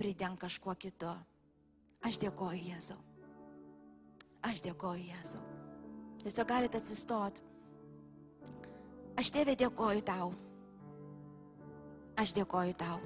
prideng 0.00 0.40
kažkuo 0.40 0.74
kitu. 0.80 1.12
Aš 2.02 2.18
dėkoju 2.22 2.64
Jėzau. 2.72 2.98
Aš 4.48 4.64
dėkoju 4.64 5.06
Jėzau. 5.12 5.44
Tiesiog 6.24 6.48
galite 6.48 6.80
atsistoti. 6.80 7.44
Aš 9.18 9.30
tėvė 9.34 9.54
dėkoju 9.58 10.02
tau. 10.06 10.32
Aš 12.18 12.34
dėkoju 12.34 12.74
tau. 12.78 12.98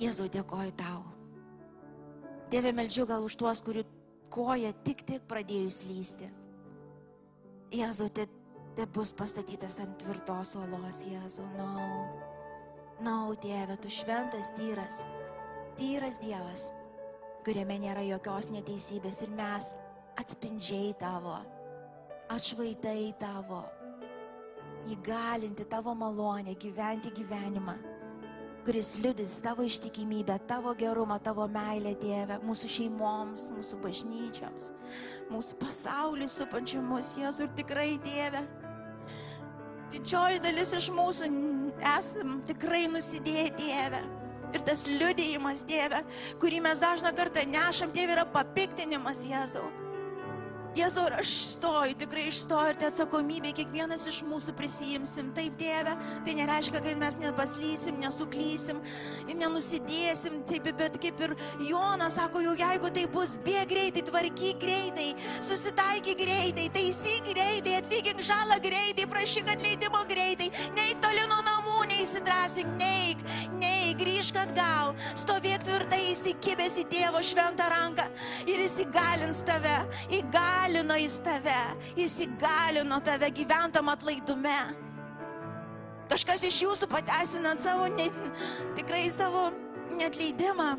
Jėzau, 0.00 0.30
dėkoju 0.32 0.72
tau. 0.80 1.02
Dieve, 2.50 2.72
meldžiu 2.72 3.04
gal 3.06 3.26
už 3.26 3.36
tuos, 3.36 3.60
kurių 3.62 3.84
koja 4.32 4.72
tik 4.86 5.04
tik 5.06 5.26
pradėjus 5.28 5.82
lysti. 5.90 6.30
Jėzau, 7.76 8.08
te, 8.08 8.24
te 8.78 8.86
bus 8.88 9.12
pastatytas 9.14 9.76
ant 9.84 9.98
tvirtos 10.00 10.56
uolos, 10.56 11.04
Jėzau, 11.06 11.46
nau. 11.58 11.76
No. 11.76 12.28
Nau, 13.00 13.32
no, 13.32 13.36
Dieve, 13.40 13.76
tu 13.80 13.88
šventas, 13.88 14.50
tyras, 14.56 14.98
tyras 15.78 16.18
Dievas, 16.20 16.66
kuriame 17.46 17.78
nėra 17.80 18.02
jokios 18.04 18.50
neteisybės 18.52 19.22
ir 19.24 19.32
mes 19.38 19.70
atspindžiai 20.20 20.90
tavo, 21.00 21.38
atšvaitai 22.28 23.14
tavo 23.22 23.62
įgalinti 24.88 25.64
tavo 25.68 25.94
malonę, 25.94 26.54
gyventi 26.54 27.10
gyvenimą, 27.12 27.74
kuris 28.64 28.94
liudys 29.00 29.40
tavo 29.40 29.62
ištikimybę, 29.62 30.38
tavo 30.46 30.74
gerumą, 30.74 31.18
tavo 31.18 31.46
meilę, 31.48 31.94
Dieve, 32.00 32.38
mūsų 32.44 32.70
šeimoms, 32.76 33.48
mūsų 33.56 33.80
bažnyčiams, 33.84 34.70
mūsų 35.32 35.58
pasaulį 35.60 36.28
supančiamus, 36.28 37.14
Jėzus 37.20 37.44
ir 37.46 37.52
tikrai, 37.58 37.98
Dieve. 38.04 38.44
Didžioji 39.90 40.38
dalis 40.44 40.72
iš 40.76 40.90
mūsų 40.94 41.28
esam 41.96 42.38
tikrai 42.46 42.86
nusidėję, 42.92 43.50
Dieve. 43.58 44.04
Ir 44.50 44.64
tas 44.66 44.84
liudėjimas, 44.90 45.62
Dieve, 45.66 46.02
kurį 46.42 46.60
mes 46.64 46.80
dažną 46.82 47.12
kartą 47.16 47.44
nešam, 47.46 47.92
Dieve, 47.94 48.16
yra 48.16 48.26
papiktinimas, 48.26 49.22
Jėzau. 49.26 49.79
Jėzau, 50.78 51.02
aš 51.18 51.30
stoju, 51.56 51.96
tikrai 51.98 52.28
išstoju 52.30 52.70
ir 52.70 52.76
tai 52.78 52.88
atsakomybė 52.92 53.50
kiekvienas 53.58 54.04
iš 54.06 54.20
mūsų 54.22 54.52
prisijimsim. 54.54 55.32
Taip, 55.34 55.56
Dieve, 55.58 55.96
tai 56.26 56.34
nereiškia, 56.38 56.82
kad 56.84 57.00
mes 57.00 57.16
nepaslysim, 57.18 57.98
nesuklysim 57.98 58.78
ir 59.26 59.34
nenusidėsim. 59.40 60.38
Taip, 60.46 60.68
bet 60.78 60.98
kaip 61.02 61.18
ir 61.26 61.34
Jonas 61.66 62.14
sako, 62.20 62.44
jau 62.44 62.54
jeigu 62.58 62.90
tai 62.94 63.06
bus, 63.10 63.34
bėg 63.42 63.66
greitai, 63.72 64.04
tvarkyk 64.06 64.62
greitai, 64.62 65.08
susitaikyk 65.42 66.22
greitai, 66.22 66.68
taisyk 66.74 67.26
greitai, 67.32 67.74
atlygink 67.80 68.22
žalą 68.30 68.60
greitai, 68.62 69.08
prašyk 69.10 69.50
atleidimo 69.50 70.04
greitai, 70.10 70.52
neik 70.78 71.02
toli 71.02 71.26
nuo 71.26 71.40
namų, 71.42 71.59
neįsidrasink, 71.88 72.70
neik, 72.80 73.22
neik, 73.60 73.98
grįžk 74.00 74.38
atgal, 74.42 74.94
stovėk 75.18 75.64
tvirtai 75.66 76.00
įsikibęs 76.12 76.78
į 76.82 76.86
tėvo 76.92 77.22
šventą 77.24 77.68
ranką 77.72 78.06
ir 78.46 78.62
jis 78.64 78.78
įgalins 78.84 79.42
tave, 79.48 79.76
įgalino 80.20 80.98
jis 81.00 81.18
tave, 81.24 81.58
jis 81.98 82.20
įgalino 82.26 83.00
tave 83.04 83.32
gyventam 83.34 83.90
atlaidume. 83.92 84.60
Kažkas 86.10 86.42
iš 86.48 86.62
jūsų 86.64 86.88
pateisinant 86.90 87.62
savo, 87.62 87.86
ne, 87.94 88.08
tikrai 88.78 89.04
savo 89.14 89.50
netleidimą. 89.94 90.72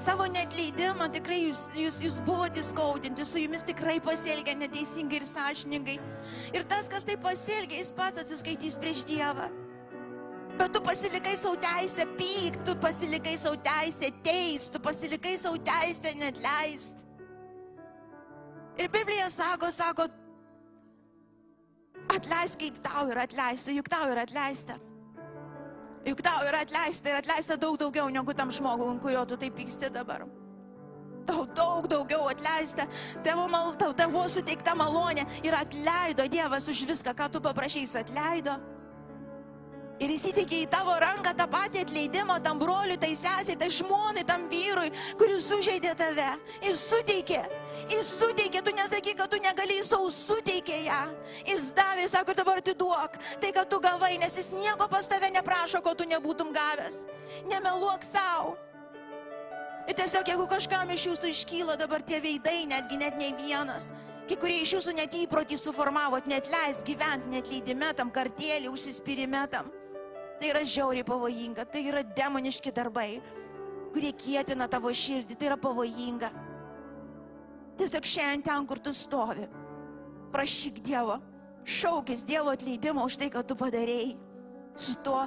Savo 0.00 0.24
netleidimą 0.26 1.06
tikrai 1.14 1.36
jūs, 1.44 1.68
jūs, 1.78 2.00
jūs 2.02 2.16
buvote 2.26 2.62
skaudinti, 2.66 3.22
su 3.26 3.38
jumis 3.38 3.62
tikrai 3.66 4.00
pasielgia 4.02 4.56
neteisingai 4.58 5.20
ir 5.20 5.26
sąžiningai. 5.28 5.98
Ir 6.56 6.64
tas, 6.70 6.88
kas 6.90 7.06
tai 7.06 7.14
pasielgia, 7.22 7.78
jis 7.78 7.92
pats 7.94 8.18
atsiskaitys 8.24 8.80
prieš 8.82 9.04
Dievą. 9.06 9.46
Bet 10.58 10.74
tu 10.74 10.82
pasilikai 10.82 11.36
savo 11.38 11.54
teisę 11.62 12.06
pykt, 12.18 12.64
tu 12.66 12.74
pasilikai 12.82 13.36
savo 13.38 13.56
teisę 13.62 14.10
teist, 14.26 14.72
tu 14.74 14.82
pasilikai 14.82 15.36
savo 15.38 15.58
teisę 15.62 16.14
net 16.18 16.38
leist. 16.42 17.02
Ir 18.78 18.90
Biblija 18.90 19.30
sako, 19.30 19.70
sako, 19.70 20.08
atleisk, 22.14 22.58
kaip 22.58 22.82
tau 22.82 23.06
yra 23.10 23.28
atleista, 23.28 23.70
juk 23.70 23.90
tau 23.90 24.10
yra 24.10 24.26
atleista. 24.26 24.78
Juk 26.04 26.20
tau 26.20 26.44
yra 26.44 26.60
atleista 26.64 27.08
ir 27.08 27.20
atleista 27.22 27.56
daug 27.56 27.78
daugiau 27.80 28.10
negu 28.12 28.34
tam 28.36 28.50
žmogui, 28.52 28.92
kurio 29.00 29.24
tu 29.24 29.38
taip 29.40 29.54
pyksti 29.56 29.88
dabar. 29.92 30.26
Tau 31.24 31.46
daug 31.56 31.88
daugiau 31.88 32.28
atleista, 32.28 32.84
tavo, 33.24 33.46
mal, 33.48 33.72
tau, 33.80 33.94
tavo 33.96 34.26
suteikta 34.28 34.74
malonė 34.76 35.24
ir 35.40 35.56
atleido 35.56 36.28
Dievas 36.28 36.68
už 36.68 36.84
viską, 36.90 37.14
ką 37.16 37.30
tu 37.32 37.40
paprašys, 37.40 37.96
atleido. 37.96 38.58
Ir 40.04 40.10
įsitikė 40.12 40.58
į 40.60 40.68
tavo 40.68 40.92
ranką 41.00 41.30
tą 41.32 41.46
patį 41.48 41.80
atleidimą 41.86 42.34
tam 42.44 42.58
broliui, 42.60 42.98
tai 43.00 43.14
sesiai, 43.16 43.56
tai 43.56 43.70
žmonai, 43.72 44.24
tam 44.28 44.42
vyrui, 44.50 44.90
kuris 45.16 45.46
sužeidė 45.48 45.94
tave. 45.96 46.26
Jis 46.60 46.82
suteikė. 46.90 47.38
Jis 47.88 48.10
suteikė, 48.18 48.60
tu 48.66 48.74
nesakyk, 48.76 49.16
kad 49.22 49.32
tu 49.32 49.38
negalėjai 49.40 49.86
savo 49.88 50.10
suteikė 50.12 50.82
ją. 50.84 50.98
Jis 51.48 51.70
davė, 51.78 52.04
sako, 52.12 52.34
dabar 52.36 52.60
atiduok 52.60 53.16
tai, 53.40 53.52
kad 53.56 53.70
tu 53.72 53.78
gavai, 53.80 54.18
nes 54.20 54.36
jis 54.36 54.50
nieko 54.52 54.90
pas 54.92 55.08
tave 55.08 55.30
neprašo, 55.32 55.80
ko 55.80 55.94
tu 55.96 56.04
nebūtum 56.10 56.52
gavęs. 56.52 57.06
Nemeluok 57.48 58.04
savo. 58.04 58.58
Ir 59.88 59.96
tiesiog, 59.96 60.28
jeigu 60.28 60.44
kažkam 60.48 60.92
iš 60.92 61.06
jūsų 61.08 61.30
iškyla 61.32 61.78
dabar 61.80 62.04
tie 62.04 62.20
veidai, 62.24 62.66
netgi 62.68 63.00
net 63.00 63.16
ne 63.20 63.30
vienas, 63.40 63.88
kai 64.28 64.36
kurie 64.40 64.60
iš 64.64 64.76
jūsų 64.78 64.94
net 65.00 65.16
įprotį 65.16 65.56
suformavot, 65.60 66.28
net 66.28 66.48
leis 66.52 66.84
gyventi, 66.84 67.32
net 67.32 67.48
leidime 67.52 67.92
tam 67.96 68.12
kartėlį, 68.12 68.68
užsispyrime 68.72 69.46
tam. 69.52 69.72
Tai 70.44 70.50
yra 70.52 70.60
žiauriai 70.60 71.06
pavojinga, 71.08 71.64
tai 71.64 71.80
yra 71.88 72.02
demoniški 72.04 72.68
darbai, 72.76 73.14
kurie 73.94 74.10
kėtina 74.12 74.66
tavo 74.68 74.90
širdį, 74.92 75.38
tai 75.40 75.46
yra 75.48 75.56
pavojinga. 75.56 76.28
Tiesiog 77.80 78.04
šiandien 78.04 78.42
ten, 78.44 78.66
kur 78.68 78.76
tu 78.76 78.92
stovi, 78.92 79.46
prašyk 80.34 80.82
Dievo, 80.84 81.16
šaukis 81.64 82.26
Dievo 82.28 82.52
atleidimo 82.52 83.06
už 83.08 83.16
tai, 83.22 83.30
ką 83.32 83.40
tu 83.40 83.56
padarėjai, 83.56 84.10
su 84.76 84.98
tuo 85.00 85.22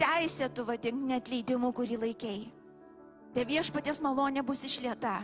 teisėtu 0.00 0.64
vadink 0.64 1.04
netleidimu, 1.12 1.68
kurį 1.76 2.00
laikėjai. 2.06 2.48
Te 3.36 3.44
viešpaties 3.44 4.00
malonė 4.00 4.48
bus 4.48 4.64
išlieta 4.64 5.18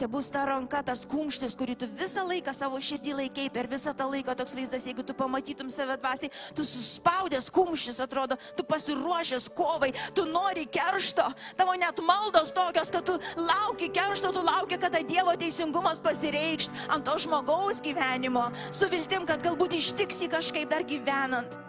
te 0.00 0.08
bus 0.08 0.30
ta 0.32 0.46
ranka, 0.48 0.80
tas 0.80 1.02
kumštis, 1.04 1.52
kurį 1.60 1.74
tu 1.82 1.86
visą 1.98 2.22
laiką 2.24 2.54
savo 2.56 2.78
širdį 2.80 3.12
laikai, 3.18 3.50
per 3.52 3.66
visą 3.68 3.92
tą 3.96 4.06
laiką 4.08 4.32
toks 4.38 4.54
vaizdas, 4.56 4.86
jeigu 4.88 5.04
tu 5.04 5.12
pamatytum 5.16 5.68
save 5.72 5.98
dvasiai, 6.00 6.30
tu 6.56 6.64
suspaudęs 6.64 7.50
kumštis 7.52 8.00
atrodo, 8.00 8.38
tu 8.56 8.64
pasiruošęs 8.64 9.50
kovai, 9.52 9.90
tu 10.16 10.24
nori 10.24 10.64
keršto, 10.72 11.26
tavo 11.58 11.74
net 11.76 12.00
maldos 12.00 12.54
tokios, 12.56 12.92
kad 12.94 13.04
tu 13.04 13.18
lauki 13.36 13.90
keršto, 13.92 14.32
tu 14.32 14.44
lauki, 14.46 14.80
kada 14.80 15.04
Dievo 15.04 15.34
teisingumas 15.36 16.00
pasireikšt 16.00 16.88
ant 16.96 17.04
to 17.04 17.18
žmogaus 17.20 17.84
gyvenimo, 17.84 18.46
su 18.72 18.88
viltim, 18.88 19.28
kad 19.28 19.44
galbūt 19.44 19.76
ištiksi 19.76 20.30
kažkaip 20.32 20.72
dar 20.72 20.86
gyvenant. 20.88 21.60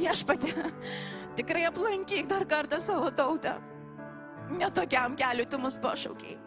Viešpatė, 0.00 0.56
tikrai 1.38 1.68
aplankyk 1.68 2.32
dar 2.32 2.48
kartą 2.48 2.80
savo 2.80 3.12
tautą. 3.12 3.58
Netokiam 4.52 5.16
keliu 5.16 5.46
tu 5.48 5.58
mus 5.58 5.78
pašaukiai. 5.80 6.40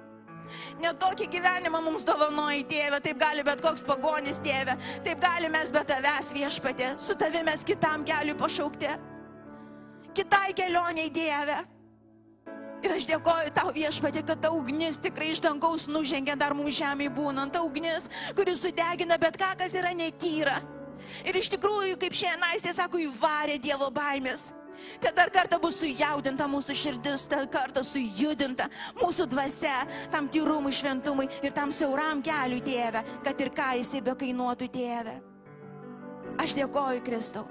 Netokį 0.81 1.27
gyvenimą 1.31 1.81
mums 1.83 2.05
dovanoji 2.07 2.63
tėvė, 2.71 3.01
taip 3.03 3.19
gali 3.19 3.43
bet 3.43 3.61
koks 3.63 3.83
pagonis 3.87 4.39
tėvė, 4.43 4.77
taip 5.03 5.19
gali 5.23 5.49
mes 5.51 5.73
be 5.75 5.81
tavęs 5.89 6.31
viešpatė, 6.37 6.93
su 7.03 7.17
tavimės 7.19 7.65
kitam 7.67 8.05
keliu 8.07 8.37
pašaukti, 8.39 8.93
kitai 10.15 10.53
kelioniai 10.55 11.11
Dieve. 11.13 11.57
Ir 12.85 12.93
aš 12.93 13.07
dėkoju 13.09 13.51
tau 13.57 13.71
viešpatė, 13.73 14.21
kad 14.23 14.41
ta 14.43 14.51
ugnis 14.53 14.99
tikrai 15.01 15.31
iš 15.33 15.41
dangaus 15.41 15.87
nužengia 15.89 16.37
dar 16.37 16.53
mums 16.55 16.77
žemėje 16.77 17.11
būnant, 17.15 17.51
ta 17.55 17.63
ugnis, 17.65 18.05
kuris 18.37 18.61
sudegina 18.61 19.17
bet 19.19 19.39
ką, 19.41 19.55
kas 19.59 19.73
yra 19.75 19.95
netyra. 19.97 20.59
Ir 21.25 21.37
iš 21.37 21.49
tikrųjų, 21.55 21.97
kaip 22.01 22.15
šiandien 22.17 22.45
aistė 22.51 22.73
sako, 22.77 23.01
įvarė 23.01 23.57
Dievo 23.61 23.89
baimės. 23.93 24.51
Te 25.01 25.11
dar 25.15 25.29
kartą 25.33 25.59
bus 25.61 25.77
sujaudinta 25.81 26.47
mūsų 26.49 26.75
širdis, 26.77 27.27
dar 27.31 27.45
kartą 27.51 27.83
sujudinta 27.85 28.67
mūsų 28.97 29.27
dvasia 29.29 29.83
tam 30.13 30.29
tyrumui, 30.31 30.73
šventumui 30.75 31.27
ir 31.45 31.53
tam 31.55 31.73
siauram 31.75 32.23
keliui, 32.25 32.63
tėve, 32.65 33.03
kad 33.25 33.41
ir 33.41 33.51
ką 33.53 33.73
jisai 33.81 34.01
be 34.05 34.15
kainuotų, 34.17 34.69
tėve. 34.73 35.17
Aš 36.41 36.53
dėkoju 36.57 37.03
Kristau. 37.05 37.45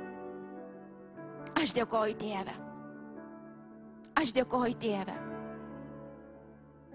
Aš 1.56 1.72
dėkoju 1.76 2.18
tėve. 2.20 2.54
Aš 4.16 4.32
dėkoju 4.36 4.76
tėve. 4.80 5.16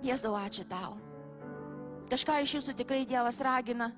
Jėzau, 0.01 0.33
ačiū 0.37 0.65
tau. 0.69 0.95
Kažką 2.11 2.41
iš 2.43 2.55
jūsų 2.57 2.73
tikrai 2.79 3.03
Dievas 3.07 3.39
ragina 3.43 3.91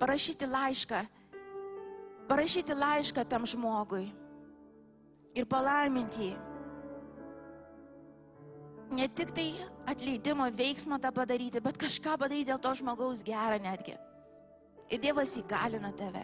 parašyti 0.00 0.48
laišką. 0.48 1.02
Parašyti 2.26 2.74
laišką 2.74 3.24
tam 3.30 3.44
žmogui 3.46 4.08
ir 5.36 5.46
palaiminti 5.48 6.30
jį. 6.30 6.34
Ne 8.96 9.08
tik 9.10 9.32
tai 9.34 9.48
atleidimo 9.90 10.46
veiksmą 10.54 11.00
tą 11.02 11.10
padaryti, 11.14 11.62
bet 11.62 11.78
kažką 11.80 12.14
padaryti 12.20 12.52
dėl 12.52 12.60
to 12.62 12.72
žmogaus 12.78 13.22
gerą 13.26 13.58
netgi. 13.62 13.96
Ir 14.86 15.02
Dievas 15.02 15.34
įgalina 15.40 15.90
tave. 15.98 16.22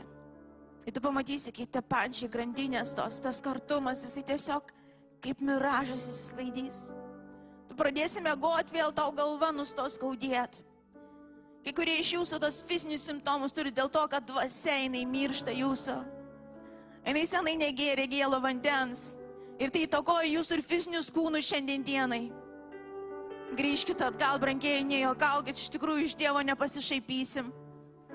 Ir 0.87 0.95
tu 0.95 1.03
pamatysi, 1.03 1.53
kaip 1.55 1.71
te 1.75 1.83
pančiai 1.83 2.31
grandinės 2.31 2.95
tos, 2.99 3.19
tas 3.23 3.41
kartumas, 3.43 4.03
jisai 4.07 4.23
tiesiog 4.31 4.71
kaip 5.23 5.43
miražas 5.43 6.07
įsislaidys. 6.11 6.85
Tu 7.71 7.79
pradėsi 7.79 8.23
mėgoti, 8.23 8.75
vėl 8.75 8.95
tau 8.95 9.11
galva 9.15 9.53
nustos 9.55 9.99
skaudėti. 9.99 10.65
Kai 11.63 11.75
kurie 11.75 11.95
iš 12.03 12.17
jūsų 12.17 12.41
tos 12.43 12.59
fizinius 12.67 13.05
simptomus 13.07 13.55
turi 13.55 13.71
dėl 13.75 13.91
to, 13.91 14.03
kad 14.11 14.27
dvasia 14.27 14.81
jinai 14.83 15.05
miršta 15.07 15.55
jūsų. 15.55 15.95
Jinai 17.03 17.25
senai 17.27 17.57
negėrė 17.59 18.07
gėlo 18.11 18.39
vandens. 18.43 19.17
Ir 19.63 19.71
tai 19.71 19.85
įtakoja 19.87 20.29
jūsų 20.31 20.59
ir 20.59 20.63
fizinius 20.67 21.11
kūnus 21.13 21.47
šiandien 21.49 21.85
dienai. 21.87 22.23
Grįžkite 23.53 24.07
atgal, 24.07 24.39
brangieji, 24.41 24.87
nejuokaukit, 24.89 25.59
iš 25.59 25.69
tikrųjų 25.75 26.07
iš 26.07 26.15
Dievo 26.17 26.41
nepasišaipysim. 26.47 27.51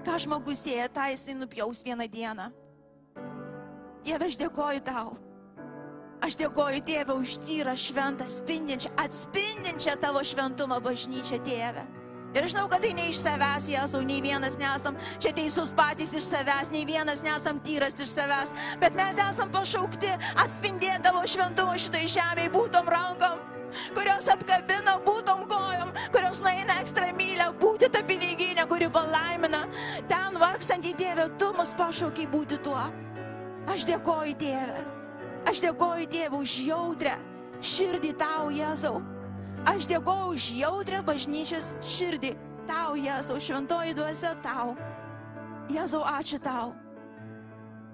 Ką 0.05 0.17
žmogus 0.23 0.63
sieja, 0.65 0.87
tą 0.89 1.05
jisai 1.11 1.35
nupjaus 1.37 1.83
vieną 1.85 2.07
dieną. 2.09 2.49
Dieve, 4.05 4.29
aš 4.29 4.37
dėkoju 4.39 4.81
tau. 4.87 5.17
Aš 6.23 6.37
dėkoju 6.39 6.81
Tėvę 6.87 7.13
už 7.21 7.37
tyrą, 7.45 7.75
šventą, 7.77 8.25
spindinčią, 8.31 8.89
atspindinčią 8.97 9.97
tavo 10.01 10.23
šventumą 10.25 10.79
bažnyčią, 10.81 11.37
Tėvę. 11.45 11.83
Ir 12.37 12.45
žinau, 12.45 12.67
kad 12.69 12.83
tai 12.85 12.93
ne 12.93 13.07
iš 13.09 13.17
savęs, 13.23 13.65
Jėzau, 13.71 14.03
nei 14.05 14.21
vienas 14.21 14.59
nesam 14.61 14.97
čia 15.17 15.33
teisus 15.33 15.73
patys 15.73 16.13
iš 16.13 16.29
savęs, 16.29 16.69
nei 16.69 16.85
vienas 16.85 17.23
nesam 17.25 17.57
tyras 17.65 17.97
iš 17.97 18.13
savęs, 18.13 18.53
bet 18.81 18.93
mes 18.97 19.17
esam 19.25 19.49
pašaukti 19.49 20.11
atspindėdavo 20.45 21.23
šventumą 21.25 21.73
šitai 21.81 22.05
žemėje 22.13 22.53
būtom 22.53 22.93
rankom 22.93 23.41
kurios 23.95 24.27
apkabina 24.31 24.97
būtom 25.05 25.43
kojom, 25.49 25.91
kurios 26.13 26.39
nueina 26.43 26.77
ekstra 26.81 27.09
mylę, 27.15 27.49
būti 27.59 27.89
ta 27.91 28.03
piniginė, 28.05 28.67
kuri 28.69 28.87
palaimina. 28.91 29.65
Ten 30.07 30.39
vargstantį 30.39 30.93
Dievę, 31.01 31.27
tu 31.39 31.51
mus 31.57 31.73
pašaukiai 31.77 32.29
būti 32.31 32.61
tuo. 32.63 32.79
Aš 33.67 33.83
dėkoju 33.89 34.37
Dievę. 34.39 34.85
Aš 35.47 35.63
dėkoju 35.65 36.07
Dievui 36.11 36.43
už 36.45 36.55
jautrę 36.67 37.17
širdį 37.63 38.13
tau, 38.19 38.51
Jėzau. 38.53 39.01
Aš 39.65 39.87
dėkoju 39.89 40.35
už 40.35 40.45
jautrę 40.59 41.01
bažnyčios 41.05 41.73
širdį. 41.81 42.35
Tau, 42.67 42.97
Jėzau, 42.99 43.39
šventoji 43.39 43.95
duose 43.95 44.33
tau. 44.43 44.75
Jėzau, 45.71 46.03
ačiū 46.03 46.39
tau. 46.43 46.73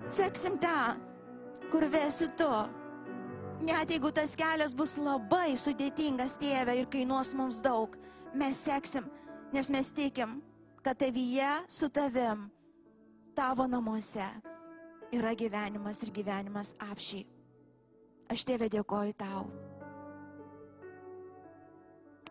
Seksim 0.10 0.58
tą, 0.60 0.96
kur 1.72 1.86
vesi 1.90 2.28
tu. 2.38 2.50
Net 3.64 3.94
jeigu 3.94 4.12
tas 4.12 4.34
kelias 4.36 4.74
bus 4.76 4.98
labai 5.00 5.54
sudėtingas, 5.56 6.36
tėve, 6.42 6.76
ir 6.76 6.90
kainuos 6.92 7.32
mums 7.38 7.62
daug, 7.64 7.96
mes 8.36 8.60
seksim, 8.66 9.06
nes 9.54 9.70
mes 9.72 9.94
tikim, 9.96 10.42
kad 10.84 11.00
tavyje 11.00 11.52
su 11.72 11.88
tavim, 11.94 12.50
tavo 13.38 13.70
namuose 13.70 14.26
yra 15.14 15.32
gyvenimas 15.38 16.02
ir 16.04 16.12
gyvenimas 16.12 16.74
apšiai. 16.92 17.24
Aš 18.34 18.44
tėve 18.50 18.68
dėkoju 18.74 19.16
tau. 19.16 19.48